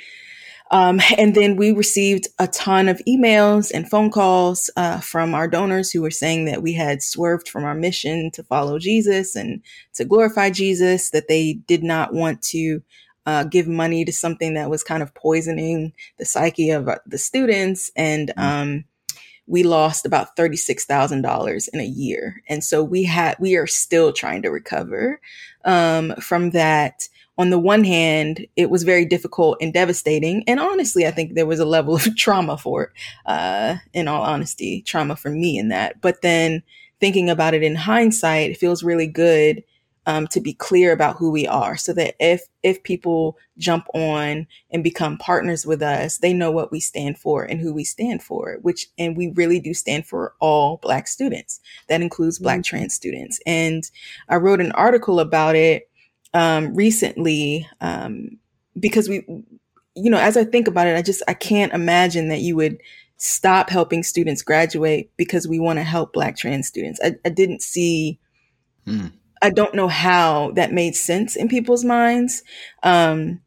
Um, 0.71 0.99
and 1.17 1.33
then 1.33 1.55
we 1.55 1.71
received 1.71 2.27
a 2.37 2.47
ton 2.47 2.89
of 2.89 3.01
emails 3.07 3.71
and 3.73 3.89
phone 3.89 4.11
calls 4.11 4.69
uh, 4.75 4.99
from 4.99 5.33
our 5.33 5.47
donors 5.47 5.91
who 5.91 6.01
were 6.01 6.11
saying 6.11 6.45
that 6.45 6.61
we 6.61 6.73
had 6.73 7.01
swerved 7.01 7.47
from 7.49 7.63
our 7.63 7.75
mission 7.75 8.31
to 8.31 8.43
follow 8.43 8.77
Jesus 8.79 9.35
and 9.35 9.61
to 9.95 10.05
glorify 10.05 10.49
Jesus, 10.49 11.09
that 11.09 11.27
they 11.27 11.53
did 11.65 11.83
not 11.83 12.13
want 12.13 12.41
to 12.51 12.81
uh, 13.29 13.43
give 13.43 13.67
money 13.67 14.03
to 14.03 14.11
something 14.11 14.55
that 14.55 14.71
was 14.71 14.83
kind 14.83 15.03
of 15.03 15.13
poisoning 15.13 15.93
the 16.17 16.25
psyche 16.25 16.71
of 16.71 16.87
uh, 16.87 16.97
the 17.05 17.19
students. 17.19 17.91
And 17.95 18.29
mm-hmm. 18.29 18.41
um, 18.41 18.85
we 19.45 19.61
lost 19.61 20.03
about 20.03 20.35
$36,000 20.35 21.69
in 21.71 21.79
a 21.79 21.85
year. 21.85 22.41
And 22.49 22.63
so 22.63 22.83
we 22.83 23.03
had, 23.03 23.35
we 23.39 23.55
are 23.55 23.67
still 23.67 24.11
trying 24.11 24.41
to 24.41 24.49
recover 24.49 25.21
um, 25.63 26.15
from 26.19 26.51
that 26.51 27.07
on 27.37 27.51
the 27.51 27.59
one 27.59 27.83
hand, 27.83 28.47
it 28.55 28.71
was 28.71 28.81
very 28.83 29.05
difficult 29.05 29.59
and 29.61 29.71
devastating. 29.71 30.43
And 30.45 30.59
honestly, 30.59 31.05
I 31.05 31.11
think 31.11 31.35
there 31.35 31.45
was 31.45 31.59
a 31.59 31.65
level 31.65 31.95
of 31.95 32.15
trauma 32.17 32.57
for 32.57 32.83
it, 32.83 32.89
uh, 33.27 33.75
in 33.93 34.07
all 34.07 34.23
honesty, 34.23 34.81
trauma 34.81 35.15
for 35.15 35.29
me 35.29 35.57
in 35.57 35.69
that. 35.69 36.01
But 36.01 36.23
then 36.23 36.63
thinking 36.99 37.29
about 37.29 37.53
it 37.53 37.63
in 37.63 37.75
hindsight, 37.75 38.51
it 38.51 38.57
feels 38.57 38.83
really 38.83 39.07
good 39.07 39.63
um, 40.09 40.27
to 40.27 40.41
be 40.41 40.53
clear 40.53 40.91
about 40.91 41.17
who 41.17 41.29
we 41.29 41.47
are 41.47 41.77
so 41.77 41.93
that 41.93 42.15
if 42.19 42.43
if 42.63 42.81
people 42.83 43.37
jump 43.57 43.85
on 43.93 44.47
and 44.71 44.83
become 44.83 45.17
partners 45.17 45.65
with 45.65 45.81
us 45.81 46.17
they 46.17 46.33
know 46.33 46.51
what 46.51 46.71
we 46.71 46.79
stand 46.79 47.17
for 47.17 47.43
and 47.43 47.59
who 47.59 47.73
we 47.73 47.83
stand 47.83 48.23
for 48.23 48.57
which 48.61 48.87
and 48.97 49.15
we 49.15 49.31
really 49.35 49.59
do 49.59 49.73
stand 49.73 50.05
for 50.05 50.33
all 50.39 50.77
black 50.77 51.07
students 51.07 51.59
that 51.87 52.01
includes 52.01 52.39
black 52.39 52.59
mm-hmm. 52.59 52.77
trans 52.77 52.93
students 52.93 53.39
and 53.45 53.91
i 54.29 54.35
wrote 54.35 54.61
an 54.61 54.71
article 54.71 55.19
about 55.19 55.55
it 55.55 55.89
um, 56.33 56.75
recently 56.75 57.67
um, 57.81 58.37
because 58.79 59.09
we, 59.09 59.23
you 59.95 60.09
know, 60.09 60.17
as 60.17 60.37
I 60.37 60.43
think 60.43 60.67
about 60.67 60.87
it, 60.87 60.95
I 60.95 61.01
just 61.01 61.23
I 61.27 61.33
can't 61.33 61.73
imagine 61.73 62.29
that 62.29 62.41
you 62.41 62.55
would 62.55 62.79
stop 63.17 63.69
helping 63.69 64.03
students 64.03 64.41
graduate 64.41 65.11
because 65.17 65.47
we 65.47 65.59
want 65.59 65.77
to 65.77 65.83
help 65.83 66.13
Black 66.13 66.37
trans 66.37 66.67
students. 66.67 66.99
I, 67.03 67.15
I 67.25 67.29
didn't 67.29 67.61
see. 67.61 68.19
Hmm. 68.85 69.07
I 69.41 69.49
don't 69.49 69.75
know 69.75 69.87
how 69.87 70.51
that 70.55 70.73
made 70.73 70.95
sense 70.95 71.35
in 71.35 71.47
people's 71.47 71.85
minds. 71.85 72.43
Um, 72.83 73.41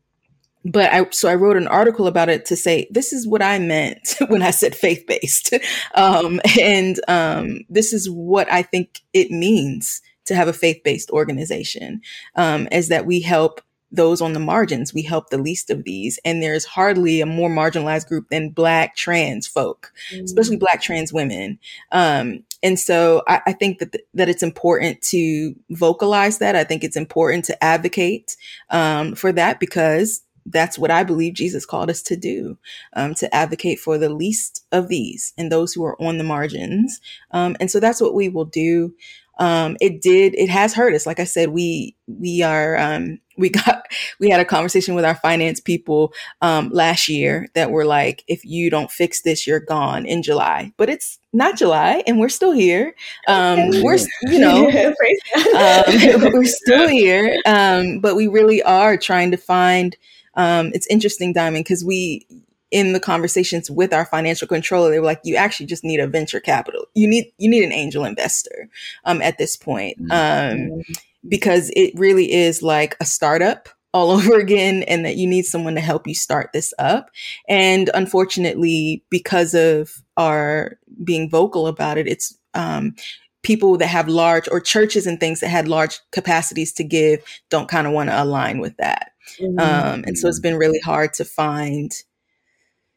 but 0.64 0.92
I, 0.92 1.08
so 1.10 1.28
I 1.28 1.34
wrote 1.34 1.56
an 1.56 1.66
article 1.66 2.06
about 2.06 2.28
it 2.28 2.44
to 2.46 2.56
say, 2.56 2.86
this 2.90 3.12
is 3.12 3.26
what 3.26 3.42
I 3.42 3.58
meant 3.58 4.14
when 4.28 4.42
I 4.42 4.52
said 4.52 4.74
faith 4.74 5.04
based. 5.06 5.54
Um, 5.94 6.40
and, 6.60 6.98
um, 7.08 7.60
this 7.68 7.92
is 7.92 8.08
what 8.08 8.50
I 8.50 8.62
think 8.62 9.00
it 9.12 9.30
means 9.30 10.00
to 10.24 10.34
have 10.34 10.48
a 10.48 10.52
faith-based 10.52 11.10
organization 11.10 12.00
um, 12.36 12.68
is 12.72 12.88
that 12.88 13.04
we 13.04 13.20
help 13.20 13.60
those 13.90 14.22
on 14.22 14.32
the 14.32 14.40
margins. 14.40 14.94
We 14.94 15.02
help 15.02 15.28
the 15.28 15.38
least 15.38 15.70
of 15.70 15.84
these. 15.84 16.18
And 16.24 16.42
there's 16.42 16.64
hardly 16.64 17.20
a 17.20 17.26
more 17.26 17.50
marginalized 17.50 18.08
group 18.08 18.28
than 18.30 18.50
Black 18.50 18.96
trans 18.96 19.46
folk, 19.46 19.92
mm. 20.12 20.22
especially 20.24 20.56
Black 20.56 20.80
trans 20.80 21.12
women. 21.12 21.58
Um, 21.92 22.42
and 22.62 22.78
so 22.78 23.22
I, 23.28 23.40
I 23.48 23.52
think 23.52 23.78
that, 23.78 23.92
th- 23.92 24.04
that 24.14 24.28
it's 24.28 24.42
important 24.42 25.02
to 25.02 25.54
vocalize 25.70 26.38
that. 26.38 26.56
I 26.56 26.64
think 26.64 26.84
it's 26.84 26.96
important 26.96 27.44
to 27.46 27.64
advocate 27.64 28.36
um, 28.70 29.14
for 29.14 29.32
that 29.32 29.60
because 29.60 30.22
that's 30.46 30.78
what 30.78 30.90
I 30.90 31.04
believe 31.04 31.34
Jesus 31.34 31.64
called 31.64 31.90
us 31.90 32.02
to 32.02 32.16
do, 32.16 32.58
um, 32.94 33.14
to 33.14 33.32
advocate 33.34 33.78
for 33.78 33.96
the 33.98 34.08
least 34.08 34.64
of 34.72 34.88
these 34.88 35.32
and 35.38 35.50
those 35.52 35.72
who 35.72 35.84
are 35.84 36.00
on 36.02 36.18
the 36.18 36.24
margins. 36.24 37.00
Um, 37.30 37.56
and 37.60 37.70
so 37.70 37.80
that's 37.80 38.00
what 38.00 38.14
we 38.14 38.28
will 38.28 38.44
do 38.44 38.94
um, 39.38 39.76
it 39.80 40.00
did, 40.00 40.34
it 40.34 40.48
has 40.48 40.74
hurt 40.74 40.94
us. 40.94 41.06
Like 41.06 41.20
I 41.20 41.24
said, 41.24 41.50
we, 41.50 41.96
we 42.06 42.42
are, 42.42 42.76
um, 42.76 43.18
we 43.38 43.48
got, 43.48 43.86
we 44.20 44.28
had 44.28 44.40
a 44.40 44.44
conversation 44.44 44.94
with 44.94 45.04
our 45.04 45.14
finance 45.14 45.58
people, 45.58 46.12
um, 46.42 46.68
last 46.70 47.08
year 47.08 47.48
that 47.54 47.70
were 47.70 47.86
like, 47.86 48.24
if 48.28 48.44
you 48.44 48.68
don't 48.68 48.90
fix 48.90 49.22
this, 49.22 49.46
you're 49.46 49.58
gone 49.58 50.04
in 50.04 50.22
July, 50.22 50.72
but 50.76 50.90
it's 50.90 51.18
not 51.32 51.56
July 51.56 52.02
and 52.06 52.20
we're 52.20 52.28
still 52.28 52.52
here. 52.52 52.94
Um, 53.28 53.70
we're, 53.82 53.98
you 54.24 54.38
know, 54.38 54.66
um, 54.68 56.32
we're 56.32 56.44
still 56.44 56.88
here. 56.88 57.40
Um, 57.46 58.00
but 58.00 58.16
we 58.16 58.26
really 58.28 58.62
are 58.62 58.98
trying 58.98 59.30
to 59.30 59.38
find, 59.38 59.96
um, 60.34 60.70
it's 60.74 60.86
interesting, 60.88 61.32
Diamond, 61.32 61.64
because 61.64 61.84
we, 61.84 62.26
in 62.72 62.94
the 62.94 63.00
conversations 63.00 63.70
with 63.70 63.92
our 63.92 64.06
financial 64.06 64.48
controller, 64.48 64.90
they 64.90 64.98
were 64.98 65.06
like, 65.06 65.20
you 65.22 65.36
actually 65.36 65.66
just 65.66 65.84
need 65.84 66.00
a 66.00 66.06
venture 66.06 66.40
capital. 66.40 66.86
You 66.94 67.06
need, 67.06 67.26
you 67.38 67.48
need 67.48 67.62
an 67.62 67.72
angel 67.72 68.04
investor, 68.04 68.68
um, 69.04 69.22
at 69.22 69.38
this 69.38 69.56
point. 69.56 69.98
Um, 70.10 70.58
mm-hmm. 70.58 70.92
because 71.28 71.70
it 71.76 71.92
really 71.96 72.32
is 72.32 72.62
like 72.62 72.96
a 73.00 73.04
startup 73.04 73.68
all 73.94 74.10
over 74.10 74.38
again 74.38 74.82
and 74.84 75.04
that 75.04 75.16
you 75.16 75.28
need 75.28 75.44
someone 75.44 75.74
to 75.74 75.80
help 75.80 76.08
you 76.08 76.14
start 76.14 76.50
this 76.52 76.72
up. 76.78 77.10
And 77.48 77.90
unfortunately, 77.94 79.04
because 79.10 79.54
of 79.54 80.02
our 80.16 80.78
being 81.04 81.30
vocal 81.30 81.66
about 81.66 81.98
it, 81.98 82.08
it's, 82.08 82.36
um, 82.54 82.94
people 83.42 83.76
that 83.76 83.88
have 83.88 84.08
large 84.08 84.48
or 84.50 84.60
churches 84.60 85.06
and 85.06 85.18
things 85.18 85.40
that 85.40 85.48
had 85.48 85.66
large 85.66 85.98
capacities 86.12 86.72
to 86.72 86.84
give 86.84 87.24
don't 87.50 87.68
kind 87.68 87.86
of 87.86 87.92
want 87.92 88.08
to 88.08 88.22
align 88.22 88.60
with 88.60 88.76
that. 88.76 89.12
Mm-hmm. 89.40 89.58
Um, 89.58 90.04
and 90.06 90.16
so 90.16 90.28
it's 90.28 90.40
been 90.40 90.56
really 90.56 90.78
hard 90.78 91.12
to 91.14 91.24
find 91.24 91.92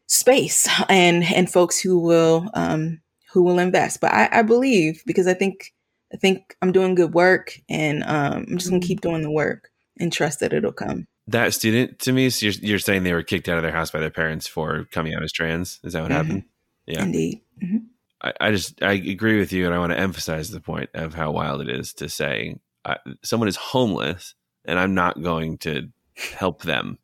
space 0.08 0.68
and 0.89 1.24
and 1.24 1.51
folks 1.51 1.80
who 1.80 1.99
will 1.99 2.49
um, 2.53 3.01
who 3.32 3.43
will 3.43 3.60
invest. 3.60 4.01
But 4.01 4.14
I, 4.14 4.30
I, 4.32 4.41
believe 4.41 5.03
because 5.06 5.28
I 5.28 5.34
think 5.34 5.74
I 6.14 6.18
think 6.18 6.56
I'm 6.62 6.72
doing 6.72 6.95
good 6.95 7.14
work, 7.14 7.60
and 7.70 8.03
um, 8.03 8.45
I'm 8.49 8.58
just 8.58 8.70
gonna 8.70 8.82
keep 8.82 9.01
doing 9.01 9.22
the 9.22 9.32
work 9.32 9.70
and 9.99 10.12
trust 10.12 10.39
that 10.39 10.53
it'll 10.53 10.72
come. 10.72 11.08
That 11.28 11.53
student 11.53 11.99
to 11.99 12.12
me, 12.12 12.30
so 12.30 12.45
you're, 12.45 12.56
you're 12.62 12.80
saying 12.80 13.03
they 13.03 13.14
were 13.14 13.24
kicked 13.24 13.49
out 13.49 13.58
of 13.58 13.64
their 13.64 13.72
house 13.72 13.91
by 13.91 13.99
their 13.99 14.12
parents 14.12 14.47
for 14.47 14.86
coming 14.91 15.16
out 15.16 15.24
as 15.24 15.32
trans. 15.32 15.80
Is 15.84 15.93
that 15.93 16.01
what 16.01 16.12
mm-hmm. 16.12 16.18
happened? 16.18 16.43
Yeah, 16.86 17.03
indeed. 17.03 17.41
Mm-hmm. 17.64 17.78
I, 18.22 18.34
I, 18.39 18.51
just 18.51 18.82
I 18.84 18.93
agree 18.93 19.39
with 19.39 19.51
you, 19.51 19.66
and 19.66 19.74
I 19.74 19.80
want 19.80 19.91
to 19.91 19.99
emphasize 19.99 20.51
the 20.51 20.62
point 20.62 20.89
of 20.93 21.16
how 21.16 21.32
wild 21.32 21.62
it 21.62 21.70
is 21.70 21.93
to 21.95 22.10
say 22.10 22.58
I, 22.86 22.97
someone 23.24 23.49
is 23.49 23.56
homeless, 23.56 24.36
and 24.66 24.78
I'm 24.78 24.93
not 24.93 25.22
going 25.22 25.58
to 25.60 25.89
help 26.16 26.62
them 26.62 26.99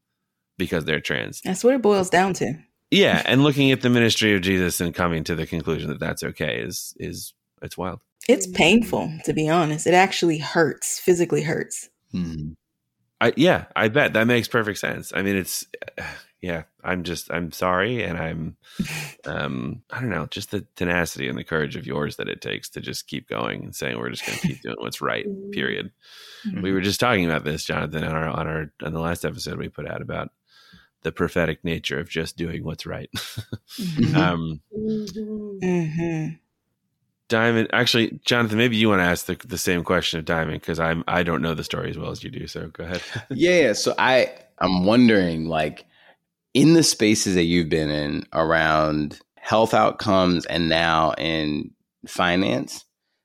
because 0.57 0.85
they're 0.85 0.99
trans. 0.99 1.41
That's 1.41 1.63
what 1.63 1.73
it 1.73 1.81
boils 1.81 2.11
down 2.11 2.33
to 2.35 2.53
yeah, 2.91 3.23
and 3.25 3.41
looking 3.41 3.71
at 3.71 3.81
the 3.81 3.89
ministry 3.89 4.35
of 4.35 4.41
Jesus 4.41 4.81
and 4.81 4.93
coming 4.93 5.23
to 5.23 5.35
the 5.35 5.47
conclusion 5.47 5.89
that 5.89 5.99
that's 5.99 6.23
okay 6.23 6.59
is 6.61 6.93
is 6.99 7.33
it's 7.61 7.77
wild. 7.77 8.01
It's 8.27 8.47
painful 8.47 9.11
to 9.25 9.33
be 9.33 9.49
honest. 9.49 9.87
It 9.87 9.93
actually 9.93 10.37
hurts, 10.37 10.99
physically 10.99 11.41
hurts. 11.41 11.89
Hmm. 12.11 12.51
I 13.21 13.33
yeah, 13.37 13.65
I 13.75 13.87
bet 13.87 14.13
that 14.13 14.27
makes 14.27 14.47
perfect 14.47 14.79
sense. 14.79 15.13
I 15.15 15.21
mean, 15.21 15.37
it's 15.37 15.65
yeah. 16.41 16.63
I'm 16.83 17.03
just 17.03 17.31
I'm 17.31 17.51
sorry, 17.51 18.03
and 18.03 18.17
I'm 18.17 18.57
um 19.25 19.83
I 19.89 20.01
don't 20.01 20.09
know, 20.09 20.25
just 20.25 20.51
the 20.51 20.65
tenacity 20.75 21.29
and 21.29 21.37
the 21.37 21.43
courage 21.43 21.77
of 21.77 21.87
yours 21.87 22.17
that 22.17 22.27
it 22.27 22.41
takes 22.41 22.69
to 22.71 22.81
just 22.81 23.07
keep 23.07 23.29
going 23.29 23.63
and 23.63 23.75
saying 23.75 23.97
we're 23.97 24.09
just 24.09 24.25
going 24.25 24.37
to 24.39 24.47
keep 24.47 24.61
doing 24.61 24.77
what's 24.79 25.01
right. 25.01 25.25
Period. 25.51 25.91
Mm-hmm. 26.45 26.61
We 26.61 26.73
were 26.73 26.81
just 26.81 26.99
talking 26.99 27.25
about 27.25 27.45
this, 27.45 27.63
Jonathan, 27.63 28.03
on 28.03 28.15
our 28.15 28.27
on 28.27 28.47
our 28.47 28.73
on 28.83 28.93
the 28.93 28.99
last 28.99 29.23
episode 29.23 29.57
we 29.57 29.69
put 29.69 29.87
out 29.87 30.01
about 30.01 30.29
the 31.03 31.11
prophetic 31.11 31.63
nature 31.63 31.99
of 31.99 32.09
just 32.09 32.37
doing 32.37 32.63
what's 32.63 32.85
right. 32.85 33.09
mm-hmm. 33.15 34.15
Um, 34.15 34.61
mm-hmm. 34.75 36.35
Diamond, 37.27 37.69
actually, 37.71 38.19
Jonathan, 38.25 38.57
maybe 38.57 38.75
you 38.75 38.89
want 38.89 38.99
to 38.99 39.05
ask 39.05 39.25
the, 39.25 39.37
the 39.47 39.57
same 39.57 39.83
question 39.83 40.19
of 40.19 40.25
Diamond 40.25 40.59
because 40.59 40.79
I'm 40.79 41.03
I 41.07 41.23
don't 41.23 41.41
know 41.41 41.53
the 41.53 41.63
story 41.63 41.89
as 41.89 41.97
well 41.97 42.11
as 42.11 42.23
you 42.23 42.29
do. 42.29 42.45
So 42.45 42.67
go 42.67 42.83
ahead. 42.83 43.01
yeah, 43.29 43.73
so 43.73 43.95
I 43.97 44.33
I'm 44.59 44.85
wondering 44.85 45.47
like 45.47 45.85
in 46.53 46.73
the 46.73 46.83
spaces 46.83 47.35
that 47.35 47.43
you've 47.43 47.69
been 47.69 47.89
in 47.89 48.25
around 48.33 49.19
health 49.35 49.73
outcomes 49.73 50.45
and 50.45 50.67
now 50.67 51.13
in 51.17 51.71
finance, 52.05 52.83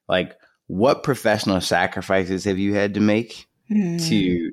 like 0.08 0.36
what 0.68 1.02
professional 1.02 1.60
sacrifices 1.60 2.44
have 2.44 2.58
you 2.58 2.74
had 2.74 2.94
to 2.94 3.00
make 3.00 3.48
mm. 3.70 4.08
to 4.08 4.52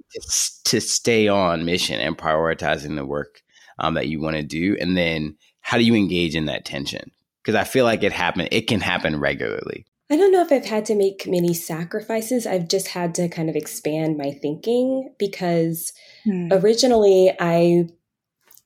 to 0.66 0.82
stay 0.82 1.28
on 1.28 1.66
mission 1.66 2.00
and 2.00 2.18
prioritizing 2.18 2.96
the 2.96 3.06
work 3.06 3.42
um, 3.80 3.94
that 3.96 4.08
you 4.08 4.22
want 4.22 4.36
to 4.36 4.44
do, 4.44 4.78
and 4.80 4.98
then 4.98 5.36
how 5.62 5.78
do 5.78 5.84
you 5.84 5.96
engage 5.96 6.36
in 6.36 6.46
that 6.46 6.66
tension? 6.66 7.12
Because 7.42 7.56
I 7.56 7.64
feel 7.64 7.86
like 7.86 8.04
it 8.04 8.12
happen 8.12 8.48
it 8.52 8.68
can 8.68 8.82
happen 8.82 9.20
regularly. 9.20 9.86
I 10.10 10.18
don't 10.18 10.32
know 10.32 10.42
if 10.42 10.52
I've 10.52 10.66
had 10.66 10.86
to 10.86 10.96
make 10.96 11.26
many 11.28 11.54
sacrifices. 11.54 12.46
I've 12.46 12.68
just 12.68 12.90
had 12.90 13.16
to 13.16 13.30
kind 13.30 13.50
of 13.50 13.56
expand 13.56 14.18
my 14.18 14.32
thinking 14.32 15.12
because 15.18 15.94
mm. 16.26 16.52
originally 16.52 17.34
I 17.40 17.88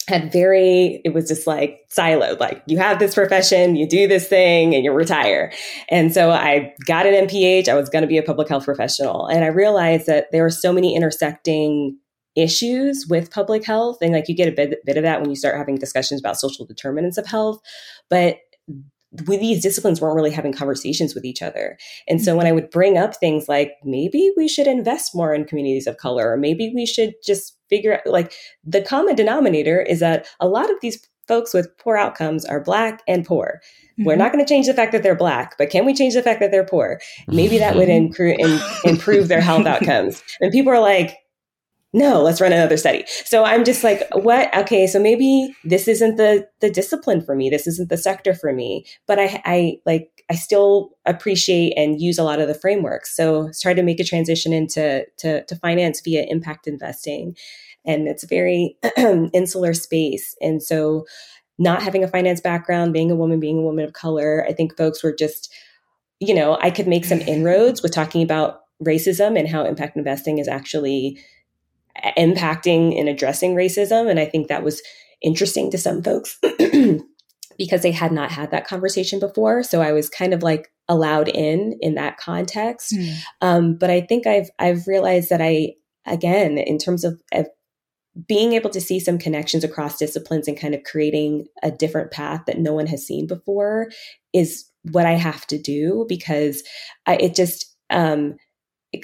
had 0.08 0.32
very, 0.32 1.02
it 1.04 1.14
was 1.14 1.28
just 1.28 1.48
like 1.48 1.82
siloed, 1.90 2.40
like 2.40 2.64
you 2.66 2.78
have 2.78 2.98
this 2.98 3.14
profession, 3.14 3.76
you 3.76 3.88
do 3.88 4.08
this 4.08 4.28
thing 4.28 4.74
and 4.74 4.84
you 4.84 4.92
retire. 4.92 5.52
And 5.90 6.14
so 6.14 6.32
I 6.32 6.74
got 6.86 7.06
an 7.06 7.28
MPH. 7.28 7.68
I 7.68 7.74
was 7.74 7.90
going 7.90 8.04
to 8.04 8.08
be 8.08 8.18
a 8.18 8.24
public 8.24 8.48
health 8.48 8.66
professional. 8.66 9.28
And 9.28 9.44
I 9.44 9.48
realized 9.48 10.08
that 10.08 10.28
there 10.32 10.46
are 10.46 10.50
so 10.50 10.72
many 10.72 10.96
intersecting 10.96 11.98
issues 12.36 13.06
with 13.10 13.32
public 13.32 13.66
health. 13.66 13.98
And 14.02 14.14
like 14.14 14.30
you 14.30 14.36
get 14.36 14.48
a 14.48 14.52
bit, 14.52 14.80
bit 14.86 14.96
of 14.96 15.04
that 15.04 15.20
when 15.20 15.30
you 15.30 15.36
start 15.36 15.58
having 15.58 15.76
discussions 15.76 16.22
about 16.22 16.40
social 16.40 16.66
determinants 16.66 17.18
of 17.18 17.26
health. 17.26 17.60
But 18.10 18.38
with 19.26 19.40
these 19.40 19.62
disciplines 19.62 20.00
weren't 20.00 20.16
really 20.16 20.32
having 20.32 20.54
conversations 20.54 21.16
with 21.16 21.26
each 21.26 21.42
other. 21.42 21.78
And 22.08 22.22
so 22.22 22.36
when 22.36 22.48
I 22.48 22.52
would 22.52 22.70
bring 22.70 22.98
up 22.98 23.16
things 23.16 23.48
like 23.48 23.74
maybe 23.84 24.32
we 24.38 24.48
should 24.48 24.68
invest 24.68 25.16
more 25.16 25.34
in 25.34 25.46
communities 25.46 25.88
of 25.88 25.98
color, 25.98 26.32
or 26.32 26.38
maybe 26.38 26.72
we 26.74 26.86
should 26.86 27.14
just 27.26 27.58
figure 27.70 27.96
out 27.96 28.06
like 28.06 28.34
the 28.64 28.82
common 28.82 29.16
denominator 29.16 29.82
is 29.82 30.00
that 30.00 30.28
a 30.40 30.48
lot 30.48 30.70
of 30.70 30.78
these 30.82 31.06
folks 31.28 31.54
with 31.54 31.68
poor 31.78 31.98
outcomes 31.98 32.46
are 32.46 32.64
black 32.64 33.04
and 33.08 33.26
poor. 33.26 33.60
Mm-hmm. 33.94 34.06
We're 34.06 34.16
not 34.16 34.32
going 34.32 34.44
to 34.44 34.48
change 34.48 34.68
the 34.68 34.74
fact 34.74 34.94
that 34.94 35.04
they're 35.04 35.16
black, 35.16 35.58
but 35.58 35.70
can 35.70 35.86
we 35.86 35.94
change 35.94 36.14
the 36.14 36.24
fact 36.24 36.40
that 36.40 36.52
they're 36.52 36.66
poor? 36.66 37.02
Maybe 37.28 37.58
that 37.58 37.76
would 37.76 37.90
incre- 37.90 38.38
in- 38.38 38.90
improve 38.90 39.28
their 39.28 39.42
health 39.42 39.66
outcomes. 39.66 40.24
And 40.40 40.52
people 40.52 40.72
are 40.72 40.80
like, 40.80 41.18
no, 41.94 42.22
let's 42.22 42.42
run 42.42 42.52
another 42.52 42.76
study. 42.76 43.06
So 43.08 43.46
I'm 43.46 43.64
just 43.64 43.84
like, 43.84 44.04
what? 44.14 44.56
Okay, 44.56 44.88
so 44.88 45.00
maybe 45.00 45.56
this 45.64 45.88
isn't 45.88 46.18
the 46.18 46.48
the 46.60 46.70
discipline 46.70 47.22
for 47.22 47.34
me. 47.34 47.50
This 47.50 47.66
isn't 47.66 47.90
the 47.90 47.98
sector 47.98 48.34
for 48.34 48.52
me. 48.52 48.86
But 49.08 49.20
I, 49.20 49.42
I 49.46 49.78
like, 49.86 50.10
I 50.30 50.36
still 50.36 50.92
appreciate 51.06 51.74
and 51.78 52.02
use 52.02 52.18
a 52.18 52.24
lot 52.24 52.40
of 52.40 52.50
the 52.50 52.54
frameworks. 52.54 53.16
So 53.16 53.52
try 53.62 53.74
to 53.74 53.84
make 53.84 54.02
a 54.02 54.04
transition 54.04 54.52
into 54.52 55.06
to, 55.20 55.46
to 55.46 55.56
finance 55.56 56.02
via 56.02 56.26
impact 56.28 56.68
investing, 56.68 57.38
and 57.86 58.08
it's 58.08 58.24
a 58.24 58.28
very 58.28 58.76
insular 59.34 59.74
space. 59.74 60.36
And 60.42 60.62
so, 60.62 61.06
not 61.58 61.82
having 61.82 62.04
a 62.04 62.08
finance 62.08 62.42
background, 62.42 62.94
being 62.94 63.10
a 63.10 63.16
woman, 63.16 63.40
being 63.40 63.60
a 63.60 63.64
woman 63.64 63.86
of 63.86 63.94
color, 63.94 64.46
I 64.48 64.54
think 64.54 64.78
folks 64.78 65.04
were 65.04 65.16
just, 65.16 65.52
you 66.20 66.36
know, 66.36 66.60
I 66.62 66.70
could 66.70 66.88
make 66.88 67.06
some 67.06 67.22
inroads 67.22 67.82
with 67.82 67.94
talking 67.94 68.22
about 68.22 68.60
racism 68.84 69.40
and 69.40 69.48
how 69.48 69.66
impact 69.66 69.98
investing 69.98 70.38
is 70.38 70.48
actually 70.48 71.18
impacting 72.18 72.98
and 73.00 73.10
addressing 73.10 73.56
racism. 73.56 74.10
And 74.10 74.20
I 74.20 74.26
think 74.26 74.48
that 74.48 74.64
was 74.64 74.82
interesting 75.22 75.72
to 75.72 75.78
some 75.78 76.04
folks 76.04 76.40
because 77.58 77.82
they 77.82 77.92
had 77.92 78.12
not 78.12 78.32
had 78.32 78.52
that 78.52 78.68
conversation 78.68 79.20
before. 79.20 79.64
So 79.64 79.82
I 79.82 79.92
was 79.92 80.10
kind 80.10 80.34
of 80.34 80.44
like 80.44 80.70
allowed 80.88 81.28
in 81.28 81.78
in 81.82 81.96
that 81.96 82.18
context. 82.18 82.94
Mm. 82.94 83.16
Um, 83.42 83.76
but 83.78 83.90
I 83.90 84.02
think 84.02 84.28
I've 84.28 84.50
I've 84.60 84.88
realized 84.88 85.30
that 85.30 85.42
I 85.42 85.74
again 86.06 86.58
in 86.58 86.78
terms 86.78 87.04
of, 87.04 87.22
of 87.34 87.48
being 88.28 88.54
able 88.54 88.70
to 88.72 88.82
see 88.82 89.00
some 89.00 89.18
connections 89.18 89.64
across 89.64 89.98
disciplines 89.98 90.48
and 90.48 90.60
kind 90.60 90.74
of 90.74 90.84
creating 90.84 91.46
a 91.62 91.70
different 91.70 92.12
path 92.12 92.44
that 92.48 92.58
no 92.58 92.74
one 92.74 92.88
has 92.88 93.06
seen 93.06 93.28
before 93.28 93.92
is 94.34 94.66
what 94.92 95.06
I 95.06 95.14
have 95.14 95.46
to 95.48 95.58
do 95.60 96.06
because 96.10 96.64
I, 97.06 97.18
it 97.18 97.36
just 97.36 97.76
um, 97.90 98.36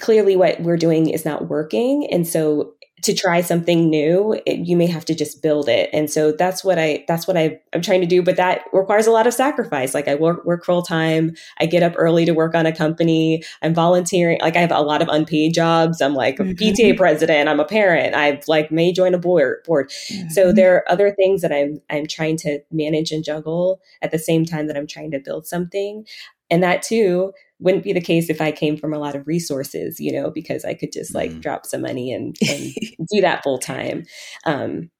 clearly 0.00 0.34
what 0.34 0.60
we're 0.60 0.76
doing 0.76 1.10
is 1.10 1.24
not 1.24 1.48
working 1.48 2.08
and 2.10 2.26
so 2.26 2.73
to 3.04 3.14
try 3.14 3.42
something 3.42 3.90
new 3.90 4.40
it, 4.46 4.66
you 4.66 4.76
may 4.76 4.86
have 4.86 5.04
to 5.04 5.14
just 5.14 5.42
build 5.42 5.68
it. 5.68 5.90
And 5.92 6.10
so 6.10 6.32
that's 6.32 6.64
what 6.64 6.78
i 6.78 7.04
that's 7.06 7.26
what 7.26 7.36
I, 7.36 7.60
i'm 7.74 7.82
trying 7.82 8.00
to 8.00 8.06
do 8.06 8.22
but 8.22 8.36
that 8.36 8.62
requires 8.72 9.06
a 9.06 9.10
lot 9.10 9.26
of 9.26 9.34
sacrifice. 9.34 9.92
Like 9.94 10.08
i 10.08 10.14
work 10.14 10.44
work 10.44 10.64
full 10.64 10.82
time. 10.82 11.36
I 11.60 11.66
get 11.66 11.82
up 11.82 11.92
early 11.96 12.24
to 12.24 12.32
work 12.32 12.54
on 12.54 12.66
a 12.66 12.74
company. 12.74 13.42
I'm 13.62 13.74
volunteering. 13.74 14.38
Like 14.40 14.56
i 14.56 14.60
have 14.60 14.72
a 14.72 14.80
lot 14.80 15.02
of 15.02 15.08
unpaid 15.08 15.54
jobs. 15.54 16.00
I'm 16.00 16.14
like 16.14 16.38
mm-hmm. 16.38 16.52
pta 16.52 16.96
president. 16.96 17.48
I'm 17.48 17.60
a 17.60 17.64
parent. 17.64 18.14
I've 18.14 18.46
like 18.48 18.72
may 18.72 18.92
join 18.92 19.14
a 19.14 19.18
board. 19.18 19.62
Board 19.66 19.90
mm-hmm. 19.90 20.28
so 20.30 20.52
there 20.52 20.74
are 20.74 20.90
other 20.90 21.10
things 21.12 21.42
that 21.42 21.52
i'm 21.52 21.80
i'm 21.90 22.06
trying 22.06 22.36
to 22.38 22.60
manage 22.70 23.12
and 23.12 23.22
juggle 23.22 23.80
at 24.00 24.10
the 24.10 24.18
same 24.18 24.44
time 24.44 24.66
that 24.66 24.76
i'm 24.76 24.86
trying 24.86 25.10
to 25.10 25.18
build 25.18 25.46
something. 25.46 26.06
And 26.50 26.62
that 26.62 26.82
too 26.82 27.32
wouldn't 27.60 27.84
be 27.84 27.92
the 27.92 28.00
case 28.00 28.28
if 28.28 28.40
I 28.40 28.52
came 28.52 28.76
from 28.76 28.92
a 28.92 28.98
lot 28.98 29.14
of 29.14 29.26
resources, 29.26 30.00
you 30.00 30.12
know, 30.12 30.30
because 30.30 30.64
I 30.64 30.74
could 30.74 30.92
just 30.92 31.14
like 31.14 31.30
mm. 31.30 31.40
drop 31.40 31.66
some 31.66 31.82
money 31.82 32.12
and, 32.12 32.36
and 32.48 32.72
do 33.12 33.20
that 33.20 33.42
full 33.42 33.58
time. 33.58 34.04
Um, 34.44 34.90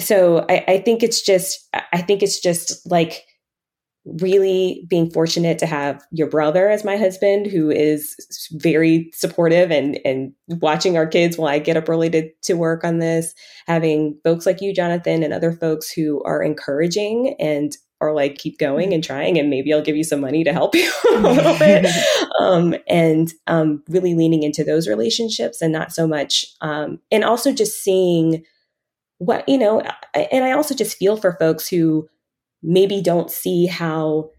so 0.00 0.44
I, 0.48 0.64
I 0.68 0.78
think 0.78 1.02
it's 1.02 1.22
just, 1.22 1.68
I 1.92 2.00
think 2.00 2.22
it's 2.22 2.40
just 2.40 2.90
like 2.90 3.24
really 4.04 4.84
being 4.88 5.10
fortunate 5.10 5.58
to 5.58 5.66
have 5.66 6.02
your 6.10 6.28
brother 6.28 6.68
as 6.68 6.84
my 6.84 6.96
husband, 6.96 7.46
who 7.46 7.70
is 7.70 8.16
very 8.52 9.10
supportive 9.14 9.70
and 9.70 9.98
and 10.04 10.32
watching 10.48 10.96
our 10.96 11.06
kids 11.06 11.38
while 11.38 11.52
I 11.52 11.58
get 11.58 11.76
up 11.76 11.88
early 11.88 12.10
to 12.10 12.28
to 12.42 12.54
work 12.54 12.84
on 12.84 12.98
this. 12.98 13.34
Having 13.66 14.18
folks 14.24 14.44
like 14.44 14.60
you, 14.60 14.74
Jonathan, 14.74 15.22
and 15.22 15.32
other 15.32 15.52
folks 15.52 15.90
who 15.90 16.22
are 16.24 16.42
encouraging 16.42 17.36
and 17.38 17.76
or 18.02 18.12
like 18.12 18.36
keep 18.36 18.58
going 18.58 18.86
mm-hmm. 18.86 18.94
and 18.94 19.04
trying 19.04 19.38
and 19.38 19.48
maybe 19.48 19.72
I'll 19.72 19.80
give 19.80 19.96
you 19.96 20.02
some 20.02 20.20
money 20.20 20.42
to 20.42 20.52
help 20.52 20.74
you 20.74 20.92
a 21.14 21.18
little 21.18 21.58
bit. 21.58 21.86
Um, 22.40 22.74
and 22.88 23.32
um, 23.46 23.84
really 23.88 24.14
leaning 24.14 24.42
into 24.42 24.64
those 24.64 24.88
relationships 24.88 25.62
and 25.62 25.72
not 25.72 25.92
so 25.92 26.08
much. 26.08 26.46
Um, 26.60 26.98
and 27.12 27.22
also 27.22 27.52
just 27.52 27.84
seeing 27.84 28.42
what, 29.18 29.48
you 29.48 29.58
know, 29.58 29.80
and 30.12 30.44
I 30.44 30.50
also 30.50 30.74
just 30.74 30.96
feel 30.96 31.16
for 31.16 31.36
folks 31.38 31.68
who 31.68 32.08
maybe 32.62 33.00
don't 33.00 33.30
see 33.30 33.66
how 33.66 34.30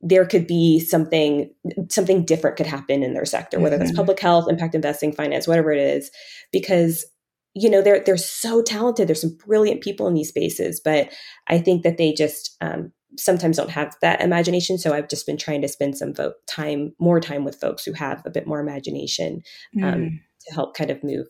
there 0.00 0.26
could 0.26 0.46
be 0.46 0.80
something 0.80 1.50
something 1.88 2.24
different 2.24 2.56
could 2.56 2.66
happen 2.66 3.02
in 3.02 3.14
their 3.14 3.24
sector 3.24 3.58
whether 3.58 3.78
that's 3.78 3.90
mm-hmm. 3.90 3.96
public 3.96 4.20
health 4.20 4.46
impact 4.48 4.74
investing 4.74 5.12
finance 5.12 5.48
whatever 5.48 5.72
it 5.72 5.80
is 5.80 6.10
because 6.52 7.06
you 7.54 7.70
know 7.70 7.80
they're 7.80 8.00
they're 8.04 8.18
so 8.18 8.62
talented 8.62 9.08
there's 9.08 9.22
some 9.22 9.36
brilliant 9.46 9.80
people 9.80 10.06
in 10.06 10.14
these 10.14 10.28
spaces 10.28 10.80
but 10.84 11.08
i 11.48 11.58
think 11.58 11.82
that 11.82 11.96
they 11.96 12.12
just 12.12 12.56
um, 12.60 12.92
sometimes 13.16 13.56
don't 13.56 13.70
have 13.70 13.96
that 14.02 14.20
imagination. 14.20 14.78
So 14.78 14.92
I've 14.92 15.08
just 15.08 15.26
been 15.26 15.36
trying 15.36 15.62
to 15.62 15.68
spend 15.68 15.96
some 15.96 16.14
vo- 16.14 16.34
time, 16.46 16.94
more 16.98 17.20
time 17.20 17.44
with 17.44 17.60
folks 17.60 17.84
who 17.84 17.92
have 17.92 18.22
a 18.24 18.30
bit 18.30 18.46
more 18.46 18.60
imagination 18.60 19.42
um, 19.82 19.94
mm. 19.94 20.20
to 20.46 20.54
help 20.54 20.76
kind 20.76 20.90
of 20.90 21.02
move 21.02 21.26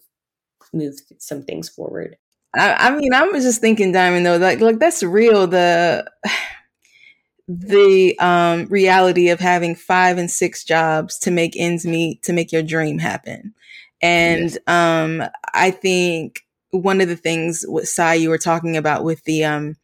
move 0.72 0.95
some 1.18 1.43
things 1.43 1.68
forward. 1.68 2.16
I, 2.55 2.89
I 2.89 2.97
mean, 2.97 3.12
I 3.12 3.22
was 3.24 3.45
just 3.45 3.61
thinking, 3.61 3.93
Diamond, 3.93 4.27
though, 4.27 4.37
like, 4.37 4.61
like 4.61 4.79
that's 4.79 5.03
real. 5.03 5.47
The 5.47 6.11
the 7.49 8.18
um, 8.18 8.66
reality 8.66 9.29
of 9.29 9.39
having 9.39 9.74
five 9.74 10.18
and 10.18 10.31
six 10.31 10.64
jobs 10.64 11.18
to 11.20 11.31
make 11.31 11.55
ends 11.57 11.87
meet 11.87 12.22
to 12.24 12.33
make 12.33 12.53
your 12.53 12.62
dream 12.62 12.99
happen, 12.99 13.55
and 14.03 14.51
yes. 14.51 14.59
um, 14.66 15.22
I 15.55 15.70
think 15.70 16.41
one 16.70 17.01
of 17.01 17.09
the 17.09 17.16
things 17.16 17.64
what 17.66 17.87
Sy 17.87 18.14
you 18.14 18.31
were 18.31 18.39
talking 18.39 18.77
about 18.77 19.05
with 19.05 19.22
the 19.24 19.45
um, 19.45 19.77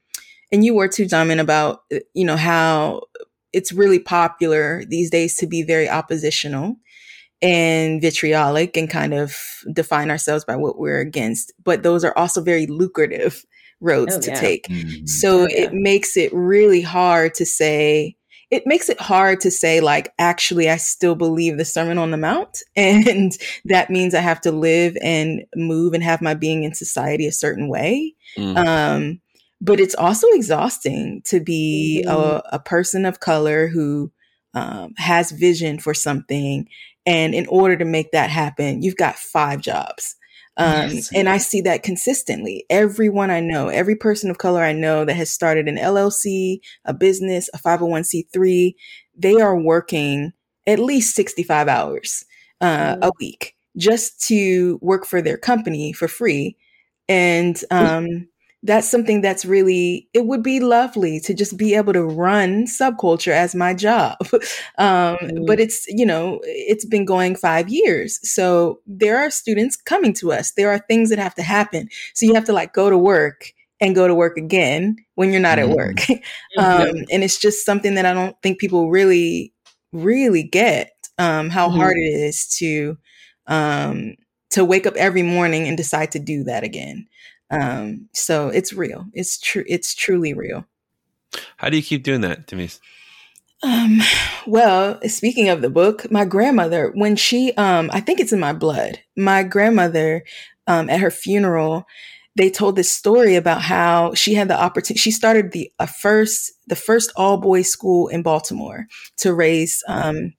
and 0.53 0.65
you 0.65 0.75
were 0.75 0.89
too, 0.89 1.07
Diamond, 1.07 1.41
about, 1.41 1.83
uh, 1.93 1.99
you 2.15 2.25
know, 2.25 2.37
how 2.37 3.03
it's 3.53 3.73
really 3.73 3.99
popular 3.99 4.85
these 4.87 5.11
days 5.11 5.35
to 5.37 5.47
be 5.47 5.63
very 5.63 5.89
oppositional 5.89 6.77
and 7.41 8.01
vitriolic 8.01 8.77
and 8.77 8.89
kind 8.89 9.15
of 9.15 9.37
define 9.73 10.11
ourselves 10.11 10.45
by 10.45 10.57
what 10.57 10.79
we're 10.79 11.01
against. 11.01 11.53
But 11.65 11.83
those 11.83 12.05
are 12.05 12.17
also 12.17 12.43
very 12.43 12.67
lucrative 12.67 13.45
roads 13.81 14.17
oh, 14.17 14.21
to 14.21 14.31
yeah. 14.31 14.41
take. 14.41 14.67
Mm-hmm. 14.69 15.07
So 15.07 15.43
oh, 15.43 15.49
yeah. 15.51 15.65
it 15.65 15.75
makes 15.75 16.17
it 16.17 16.33
really 16.33 16.83
hard 16.83 17.35
to 17.35 17.47
say, 17.47 18.17
it 18.51 18.63
makes 18.67 18.89
it 18.89 19.01
hard 19.01 19.41
to 19.41 19.51
say, 19.51 19.81
like, 19.81 20.13
actually, 20.19 20.69
I 20.69 20.77
still 20.77 21.15
believe 21.15 21.57
the 21.57 21.65
Sermon 21.65 21.99
on 21.99 22.11
the 22.11 22.19
Mount. 22.19 22.59
And 22.77 23.33
that 23.65 23.91
means 23.91 24.15
I 24.15 24.21
have 24.21 24.41
to 24.43 24.53
live 24.53 24.97
and 25.03 25.45
move 25.57 25.95
and 25.95 26.03
have 26.03 26.23
my 26.23 26.35
being 26.35 26.63
in 26.63 26.75
society 26.75 27.27
a 27.27 27.33
certain 27.33 27.69
way. 27.69 28.15
Mm. 28.37 28.57
Um, 28.57 29.21
but 29.63 29.79
it's 29.79 29.95
also 29.95 30.27
exhausting 30.33 31.23
to 31.25 31.39
be 31.39 32.05
mm-hmm. 32.05 32.11
a, 32.11 32.43
a, 32.57 32.59
person 32.59 33.07
of 33.07 33.21
color 33.21 33.69
who 33.69 34.11
um, 34.55 34.93
has 34.97 35.31
vision 35.31 35.79
for 35.79 35.95
something. 35.95 36.69
And 37.07 37.33
in 37.33 37.47
order 37.47 37.77
to 37.77 37.85
make 37.85 38.11
that 38.11 38.29
happen, 38.29 38.83
you've 38.83 38.97
got 38.97 39.15
five 39.15 39.61
jobs. 39.61 40.17
Um, 40.57 40.91
yes. 40.91 41.11
And 41.15 41.29
I 41.29 41.39
see 41.39 41.61
that 41.63 41.85
consistently. 41.85 42.67
Everyone 42.69 43.31
I 43.31 43.39
know, 43.39 43.69
every 43.69 43.95
person 43.95 44.31
of 44.31 44.39
color 44.39 44.63
I 44.63 44.73
know 44.73 45.05
that 45.05 45.15
has 45.15 45.31
started 45.31 45.69
an 45.69 45.77
LLC, 45.77 46.59
a 46.85 46.93
business, 46.93 47.49
a 47.55 47.59
501c3, 47.59 48.75
they 49.17 49.41
are 49.41 49.59
working 49.59 50.33
at 50.67 50.81
least 50.81 51.15
65 51.15 51.69
hours 51.69 52.25
uh, 52.61 52.97
mm. 52.97 52.99
a 53.03 53.13
week 53.21 53.55
just 53.77 54.21
to 54.27 54.81
work 54.83 55.07
for 55.07 55.23
their 55.23 55.39
company 55.39 55.93
for 55.93 56.09
free. 56.09 56.57
And 57.09 57.59
um, 57.71 58.29
that's 58.63 58.89
something 58.89 59.21
that's 59.21 59.45
really 59.45 60.09
it 60.15 60.27
would 60.27 60.43
be 60.43 60.61
lovely 60.61 61.19
to 61.21 61.35
just 61.35 61.57
be 61.57 61.75
able 61.75 61.93
to 61.93 62.05
run 62.05 62.65
subculture 62.65 63.33
as 63.33 63.55
my 63.55 63.75
job 63.75 64.17
um, 64.79 65.17
mm-hmm. 65.17 65.45
but 65.47 65.59
it's 65.59 65.87
you 65.89 66.07
know 66.07 66.41
it's 66.45 66.85
been 66.85 67.05
going 67.05 67.35
five 67.35 67.69
years 67.69 68.19
so 68.29 68.81
there 68.87 69.19
are 69.19 69.31
students 69.31 69.77
coming 69.77 70.13
to 70.13 70.33
us 70.33 70.53
there 70.53 70.71
are 70.71 70.79
things 70.79 71.11
that 71.11 71.19
have 71.19 71.35
to 71.35 71.43
happen 71.43 71.89
so 72.15 72.27
you 72.27 72.35
have 72.35 72.45
to 72.45 72.53
like 72.53 72.73
go 72.73 72.89
to 72.89 72.99
work 72.99 73.53
and 73.81 73.97
go 73.97 74.07
to 74.07 74.15
work 74.15 74.37
again 74.37 74.97
when 75.17 75.33
you're 75.33 75.41
not 75.41 75.59
mm-hmm. 75.59 75.71
at 75.71 75.77
work 75.77 76.11
um, 76.11 76.97
yeah. 76.97 77.05
and 77.11 77.25
it's 77.25 77.39
just 77.39 77.67
something 77.67 77.95
that 77.95 78.07
i 78.07 78.15
don't 78.15 78.41
think 78.43 78.59
people 78.59 78.91
really 78.91 79.53
really 79.93 80.43
get 80.43 80.93
um, 81.19 81.51
how 81.51 81.69
mm-hmm. 81.69 81.79
hard 81.79 81.97
it 81.97 82.01
is 82.01 82.49
to 82.57 82.97
um, 83.49 84.15
to 84.51 84.65
wake 84.65 84.87
up 84.87 84.95
every 84.97 85.23
morning 85.23 85.67
and 85.67 85.77
decide 85.77 86.13
to 86.13 86.19
do 86.19 86.45
that 86.45 86.63
again 86.63 87.07
um, 87.53 88.09
so 88.13 88.49
it's 88.49 88.73
real. 88.73 89.07
It's 89.13 89.39
true. 89.39 89.65
It's 89.69 89.95
truly 89.95 90.35
real. 90.35 90.67
How 91.59 91.69
do 91.69 91.77
you 91.77 91.83
keep 91.83 92.03
doing 92.03 92.23
that, 92.23 92.47
Tamice? 92.47 92.81
Um, 93.63 94.01
well, 94.47 94.99
speaking 95.09 95.49
of 95.49 95.63
the 95.63 95.71
book, 95.71 96.11
my 96.11 96.25
grandmother, 96.25 96.91
when 96.95 97.15
she, 97.15 97.53
um, 97.55 97.91
I 97.93 98.01
think 98.01 98.19
it's 98.19 98.33
in 98.33 98.41
my 98.41 98.53
blood, 98.53 99.01
my 99.17 99.45
grandmother, 99.45 100.25
um, 100.67 100.91
at 100.91 101.01
her 101.01 101.11
funeral, 101.11 101.85
they 102.35 102.51
told 102.51 102.77
this 102.77 102.91
story 102.91 103.37
about 103.37 103.63
how 103.63 104.15
she 104.15 104.35
had 104.35 104.49
the 104.49 104.61
opportunity. 104.61 104.99
She 104.99 105.11
started 105.11 105.53
the 105.53 105.71
a 105.79 105.87
first 105.87 106.53
the 106.67 106.77
first 106.77 107.13
all 107.15 107.37
boys 107.37 107.69
school 107.69 108.09
in 108.09 108.23
Baltimore 108.23 108.87
to 109.19 109.35
raise 109.35 109.83
um, 109.87 110.33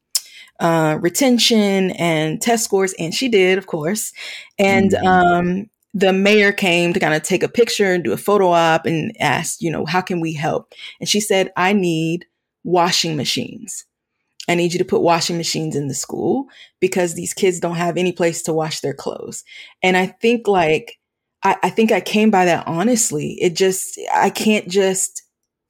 uh, 0.60 0.98
retention 1.02 1.92
and 1.92 2.42
test 2.42 2.64
scores, 2.64 2.94
and 2.94 3.14
she 3.14 3.30
did, 3.30 3.58
of 3.58 3.68
course. 3.68 4.12
And 4.58 4.92
mm-hmm. 4.92 5.08
um, 5.08 5.70
the 5.94 6.14
mayor 6.14 6.52
came 6.52 6.94
to 6.94 7.00
kind 7.00 7.14
of 7.14 7.22
take 7.22 7.44
a 7.44 7.50
picture 7.50 7.94
and 7.94 8.04
do 8.04 8.14
a 8.14 8.18
photo 8.18 8.50
op 8.50 8.86
and 8.86 9.16
asked, 9.20 9.62
you 9.62 9.72
know, 9.72 9.86
how 9.86 10.02
can 10.02 10.20
we 10.20 10.34
help? 10.34 10.74
And 11.00 11.08
she 11.08 11.20
said, 11.20 11.52
I 11.56 11.74
need 11.74 12.26
washing 12.64 13.16
machines. 13.16 13.86
I 14.50 14.56
need 14.56 14.74
you 14.74 14.80
to 14.80 14.86
put 14.86 15.02
washing 15.02 15.38
machines 15.38 15.76
in 15.76 15.88
the 15.88 15.94
school 15.94 16.48
because 16.80 17.14
these 17.14 17.34
kids 17.34 17.60
don't 17.60 17.76
have 17.76 17.96
any 17.96 18.12
place 18.12 18.42
to 18.44 18.54
wash 18.54 18.82
their 18.82 18.94
clothes. 18.94 19.44
And 19.82 19.96
I 19.96 20.08
think 20.08 20.48
like, 20.48 21.00
I, 21.44 21.58
I 21.64 21.70
think 21.70 21.92
I 21.92 22.02
came 22.02 22.32
by 22.32 22.46
that 22.46 22.68
honestly. 22.68 23.38
It 23.40 23.56
just, 23.56 24.00
I 24.14 24.30
can't 24.30 24.68
just 24.68 25.24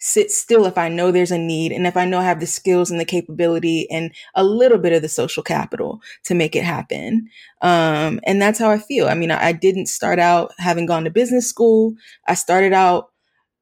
sit 0.05 0.29
still 0.29 0.65
if 0.65 0.77
I 0.77 0.89
know 0.89 1.11
there's 1.11 1.31
a 1.31 1.37
need 1.37 1.71
and 1.71 1.87
if 1.87 1.95
I 1.95 2.03
know 2.03 2.19
I 2.19 2.25
have 2.25 2.41
the 2.41 2.45
skills 2.45 2.91
and 2.91 2.99
the 2.99 3.05
capability 3.05 3.89
and 3.89 4.11
a 4.35 4.43
little 4.43 4.77
bit 4.77 4.91
of 4.91 5.01
the 5.01 5.07
social 5.07 5.41
capital 5.41 6.01
to 6.25 6.35
make 6.35 6.57
it 6.57 6.65
happen. 6.65 7.29
Um, 7.61 8.19
and 8.25 8.41
that's 8.41 8.59
how 8.59 8.69
I 8.69 8.79
feel. 8.79 9.07
I 9.07 9.13
mean, 9.13 9.31
I, 9.31 9.45
I 9.45 9.51
didn't 9.53 9.85
start 9.85 10.19
out 10.19 10.51
having 10.57 10.85
gone 10.85 11.05
to 11.05 11.09
business 11.09 11.47
school. 11.47 11.95
I 12.27 12.33
started 12.33 12.73
out 12.73 13.11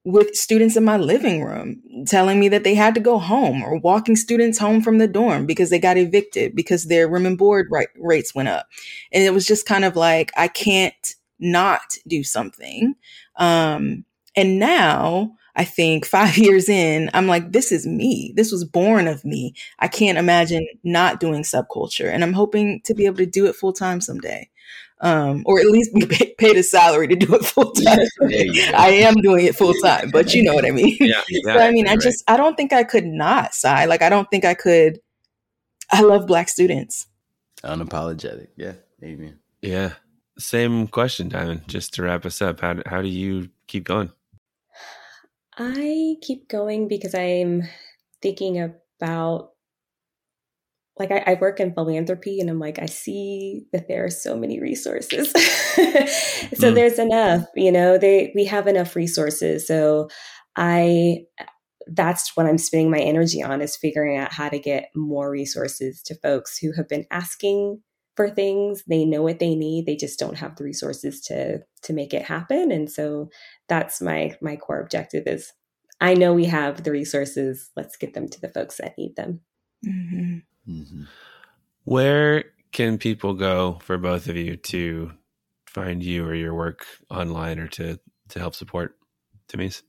with 0.03 0.33
students 0.33 0.75
in 0.75 0.83
my 0.83 0.97
living 0.97 1.43
room 1.43 1.79
telling 2.07 2.39
me 2.39 2.49
that 2.49 2.63
they 2.63 2.73
had 2.73 2.95
to 2.95 2.99
go 2.99 3.19
home 3.19 3.61
or 3.61 3.77
walking 3.77 4.15
students 4.15 4.57
home 4.57 4.81
from 4.81 4.97
the 4.97 5.07
dorm 5.07 5.45
because 5.45 5.69
they 5.69 5.77
got 5.77 5.95
evicted 5.95 6.55
because 6.55 6.85
their 6.85 7.07
room 7.07 7.27
and 7.27 7.37
board 7.37 7.69
rates 7.99 8.33
went 8.33 8.49
up. 8.49 8.65
And 9.11 9.23
it 9.23 9.31
was 9.31 9.45
just 9.45 9.67
kind 9.67 9.85
of 9.85 9.95
like, 9.95 10.31
I 10.35 10.47
can't 10.47 11.15
not 11.37 11.97
do 12.07 12.23
something. 12.23 12.95
Um, 13.35 14.05
and 14.35 14.57
now 14.57 15.35
I 15.55 15.63
think 15.63 16.05
five 16.05 16.37
years 16.37 16.69
in, 16.69 17.09
I'm 17.13 17.27
like, 17.27 17.51
this 17.51 17.71
is 17.71 17.85
me. 17.85 18.33
This 18.35 18.51
was 18.51 18.65
born 18.65 19.07
of 19.07 19.25
me. 19.25 19.53
I 19.79 19.87
can't 19.87 20.17
imagine 20.17 20.65
not 20.83 21.19
doing 21.19 21.43
subculture. 21.43 22.11
And 22.11 22.23
I'm 22.23 22.33
hoping 22.33 22.81
to 22.85 22.93
be 22.93 23.05
able 23.05 23.17
to 23.17 23.25
do 23.25 23.45
it 23.47 23.55
full 23.55 23.73
time 23.73 24.01
someday 24.01 24.49
um, 25.01 25.41
or 25.45 25.59
at 25.59 25.65
least 25.65 25.93
be 25.93 26.05
paid 26.37 26.55
a 26.55 26.63
salary 26.63 27.07
to 27.07 27.15
do 27.15 27.35
it 27.35 27.43
full 27.43 27.71
time. 27.71 28.07
I 28.21 28.91
am 29.03 29.15
doing 29.15 29.45
it 29.45 29.55
full 29.55 29.73
time, 29.73 30.11
but 30.11 30.33
you 30.33 30.43
know 30.43 30.53
what 30.53 30.65
I 30.65 30.71
mean. 30.71 30.95
Yeah, 30.99 31.21
exactly, 31.27 31.41
so 31.43 31.59
I 31.59 31.71
mean, 31.71 31.87
I 31.87 31.97
just 31.97 32.23
I 32.27 32.37
don't 32.37 32.55
think 32.55 32.71
I 32.71 32.83
could 32.83 33.05
not 33.05 33.53
sigh. 33.53 33.85
Like 33.85 34.01
I 34.01 34.09
don't 34.09 34.29
think 34.29 34.45
I 34.45 34.53
could. 34.53 34.99
I 35.91 36.01
love 36.01 36.27
black 36.27 36.47
students. 36.47 37.07
Unapologetic, 37.63 38.47
yeah, 38.55 38.73
amen. 39.03 39.39
Yeah, 39.61 39.93
same 40.37 40.87
question, 40.87 41.29
Diamond. 41.29 41.67
Just 41.67 41.93
to 41.95 42.03
wrap 42.03 42.25
us 42.25 42.41
up, 42.41 42.61
how 42.61 42.75
how 42.85 43.01
do 43.01 43.09
you 43.09 43.49
keep 43.67 43.83
going? 43.83 44.11
I 45.57 46.15
keep 46.21 46.47
going 46.47 46.87
because 46.87 47.13
I'm 47.13 47.63
thinking 48.21 48.59
about 48.59 49.49
like 50.99 51.11
I, 51.11 51.23
I, 51.25 51.33
work 51.35 51.59
in 51.59 51.73
philanthropy 51.73 52.39
and 52.39 52.49
I'm 52.49 52.59
like, 52.59 52.77
I 52.77 52.85
see 52.85 53.63
that 53.71 53.87
there 53.87 54.05
are 54.05 54.09
so 54.09 54.37
many 54.37 54.59
resources. 54.59 55.31
so 55.31 55.41
mm. 56.71 56.75
there's 56.75 56.99
enough, 56.99 57.45
you 57.55 57.71
know, 57.71 57.97
they 57.97 58.31
we 58.35 58.45
have 58.45 58.67
enough 58.67 58.95
resources. 58.95 59.65
So 59.65 60.09
I 60.55 61.23
that's 61.87 62.35
what 62.35 62.45
I'm 62.45 62.57
spending 62.57 62.91
my 62.91 62.99
energy 62.99 63.41
on 63.41 63.61
is 63.61 63.75
figuring 63.75 64.17
out 64.17 64.31
how 64.31 64.49
to 64.49 64.59
get 64.59 64.89
more 64.95 65.31
resources 65.31 66.01
to 66.03 66.15
folks 66.15 66.57
who 66.57 66.71
have 66.73 66.87
been 66.87 67.05
asking 67.09 67.81
for 68.15 68.29
things. 68.29 68.83
They 68.87 69.05
know 69.05 69.21
what 69.21 69.39
they 69.39 69.55
need. 69.55 69.85
They 69.85 69.95
just 69.95 70.19
don't 70.19 70.37
have 70.37 70.55
the 70.55 70.63
resources 70.63 71.21
to 71.21 71.59
to 71.83 71.93
make 71.93 72.13
it 72.13 72.23
happen. 72.23 72.71
And 72.71 72.91
so 72.91 73.29
that's 73.67 74.01
my 74.01 74.35
my 74.41 74.55
core 74.55 74.81
objective 74.81 75.27
is 75.27 75.53
I 75.99 76.15
know 76.15 76.33
we 76.33 76.45
have 76.45 76.83
the 76.83 76.91
resources. 76.91 77.69
Let's 77.75 77.95
get 77.95 78.13
them 78.13 78.27
to 78.29 78.41
the 78.41 78.49
folks 78.49 78.77
that 78.77 78.97
need 78.97 79.15
them. 79.15 79.41
Mm-hmm. 79.85 80.37
Mm-hmm. 80.69 81.03
Where 81.83 82.45
can 82.71 82.97
people 82.97 83.33
go 83.33 83.79
for 83.81 83.97
both 83.97 84.27
of 84.27 84.37
you 84.37 84.57
to 84.57 85.11
find 85.65 86.03
you 86.03 86.25
or 86.25 86.35
your 86.35 86.53
work 86.53 86.85
online 87.09 87.59
or 87.59 87.67
to 87.67 87.99
to 88.29 88.39
help 88.39 88.55
support 88.55 88.97
Tamice? 89.47 89.83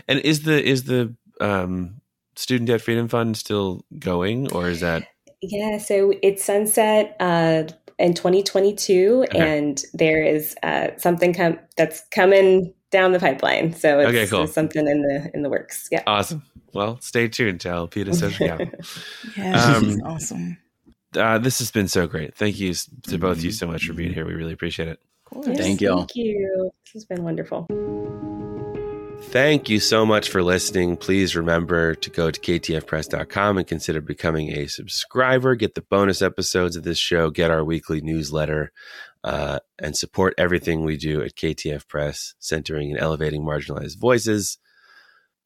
And 0.06 0.20
is 0.20 0.42
the 0.42 0.64
is 0.64 0.84
the 0.84 1.16
um, 1.40 2.00
student 2.36 2.68
debt 2.68 2.80
freedom 2.80 3.08
fund 3.08 3.36
still 3.36 3.84
going 3.98 4.52
or 4.52 4.68
is 4.68 4.80
that? 4.80 5.04
Yeah, 5.42 5.78
so 5.78 6.12
it's 6.22 6.44
sunset 6.44 7.16
uh, 7.20 7.64
in 7.98 8.14
2022, 8.14 9.26
okay. 9.28 9.58
and 9.58 9.82
there 9.94 10.22
is 10.22 10.54
uh, 10.62 10.88
something 10.96 11.34
com- 11.34 11.58
that's 11.76 12.02
coming 12.10 12.72
down 12.90 13.12
the 13.12 13.18
pipeline. 13.18 13.74
So 13.74 14.00
it's, 14.00 14.08
okay, 14.08 14.26
cool. 14.26 14.46
something 14.46 14.86
in 14.86 15.02
the 15.02 15.30
in 15.34 15.42
the 15.42 15.50
works. 15.50 15.88
Yeah. 15.90 16.02
Awesome. 16.06 16.42
Well, 16.72 16.98
stay 17.00 17.28
tuned 17.28 17.60
to 17.62 17.68
Elpida 17.68 18.14
Social 18.14 18.46
yeah, 19.36 19.74
um, 19.76 20.00
awesome. 20.04 20.58
Uh, 21.16 21.38
this 21.38 21.58
has 21.58 21.70
been 21.70 21.88
so 21.88 22.06
great. 22.06 22.34
Thank 22.34 22.58
you 22.60 22.74
to 22.74 23.18
both 23.18 23.38
of 23.38 23.44
you 23.44 23.52
so 23.52 23.66
much 23.66 23.86
for 23.86 23.94
being 23.94 24.12
here. 24.12 24.26
We 24.26 24.34
really 24.34 24.52
appreciate 24.52 24.88
it. 24.88 25.00
Yes, 25.44 25.58
thank 25.58 25.80
you. 25.80 25.96
Thank 25.96 26.16
you. 26.16 26.70
This 26.84 26.92
has 26.92 27.04
been 27.04 27.24
wonderful. 27.24 27.66
Thank 29.28 29.68
you 29.68 29.80
so 29.80 30.06
much 30.06 30.30
for 30.30 30.42
listening. 30.42 30.96
Please 30.96 31.36
remember 31.36 31.94
to 31.96 32.10
go 32.10 32.30
to 32.30 32.40
ktfpress.com 32.40 33.58
and 33.58 33.66
consider 33.66 34.00
becoming 34.00 34.52
a 34.52 34.66
subscriber. 34.66 35.54
Get 35.56 35.74
the 35.74 35.82
bonus 35.82 36.22
episodes 36.22 36.74
of 36.74 36.84
this 36.84 36.96
show, 36.96 37.28
get 37.30 37.50
our 37.50 37.62
weekly 37.62 38.00
newsletter, 38.00 38.72
uh, 39.24 39.58
and 39.78 39.94
support 39.96 40.34
everything 40.38 40.84
we 40.84 40.96
do 40.96 41.20
at 41.22 41.34
KTF 41.34 41.86
Press, 41.86 42.34
centering 42.38 42.90
and 42.90 43.00
elevating 43.00 43.42
marginalized 43.42 43.98
voices. 43.98 44.58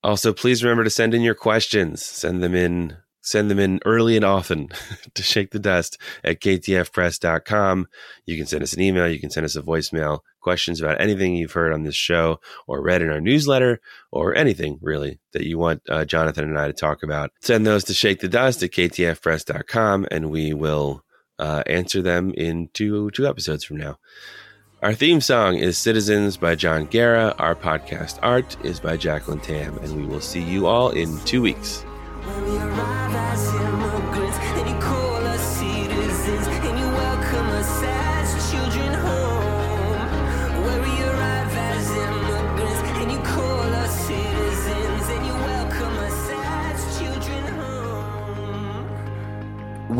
Also, 0.04 0.32
please 0.32 0.62
remember 0.62 0.84
to 0.84 0.90
send 0.90 1.14
in 1.14 1.22
your 1.22 1.34
questions. 1.34 2.02
Send 2.04 2.42
them 2.42 2.54
in 2.54 2.96
send 3.20 3.50
them 3.50 3.58
in 3.58 3.80
early 3.84 4.16
and 4.16 4.24
often 4.24 4.68
to 5.14 5.22
shake 5.22 5.50
the 5.50 5.58
dust 5.58 5.98
at 6.24 6.40
ktfpress.com. 6.40 7.86
You 8.26 8.36
can 8.36 8.46
send 8.46 8.62
us 8.62 8.72
an 8.72 8.80
email, 8.80 9.08
you 9.08 9.20
can 9.20 9.30
send 9.30 9.44
us 9.44 9.56
a 9.56 9.62
voicemail, 9.62 10.20
questions 10.40 10.80
about 10.80 11.00
anything 11.00 11.36
you've 11.36 11.52
heard 11.52 11.72
on 11.72 11.82
this 11.82 11.94
show 11.94 12.40
or 12.66 12.82
read 12.82 13.02
in 13.02 13.10
our 13.10 13.20
newsletter 13.20 13.80
or 14.10 14.34
anything 14.34 14.78
really 14.80 15.20
that 15.32 15.44
you 15.44 15.58
want 15.58 15.82
uh, 15.88 16.04
Jonathan 16.04 16.44
and 16.44 16.58
I 16.58 16.66
to 16.66 16.72
talk 16.72 17.02
about. 17.02 17.30
Send 17.40 17.66
those 17.66 17.84
to 17.84 17.94
shake 17.94 18.20
the 18.20 18.28
dust 18.28 18.62
at 18.62 18.70
ktfpress.com 18.70 20.06
and 20.10 20.30
we 20.30 20.54
will 20.54 21.04
uh, 21.38 21.62
answer 21.66 22.02
them 22.02 22.32
in 22.36 22.68
two, 22.72 23.10
two 23.10 23.26
episodes 23.26 23.64
from 23.64 23.78
now. 23.78 23.98
Our 24.82 24.94
theme 24.94 25.20
song 25.20 25.56
is 25.56 25.76
Citizens 25.76 26.38
by 26.38 26.54
Jon 26.54 26.86
Guerra. 26.86 27.34
Our 27.38 27.54
podcast 27.54 28.18
art 28.22 28.56
is 28.64 28.80
by 28.80 28.96
Jacqueline 28.96 29.40
Tam, 29.40 29.76
and 29.78 29.94
we 29.94 30.06
will 30.06 30.22
see 30.22 30.42
you 30.42 30.66
all 30.66 30.88
in 30.88 31.18
two 31.26 31.42
weeks. 31.42 31.84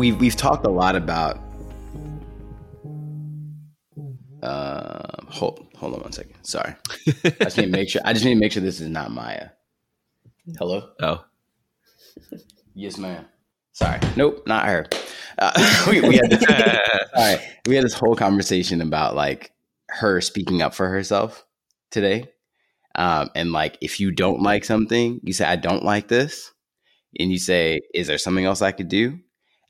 We've 0.01 0.19
we've 0.19 0.35
talked 0.35 0.65
a 0.65 0.69
lot 0.69 0.95
about. 0.95 1.39
Uh, 4.41 5.23
hold 5.27 5.67
hold 5.75 5.93
on 5.93 6.01
one 6.01 6.11
second. 6.11 6.35
Sorry, 6.41 6.73
I 7.23 7.29
just 7.43 7.57
need 7.57 7.65
to 7.65 7.71
make 7.71 7.89
sure. 7.89 8.01
I 8.03 8.13
just 8.13 8.25
need 8.25 8.33
to 8.33 8.39
make 8.39 8.51
sure 8.51 8.63
this 8.63 8.81
is 8.81 8.89
not 8.89 9.11
Maya. 9.11 9.49
Hello. 10.57 10.89
Oh. 10.99 11.23
Yes, 12.73 12.97
ma'am. 12.97 13.25
Sorry. 13.73 13.99
Nope, 14.15 14.43
not 14.45 14.65
her. 14.65 14.87
Uh, 15.37 15.85
we, 15.89 16.01
we, 16.01 16.15
had 16.15 16.29
this, 16.29 16.43
sorry, 17.15 17.37
we 17.65 17.75
had 17.75 17.85
this 17.85 17.93
whole 17.93 18.15
conversation 18.15 18.81
about 18.81 19.15
like 19.15 19.53
her 19.87 20.21
speaking 20.21 20.61
up 20.61 20.73
for 20.73 20.89
herself 20.89 21.45
today. 21.89 22.25
Um, 22.95 23.29
and 23.35 23.51
like, 23.51 23.77
if 23.81 23.99
you 23.99 24.11
don't 24.11 24.41
like 24.41 24.65
something, 24.65 25.21
you 25.23 25.33
say, 25.33 25.45
I 25.45 25.55
don't 25.55 25.83
like 25.83 26.07
this. 26.07 26.51
And 27.19 27.31
you 27.31 27.39
say, 27.39 27.81
Is 27.93 28.07
there 28.07 28.17
something 28.17 28.45
else 28.45 28.61
I 28.61 28.71
could 28.71 28.89
do? 28.89 29.19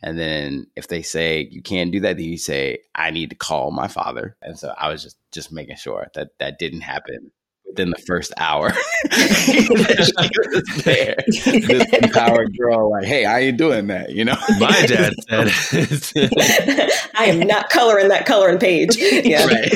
And 0.04 0.18
then 0.18 0.68
if 0.76 0.88
they 0.88 1.04
say 1.04 1.48
you 1.52 1.62
can't 1.62 1.92
do 1.92 2.00
that, 2.02 2.18
then 2.18 2.26
you 2.26 2.38
say, 2.38 2.80
I 2.96 3.12
need 3.12 3.30
to 3.30 3.36
call 3.36 3.72
my 3.72 3.88
father. 3.88 4.36
And 4.42 4.58
so 4.58 4.74
I 4.78 4.90
was 4.90 5.04
just 5.04 5.18
just 5.32 5.52
making 5.52 5.76
sure 5.76 6.08
that 6.16 6.30
that 6.40 6.60
didn't 6.60 6.82
happen 6.82 7.32
within 7.72 7.90
the 7.90 8.02
first 8.06 8.34
hour. 8.38 8.72
she 9.12 9.68
was 9.70 10.84
there. 10.84 11.16
This 11.28 11.94
empowered 11.94 12.56
girl, 12.58 12.92
like, 12.92 13.06
hey, 13.06 13.26
I 13.26 13.40
ain't 13.40 13.58
doing 13.58 13.88
that, 13.88 14.12
you 14.12 14.26
know? 14.26 14.36
My 14.60 14.86
dad 14.86 15.14
said 15.28 15.48
I 17.16 17.26
am 17.26 17.40
not 17.40 17.70
coloring 17.70 18.10
that 18.10 18.26
coloring 18.26 18.60
page. 18.60 18.98
Yeah. 18.98 19.46
Right. 19.46 19.74